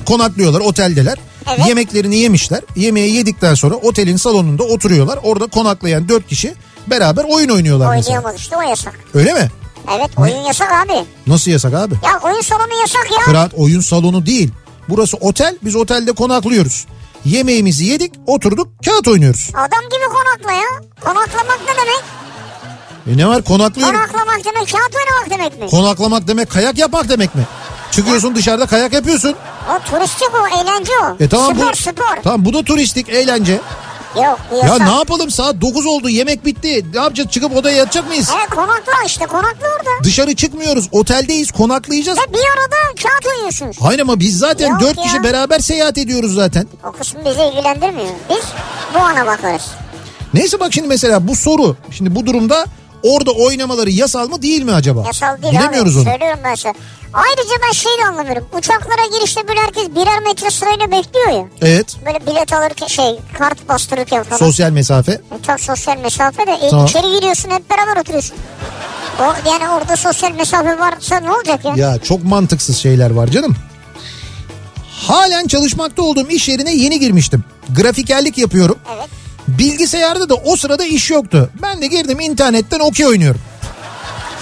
[0.07, 1.19] Konaklıyorlar oteldeler.
[1.49, 1.69] Evet.
[1.69, 2.61] Yemeklerini yemişler.
[2.77, 5.19] Yemeği yedikten sonra otelin salonunda oturuyorlar.
[5.23, 6.55] Orada konaklayan dört kişi
[6.87, 8.19] beraber oyun oynuyorlar mesela.
[8.19, 8.95] Oynayamaz işte o yasak.
[9.15, 9.51] Öyle mi?
[9.97, 11.05] Evet oyun yasak abi.
[11.27, 11.95] Nasıl yasak abi?
[12.05, 13.25] Ya oyun salonu yasak ya.
[13.25, 14.51] Kıraat oyun salonu değil.
[14.89, 15.57] Burası otel.
[15.65, 16.87] Biz otelde konaklıyoruz.
[17.25, 19.51] Yemeğimizi yedik, oturduk, kağıt oynuyoruz.
[19.55, 20.69] Adam gibi konakla ya.
[21.01, 22.03] Konaklamak ne demek?
[23.13, 23.95] E ne var konaklıyorum.
[23.97, 25.71] Konaklamak demek kağıt oynamak demek mi?
[25.71, 27.43] Konaklamak demek kayak yapmak demek mi?
[27.91, 29.35] Çıkıyorsun dışarıda kayak yapıyorsun.
[29.71, 31.17] O turistik o eğlence o.
[31.25, 32.23] E tamam spor bu spor.
[32.23, 33.61] Tamam bu da turistik eğlence.
[34.25, 34.81] Yok bu Ya yasak.
[34.89, 36.85] ne yapalım saat 9 oldu yemek bitti.
[36.95, 38.31] Ne yapacağız çıkıp odaya yatacak mıyız?
[38.39, 40.05] Evet konakla işte konakla orada.
[40.05, 42.19] Dışarı çıkmıyoruz oteldeyiz konaklayacağız.
[42.19, 43.77] Ve bir arada kağıt oynuyorsunuz.
[43.81, 45.03] Hayır ama biz zaten Yok 4 ya.
[45.05, 46.67] kişi beraber seyahat ediyoruz zaten.
[46.89, 48.09] O kısım bizi ilgilendirmiyor.
[48.31, 48.45] Biz
[48.95, 49.63] bu ana bakarız.
[50.35, 51.77] Neyse bak şimdi mesela bu soru.
[51.91, 52.65] Şimdi bu durumda
[53.03, 55.03] orada oynamaları yasal mı değil mi acaba?
[55.07, 56.03] Yasal değil Bilemiyoruz abi.
[56.03, 56.11] onu.
[56.11, 56.75] Söylüyorum ben size.
[57.13, 58.47] Ayrıca ben şey de anlamıyorum.
[58.59, 61.45] Uçaklara girişte böyle herkes birer metre sırayla bekliyor ya.
[61.63, 61.97] Evet.
[62.07, 64.39] Böyle bilet alırken şey kart bastırırken falan.
[64.39, 65.13] Sosyal mesafe.
[65.13, 66.87] E, Tabii sosyal mesafe de e, Tamam.
[66.87, 68.37] içeri giriyorsun hep beraber oturuyorsun.
[69.21, 71.75] O, yani orada sosyal mesafe varsa ne olacak ya?
[71.77, 73.57] Ya çok mantıksız şeyler var canım.
[75.09, 77.45] Halen çalışmakta olduğum iş yerine yeni girmiştim.
[77.77, 78.79] Grafikerlik yapıyorum.
[78.97, 79.09] Evet.
[79.49, 81.51] Bilgisayarda da o sırada iş yoktu.
[81.63, 83.41] Ben de girdim internetten okey oynuyorum.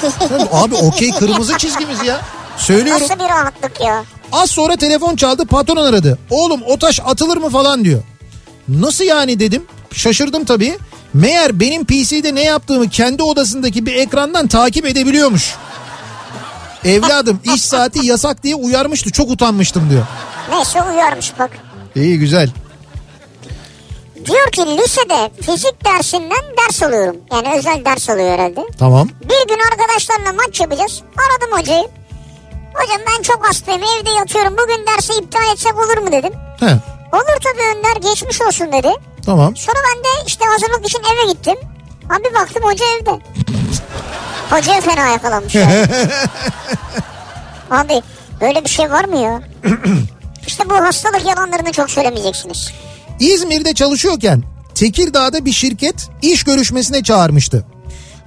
[0.52, 2.20] Abi okey kırmızı çizgimiz ya.
[2.56, 3.02] Söylüyorum.
[3.02, 4.04] Nasıl bir rahatlık ya?
[4.32, 6.18] Az sonra telefon çaldı patron aradı.
[6.30, 8.02] Oğlum o taş atılır mı falan diyor.
[8.68, 9.64] Nasıl yani dedim.
[9.92, 10.78] Şaşırdım tabii.
[11.14, 15.54] Meğer benim PC'de ne yaptığımı kendi odasındaki bir ekrandan takip edebiliyormuş.
[16.84, 19.10] Evladım iş saati yasak diye uyarmıştı.
[19.12, 20.06] Çok utanmıştım diyor.
[20.50, 21.50] Neyse uyarmış bak.
[21.96, 22.50] İyi güzel.
[24.26, 27.16] Diyor ki lisede fizik dersinden ders alıyorum.
[27.32, 28.60] Yani özel ders alıyor herhalde.
[28.78, 29.08] Tamam.
[29.22, 31.02] Bir gün arkadaşlarla maç yapacağız.
[31.16, 31.88] Aradım hocayı.
[32.74, 34.52] Hocam ben çok hastayım evde yatıyorum.
[34.58, 36.32] Bugün dersi iptal etsek olur mu dedim.
[36.60, 36.66] He,
[37.12, 38.88] Olur tabii Önder geçmiş olsun dedi.
[39.26, 39.56] tamam.
[39.56, 41.54] Sonra ben de işte hazırlık için eve gittim.
[42.10, 43.20] Abi baktım hoca evde.
[44.50, 45.54] Hocaya fena yakalanmış.
[45.54, 45.86] yani.
[47.70, 48.02] Abi
[48.40, 49.42] böyle bir şey var mı ya?
[50.46, 52.72] işte bu hastalık yalanlarını çok söylemeyeceksiniz.
[53.20, 54.42] İzmir'de çalışıyorken
[54.74, 57.64] Tekirdağ'da bir şirket iş görüşmesine çağırmıştı.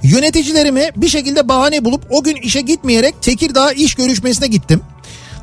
[0.03, 4.81] Yöneticilerime bir şekilde bahane bulup o gün işe gitmeyerek Tekirdağ iş görüşmesine gittim.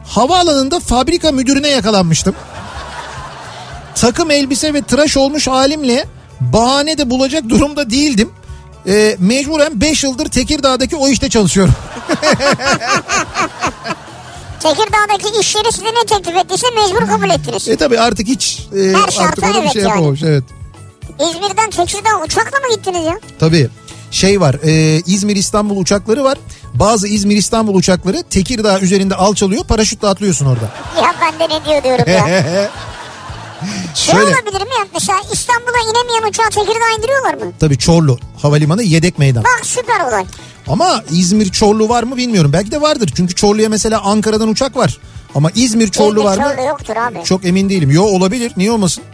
[0.07, 2.35] Havaalanında fabrika müdürüne yakalanmıştım.
[3.95, 6.05] Takım elbise ve tıraş olmuş halimle
[6.41, 8.31] bahane de bulacak durumda değildim.
[8.89, 11.75] Ee, mecburen 5 yıldır Tekirdağ'daki o işte çalışıyorum.
[14.61, 17.69] Tekirdağ'daki iş yeri size ne teklif ettiyse mecbur kabul ettiniz.
[17.69, 19.91] E tabi artık hiç e, Her artık ona bir evet şey yani.
[19.91, 20.23] yapamamış.
[20.23, 20.45] Evet.
[21.21, 23.19] İzmir'den Tekirdağ uçakla mı gittiniz ya?
[23.39, 23.69] Tabii
[24.15, 26.39] şey var e, İzmir İstanbul uçakları var.
[26.75, 30.65] Bazı İzmir İstanbul uçakları Tekirdağ üzerinde alçalıyor paraşütle atlıyorsun orada.
[31.03, 32.27] Ya ben de ne diyor diyorum ya.
[33.95, 34.87] Şey Şöyle olabilir mi ya?
[34.95, 37.53] Mesela İstanbul'a inemeyen uçağı Tekirdağ indiriyorlar mı?
[37.61, 39.45] tabii Çorlu havalimanı yedek meydan.
[39.45, 40.25] Bak süper olay.
[40.69, 42.53] Ama İzmir Çorlu var mı bilmiyorum.
[42.53, 43.11] Belki de vardır.
[43.17, 44.99] Çünkü Çorlu'ya mesela Ankara'dan uçak var.
[45.35, 46.45] Ama İzmir Çorlu İzmir var mı?
[46.57, 47.25] Çorlu yoktur abi.
[47.25, 47.91] Çok emin değilim.
[47.91, 48.53] Yo olabilir.
[48.57, 49.05] Niye olmasın?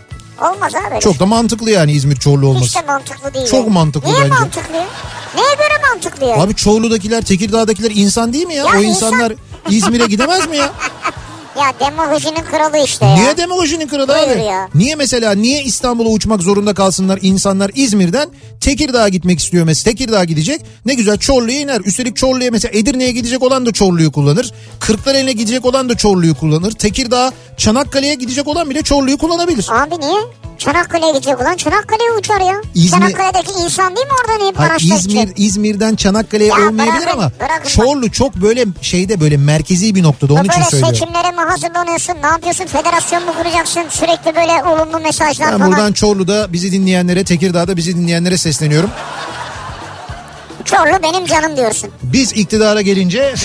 [0.41, 1.01] Olmaz abi.
[1.01, 2.75] Çok da mantıklı yani İzmir Çorlu Hiç olması.
[2.79, 3.47] de mantıklı değil.
[3.47, 4.29] Çok mantıklı Niye bence.
[4.29, 4.87] mantıklı ya?
[5.35, 6.37] Neye göre mantıklı ya?
[6.37, 8.65] Abi Çorlu'dakiler, Tekirdağ'dakiler insan değil mi ya?
[8.65, 9.33] Ya o insan- insanlar
[9.71, 10.71] İzmir'e gidemez mi ya?
[11.61, 13.15] Ya demagojinin kralı işte ya.
[13.15, 14.45] Niye demagojinin kralı Buyur abi?
[14.45, 14.69] ya.
[14.75, 18.29] Niye mesela niye İstanbul'a uçmak zorunda kalsınlar insanlar İzmir'den
[18.61, 23.43] Tekirdağ'a gitmek istiyor mesela Tekirdağ gidecek ne güzel Çorlu'ya iner üstelik Çorlu'ya mesela Edirne'ye gidecek
[23.43, 28.83] olan da Çorlu'yu kullanır Kırklareli'ne gidecek olan da Çorlu'yu kullanır Tekirdağ Çanakkale'ye gidecek olan bile
[28.83, 29.67] Çorlu'yu kullanabilir.
[29.71, 30.21] Abi niye?
[30.65, 32.55] Çanakkale'ye gidecek olan Çanakkale'ye uçar ya.
[32.75, 35.39] İzmir- Çanakkale'deki insan değil mi orada niye Hayır, İzmir gidecek?
[35.39, 37.69] İzmir'den Çanakkale'ye Ya olmayabilir bırakın, ama bırakın.
[37.69, 40.97] Çorlu çok böyle şeyde böyle merkezi bir noktada onun için Böyle söylüyorum.
[40.97, 42.15] seçimlere mi hazırlanıyorsun?
[42.23, 42.67] Ne yapıyorsun?
[42.67, 43.83] Federasyon mu kuracaksın?
[43.91, 45.73] Sürekli böyle olumlu mesajlar Ben falan.
[45.73, 48.91] buradan Çorlu'da bizi dinleyenlere Tekirdağ'da bizi dinleyenlere sesleniyorum.
[50.65, 51.91] Çorlu benim canım diyorsun.
[52.03, 53.35] Biz iktidara gelince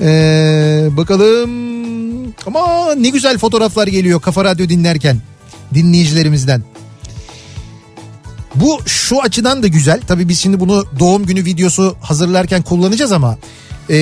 [0.00, 1.71] Ee, bakalım
[2.46, 5.20] ama ne güzel fotoğraflar geliyor Kafa Radyo dinlerken
[5.74, 6.62] dinleyicilerimizden.
[8.54, 10.00] Bu şu açıdan da güzel.
[10.06, 13.38] Tabii biz şimdi bunu doğum günü videosu hazırlarken kullanacağız ama
[13.90, 13.94] e,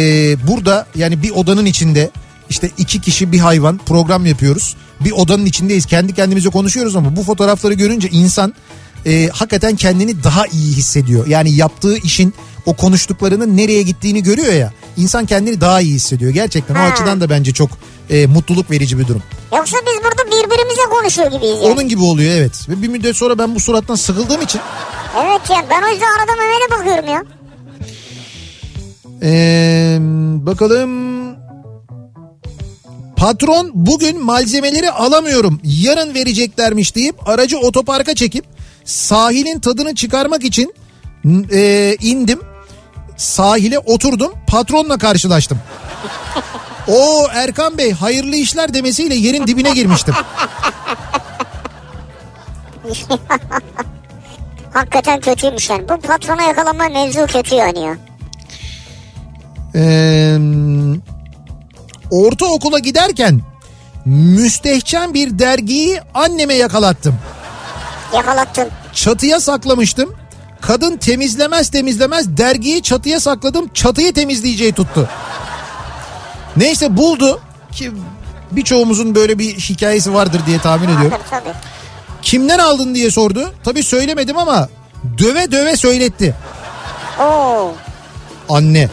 [0.48, 2.10] burada yani bir odanın içinde
[2.50, 4.76] işte iki kişi bir hayvan program yapıyoruz.
[5.00, 5.86] Bir odanın içindeyiz.
[5.86, 8.54] Kendi kendimize konuşuyoruz ama bu fotoğrafları görünce insan
[9.06, 11.26] e, hakikaten kendini daha iyi hissediyor.
[11.26, 12.34] Yani yaptığı işin
[12.66, 14.72] o konuştuklarının nereye gittiğini görüyor ya.
[14.96, 16.30] İnsan kendini daha iyi hissediyor.
[16.32, 16.82] Gerçekten o Ha.
[16.82, 17.70] açıdan da bence çok
[18.10, 19.22] e, mutluluk verici bir durum.
[19.56, 21.72] Yoksa biz burada birbirimize konuşuyor gibiyiz yani.
[21.72, 22.68] Onun gibi oluyor evet.
[22.68, 24.60] Ve bir müddet sonra ben bu surattan sıkıldığım için
[25.16, 27.24] Evet ya ben o yüzden arada Mehmet'e bakıyorum ya.
[29.22, 29.98] Ee,
[30.46, 31.20] bakalım.
[33.16, 38.44] Patron bugün malzemeleri alamıyorum yarın vereceklermiş deyip aracı otoparka çekip
[38.84, 40.74] sahilin tadını çıkarmak için
[41.52, 42.40] e, indim.
[43.20, 45.58] Sahile oturdum patronla karşılaştım.
[46.88, 50.14] O Erkan Bey hayırlı işler demesiyle yerin dibine girmiştim.
[54.72, 55.88] Hakikaten kötüymüş yani.
[55.88, 57.96] Bu patrona yakalanma mevzu kötü yani ya.
[59.74, 60.38] Ee,
[62.10, 63.40] ortaokula giderken
[64.04, 67.14] Müstehcen bir dergiyi anneme yakalattım.
[68.14, 68.68] Yakalattın.
[68.92, 70.19] Çatıya saklamıştım.
[70.60, 73.70] Kadın temizlemez temizlemez dergiyi çatıya sakladım.
[73.74, 75.08] Çatıyı temizleyeceği tuttu.
[76.56, 77.40] Neyse buldu
[77.72, 77.92] ki
[78.50, 81.18] birçoğumuzun böyle bir hikayesi vardır diye tahmin ediyorum.
[81.30, 81.52] Tabii.
[82.22, 83.54] Kimden aldın diye sordu.
[83.64, 84.68] Tabii söylemedim ama
[85.18, 86.34] döve döve söyletti.
[87.20, 87.72] Oo.
[88.48, 88.88] Anne.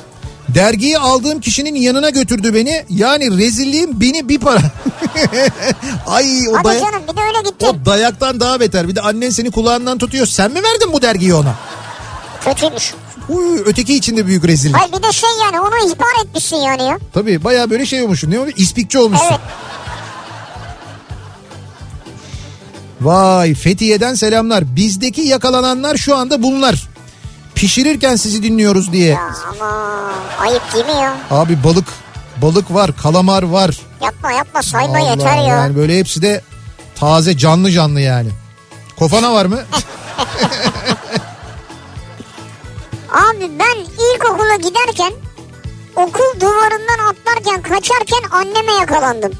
[0.55, 2.85] Dergiyi aldığım kişinin yanına götürdü beni.
[2.89, 4.59] Yani rezilliğim beni bir para.
[6.07, 7.67] Ay o, Hadi day- canım bir de öyle gittin.
[7.67, 8.87] o dayaktan daha beter.
[8.87, 10.25] Bir de annen seni kulağından tutuyor.
[10.25, 11.55] Sen mi verdin bu dergiyi ona?
[12.45, 12.93] Kötüymüş.
[13.29, 14.75] Uy, öteki için de büyük rezillik.
[14.77, 16.99] Hayır bir de şey yani onu ihbar etmişsin yani ya.
[17.13, 18.31] Tabii baya böyle şey olmuşsun.
[18.31, 18.49] Ne oldu?
[18.57, 19.27] İspikçi olmuşsun.
[19.29, 19.39] Evet.
[23.01, 24.75] Vay Fethiye'den selamlar.
[24.75, 26.89] Bizdeki yakalananlar şu anda bunlar.
[27.57, 29.09] Pişirirken sizi dinliyoruz diye.
[29.09, 29.93] Ya ama
[30.39, 31.17] ayıp değil mi ya?
[31.31, 31.85] Abi balık
[32.41, 33.77] balık var, kalamar var.
[34.01, 35.43] Yapma yapma sayma Allah, yeter ya.
[35.43, 36.41] Yani böyle hepsi de
[36.95, 38.29] taze canlı canlı yani.
[38.99, 39.59] Kofana var mı?
[43.11, 43.77] Abi ben
[44.15, 45.13] ilkokula giderken
[45.95, 49.31] okul duvarından atlarken kaçarken anneme yakalandım.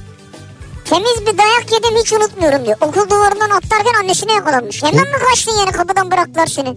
[0.89, 2.77] Temiz bir dayak yedim hiç unutmuyorum diyor.
[2.81, 4.83] Okul duvarından atlarken annesine yakalanmış.
[4.83, 6.75] Hemen mi kaçtın yani kapıdan bıraktılar seni?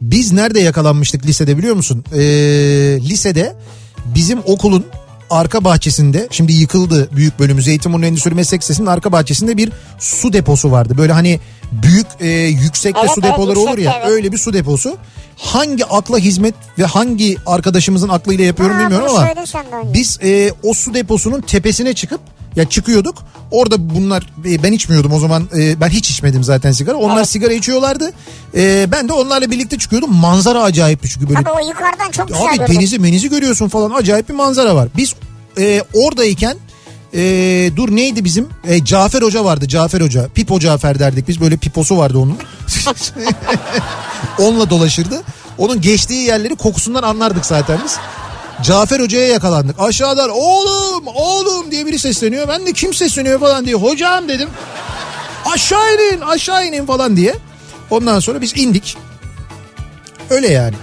[0.00, 2.04] Biz nerede yakalanmıştık lisede biliyor musun?
[2.14, 2.18] Ee,
[3.00, 3.56] lisede
[4.14, 4.86] bizim okulun
[5.30, 10.70] arka bahçesinde şimdi yıkıldı büyük bölümü Zeytinburnu Endüstri Meslek Lisesi'nin arka bahçesinde bir su deposu
[10.70, 10.94] vardı.
[10.98, 11.40] Böyle hani
[11.82, 14.10] büyük e, yüksekte Evet, su evet, depoları olur ya evet.
[14.10, 14.96] öyle bir su deposu.
[15.36, 19.28] Hangi akla hizmet ve hangi arkadaşımızın aklıyla yapıyorum Ha, bilmiyorum ama
[19.94, 22.20] biz e, o su deposunun tepesine çıkıp
[22.56, 23.14] ya çıkıyorduk.
[23.50, 26.96] Orada bunlar e, ben içmiyordum o zaman e, ben hiç içmedim zaten sigara.
[26.96, 27.28] Onlar Evet.
[27.28, 28.12] sigara içiyorlardı.
[28.56, 30.14] E, ben de onlarla birlikte çıkıyordum.
[30.14, 34.28] Manzara acayipti çünkü böyle Tabii o yukarıdan çok güzel Abi denizi menizi görüyorsun falan acayip
[34.28, 34.88] bir manzara var.
[34.96, 35.14] Biz
[35.58, 36.56] e, oradayken
[37.14, 37.20] e,
[37.76, 41.98] dur neydi bizim e, Cafer Hoca vardı Cafer Hoca Pipo Cafer derdik biz böyle piposu
[41.98, 42.38] vardı onun.
[44.38, 45.22] Onunla dolaşırdı.
[45.58, 47.96] Onun geçtiği yerleri kokusundan anlardık zaten biz.
[48.62, 49.76] Cafer Hoca'ya yakalandık.
[49.80, 52.48] Aşağıdan oğlum oğlum diye biri sesleniyor.
[52.48, 54.48] Ben de kim sesleniyor falan diye hocam dedim.
[55.54, 57.34] Aşağı inin aşağı inin falan diye.
[57.90, 58.96] Ondan sonra biz indik.
[60.30, 60.74] Öyle yani.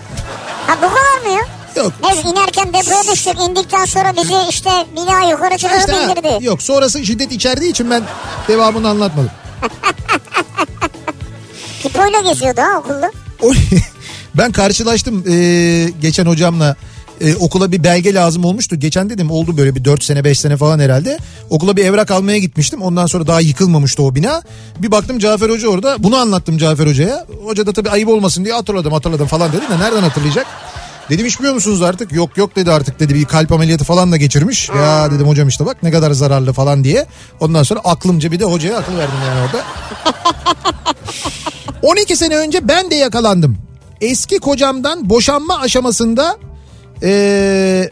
[0.67, 1.47] Ha bu kadar mı ya?
[1.83, 6.45] Yok Ne inerken depoya düştük indikten sonra bizi işte bina yukarı çıkarıp İşte ha, indirdi.
[6.45, 8.03] yok sonrası şiddet içerdiği için ben
[8.47, 9.31] devamını anlatmadım.
[11.83, 13.11] Pipoyla geziyordu ha okulda.
[14.35, 15.33] Ben karşılaştım e,
[16.01, 16.75] geçen hocamla
[17.21, 18.75] e, okula bir belge lazım olmuştu.
[18.75, 21.17] Geçen dedim oldu böyle bir 4 sene 5 sene falan herhalde.
[21.49, 22.81] Okula bir evrak almaya gitmiştim.
[22.81, 24.41] Ondan sonra daha yıkılmamıştı o bina.
[24.77, 26.03] Bir baktım Cafer Hoca orada.
[26.03, 27.25] Bunu anlattım Cafer Hoca'ya.
[27.45, 30.45] Hoca da tabii ayıp olmasın diye hatırladım hatırladım falan dedi de nereden hatırlayacak?
[31.11, 32.11] Dedim içmiyor musunuz artık?
[32.11, 34.69] Yok yok dedi artık dedi bir kalp ameliyatı falan da geçirmiş.
[34.69, 37.05] Ya dedim hocam işte bak ne kadar zararlı falan diye.
[37.39, 39.63] Ondan sonra aklımca bir de hocaya akıl verdim yani orada.
[41.81, 43.57] 12 sene önce ben de yakalandım.
[44.01, 46.37] Eski kocamdan boşanma aşamasında
[47.01, 47.89] eee,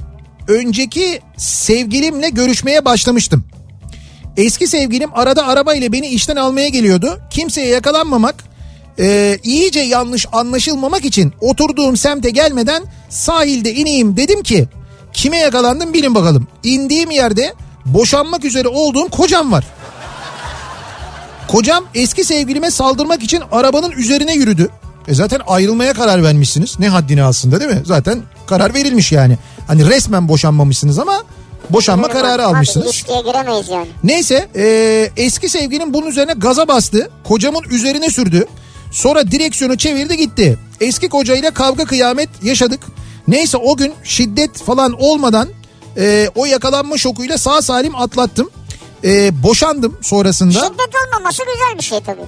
[0.47, 3.43] önceki sevgilimle görüşmeye başlamıştım.
[4.37, 7.19] Eski sevgilim arada arabayla beni işten almaya geliyordu.
[7.29, 8.35] Kimseye yakalanmamak,
[8.97, 14.67] eee, iyice yanlış anlaşılmamak için oturduğum semte gelmeden sahilde ineyim dedim ki
[15.13, 16.47] kime yakalandım bilin bakalım.
[16.63, 17.53] İndiğim yerde
[17.85, 19.63] boşanmak üzere olduğum kocam var.
[21.47, 24.69] Kocam eski sevgilime saldırmak için arabanın üzerine yürüdü.
[25.07, 26.79] E zaten ayrılmaya karar vermişsiniz.
[26.79, 27.81] Ne haddine aslında değil mi?
[27.85, 29.37] Zaten karar verilmiş yani.
[29.67, 31.23] Hani resmen boşanmamışsınız ama
[31.69, 32.85] boşanma kararı Abi almışsınız.
[32.85, 33.87] ilişkiye giremeyiz yani.
[34.03, 34.63] Neyse e,
[35.17, 37.09] eski sevgilim bunun üzerine gaza bastı.
[37.23, 38.47] Kocamın üzerine sürdü.
[38.91, 40.57] Sonra direksiyonu çevirdi gitti.
[40.81, 42.79] Eski kocayla kavga kıyamet yaşadık.
[43.27, 45.49] Neyse o gün şiddet falan olmadan
[45.97, 48.49] e, o yakalanma şokuyla sağ salim atlattım.
[49.03, 50.51] E, boşandım sonrasında.
[50.53, 52.21] Şiddet olmaması güzel bir şey tabii.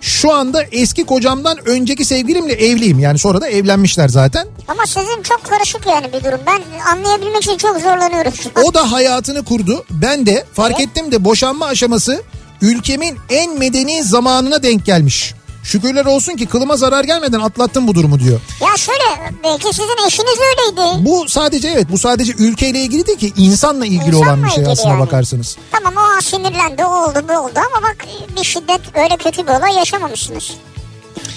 [0.00, 2.98] Şu anda eski kocamdan önceki sevgilimle evliyim.
[2.98, 4.46] Yani sonra da evlenmişler zaten.
[4.68, 6.40] Ama sizin çok karışık yani bir durum.
[6.46, 6.62] Ben
[6.92, 8.32] anlayabilmek için çok zorlanıyorum.
[8.64, 9.84] O da hayatını kurdu.
[9.90, 12.22] Ben de fark ettim de boşanma aşaması
[12.62, 15.34] ülkemin en medeni zamanına denk gelmiş.
[15.64, 18.40] Şükürler olsun ki kılıma zarar gelmeden atlattım bu durumu diyor.
[18.60, 21.04] Ya şöyle belki sizin eşiniz öyleydi.
[21.04, 24.66] Bu sadece evet bu sadece ülkeyle ilgili değil ki insanla ilgili İnsanla olan bir şey
[24.66, 25.00] aslına yani.
[25.00, 25.56] bakarsanız.
[25.70, 27.96] Tamam o an sinirlendi o oldu bu oldu ama bak
[28.38, 30.50] bir şiddet öyle kötü bir olay yaşamamışsınız.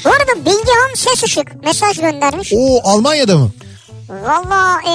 [0.05, 2.53] Bu arada Bilgehan Ses Işık mesaj göndermiş.
[2.55, 3.51] O Almanya'da mı?
[4.09, 4.93] Valla e,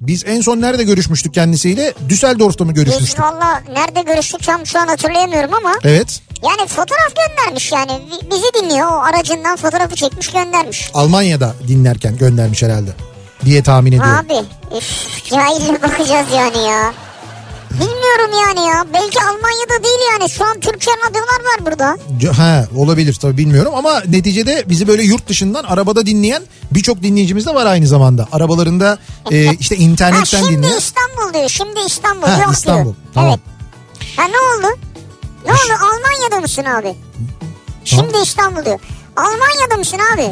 [0.00, 1.94] Biz en son nerede görüşmüştük kendisiyle?
[2.08, 3.20] Düsseldorf'ta mı biz görüşmüştük?
[3.20, 6.20] valla nerede görüştük tam şu an hatırlayamıyorum ama Evet.
[6.42, 10.90] Yani fotoğraf göndermiş yani Bi- bizi dinliyor o aracından fotoğrafı çekmiş göndermiş.
[10.94, 12.90] Almanya'da dinlerken göndermiş herhalde.
[13.44, 14.26] Diye tahmin ediyorum.
[14.26, 14.34] Abi
[14.76, 16.92] üf, cahille bakacağız yani ya.
[17.70, 20.30] Bilmiyorum yani ya belki Almanya'da da değil yani.
[20.30, 21.96] Şu an Türkçe radyolar var burada.
[22.36, 27.54] Ha olabilir tabii bilmiyorum ama neticede bizi böyle yurt dışından arabada dinleyen birçok dinleyicimiz de
[27.54, 28.28] var aynı zamanda.
[28.32, 28.98] Arabalarında
[29.30, 30.78] e, işte Ha internetten şimdi dinleyen.
[30.78, 31.48] İstanbul diyor.
[31.48, 32.26] Şimdi İstanbul.
[32.26, 32.84] Ha, İstanbul.
[32.84, 32.94] diyor.
[33.14, 33.30] Tamam.
[33.30, 34.16] Evet.
[34.18, 34.36] Ha ne
[34.68, 34.78] oldu?
[35.46, 35.72] Ne oldu?
[35.82, 36.94] Almanya'da mısın abi?
[37.84, 38.80] Şimdi İstanbul diyor.
[39.16, 40.30] Almanya'da mısın abi?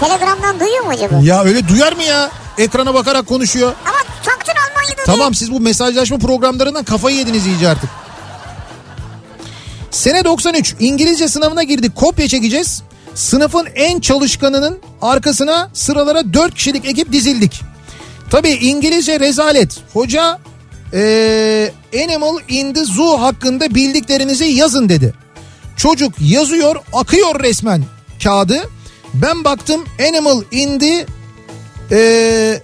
[0.00, 1.14] Telegram'dan duyuyor mu acaba?
[1.22, 2.30] Ya öyle duyar mı ya?
[2.58, 3.72] Ekrana bakarak konuşuyor.
[3.86, 7.90] Ama taktın Almanya'da Tamam siz bu mesajlaşma programlarından kafayı yediniz iyice artık.
[9.90, 12.82] Sene 93 İngilizce sınavına girdik kopya çekeceğiz.
[13.14, 17.62] Sınıfın en çalışkanının arkasına sıralara 4 kişilik ekip dizildik.
[18.30, 19.76] Tabii İngilizce rezalet.
[19.92, 20.38] Hoca
[20.92, 21.72] eee,
[22.04, 25.14] Animal in the Zoo hakkında bildiklerinizi yazın dedi.
[25.76, 27.84] Çocuk yazıyor akıyor resmen
[28.22, 28.70] kağıdı.
[29.14, 31.06] Ben baktım Animal in the
[31.90, 32.62] eee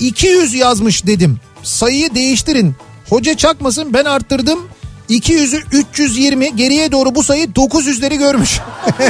[0.00, 1.40] 200 yazmış dedim.
[1.62, 2.74] Sayıyı değiştirin.
[3.08, 4.68] Hoca çakmasın ben arttırdım.
[5.10, 8.60] 200'ü 320 geriye doğru bu sayı 900'leri görmüş.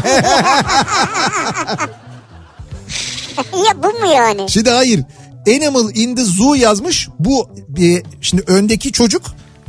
[3.52, 4.50] ya bu mu yani?
[4.50, 5.00] Şimdi hayır.
[5.56, 7.08] Animal in the zoo yazmış.
[7.18, 7.50] Bu
[7.80, 9.22] e, şimdi öndeki çocuk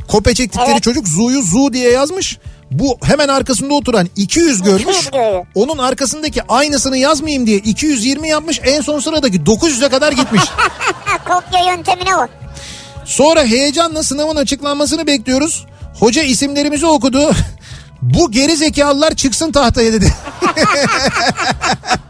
[0.08, 0.82] kopya çektikleri Evet.
[0.82, 2.38] çocuk zoo'yu zoo diye yazmış.
[2.70, 4.82] Bu hemen arkasında oturan 200 görmüş.
[4.82, 5.46] 200 görüyor.
[5.54, 8.60] Onun arkasındaki aynısını yazmayayım diye 220 yapmış.
[8.64, 10.42] En son sıradaki 900'e kadar gitmiş.
[11.28, 12.30] Kopya yöntemine bak.
[13.04, 15.66] Sonra heyecanla sınavın açıklanmasını bekliyoruz.
[15.98, 17.30] Hoca isimlerimizi okudu.
[18.02, 20.14] Bu geri zekalılar çıksın tahtaya dedi.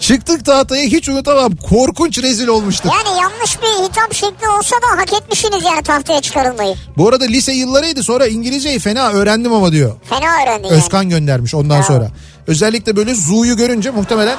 [0.00, 1.56] Çıktık tahtaya hiç unutamam.
[1.56, 2.92] Korkunç rezil olmuştuk.
[2.92, 6.74] Yani yanlış bir hitap şekli olsa da hak etmişsiniz yani tahtaya çıkarılmayı.
[6.96, 9.92] Bu arada lise yıllarıydı sonra İngilizceyi fena öğrendim ama diyor.
[10.08, 10.76] Fena öğrendin yani.
[10.76, 11.86] Özkan göndermiş ondan Bravo.
[11.86, 12.08] sonra.
[12.46, 14.36] Özellikle böyle Zu'yu görünce muhtemelen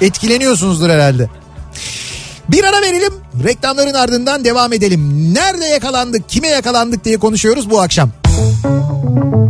[0.00, 1.28] etkileniyorsunuzdur herhalde.
[2.48, 3.12] Bir ara verelim.
[3.44, 5.34] Reklamların ardından devam edelim.
[5.34, 8.10] Nerede yakalandık, kime yakalandık diye konuşuyoruz bu akşam.
[8.24, 9.43] Kafa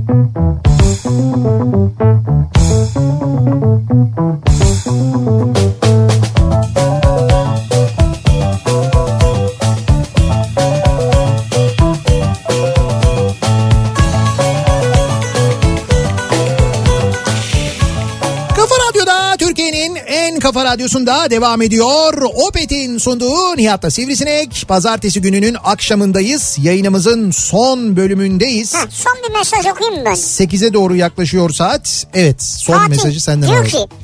[20.74, 22.22] radyosunda devam ediyor.
[22.22, 24.64] Opet'in sunduğu Nihat'la Sivrisinek.
[24.68, 26.56] Pazartesi gününün akşamındayız.
[26.62, 28.74] Yayınımızın son bölümündeyiz.
[28.74, 30.12] Heh, son bir mesaj okuyayım ben?
[30.14, 32.06] 8'e doğru yaklaşıyor saat.
[32.14, 33.70] Evet son Fatih mesajı senden diyor alalım.
[33.88, 33.94] ki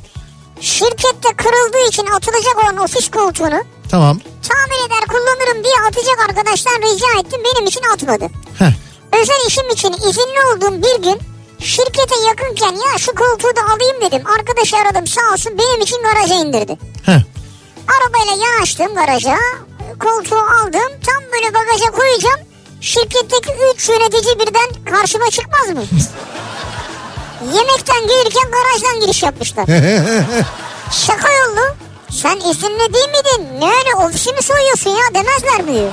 [0.61, 4.19] şirkette kırıldığı için atılacak olan ofis koltuğunu Tamam.
[4.49, 8.25] tamir eder kullanırım diye atacak arkadaştan rica ettim benim için atmadı.
[8.59, 8.71] Heh.
[9.21, 11.19] Özel işim için izinli olduğum bir gün
[11.61, 14.27] şirkete yakınken ya şu koltuğu da alayım dedim.
[14.39, 16.77] Arkadaşı aradım sağ olsun benim için garaja indirdi.
[17.05, 17.19] Heh.
[17.87, 19.37] Arabayla yanaştım garaja.
[19.99, 20.91] Koltuğu aldım.
[21.05, 22.39] Tam böyle bagaja koyacağım.
[22.81, 25.83] Şirketteki 3 yönetici birden karşıma çıkmaz mı?
[27.53, 29.65] Yemekten gelirken garajdan giriş yapmışlar.
[30.91, 31.75] Şaka yollu.
[32.11, 33.59] Sen izinli değil miydin?
[33.61, 35.91] Ne öyle ofisi mi soyuyorsun ya demezler mi diyor.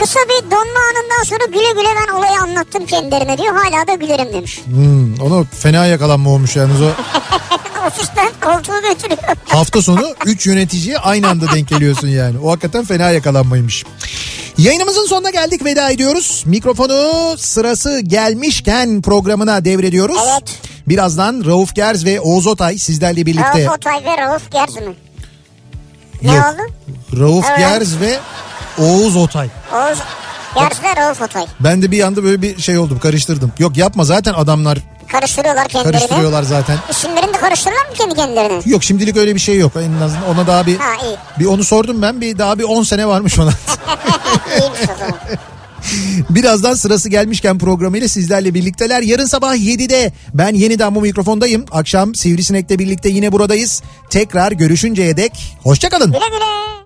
[0.00, 3.54] Kısa bir donma anından sonra güle güle ben olayı anlattım kendilerine diyor.
[3.56, 4.60] Hala da gülerim demiş.
[4.64, 6.86] Hmm, onu fena yakalanma olmuş yalnız o.
[7.86, 9.36] Ofisten koltuğu götürüyor.
[9.44, 12.38] Hafta sonu 3 yöneticiye aynı anda denk geliyorsun yani.
[12.38, 13.84] O hakikaten fena yakalanmaymış.
[14.58, 16.42] Yayınımızın sonuna geldik veda ediyoruz.
[16.46, 20.16] Mikrofonu sırası gelmişken programına devrediyoruz.
[20.32, 20.58] Evet.
[20.88, 23.64] Birazdan Rauf Gerz ve Oğuz Otay sizlerle birlikte.
[23.64, 24.94] Rauf Otay ve Rauf Gerz mi?
[26.22, 26.44] Ne Yok.
[26.46, 26.62] oldu?
[27.20, 27.58] Rauf Evet.
[27.58, 28.18] Gerz ve
[28.78, 29.48] Oğuz Otay.
[29.74, 29.98] Oğuz
[30.82, 31.46] ve Rauf Otay.
[31.60, 33.52] Ben de bir anda böyle bir şey oldum karıştırdım.
[33.58, 34.78] Yok yapma zaten adamlar
[35.12, 35.98] Karıştırıyorlar kendilerini.
[35.98, 36.78] karıştırıyorlar zaten.
[36.90, 38.60] İsimlerini de karıştırırlar mı kendi kendilerine?
[38.66, 39.72] Yok şimdilik öyle bir şey yok.
[39.76, 41.16] En azından ona daha bir Ha iyi.
[41.38, 42.20] bir onu sordum ben.
[42.20, 43.50] Bir daha bir 10 sene varmış ona.
[44.60, 45.14] İyiymiş o zaman.
[46.30, 49.02] Birazdan sırası gelmişken programıyla sizlerle birlikteler.
[49.02, 51.64] Yarın sabah 7'de ben yeniden bu mikrofondayım.
[51.70, 53.82] Akşam Sivrisinek'le birlikte yine buradayız.
[54.10, 56.06] Tekrar görüşünceye dek hoşçakalın.
[56.12, 56.76] Güle güle.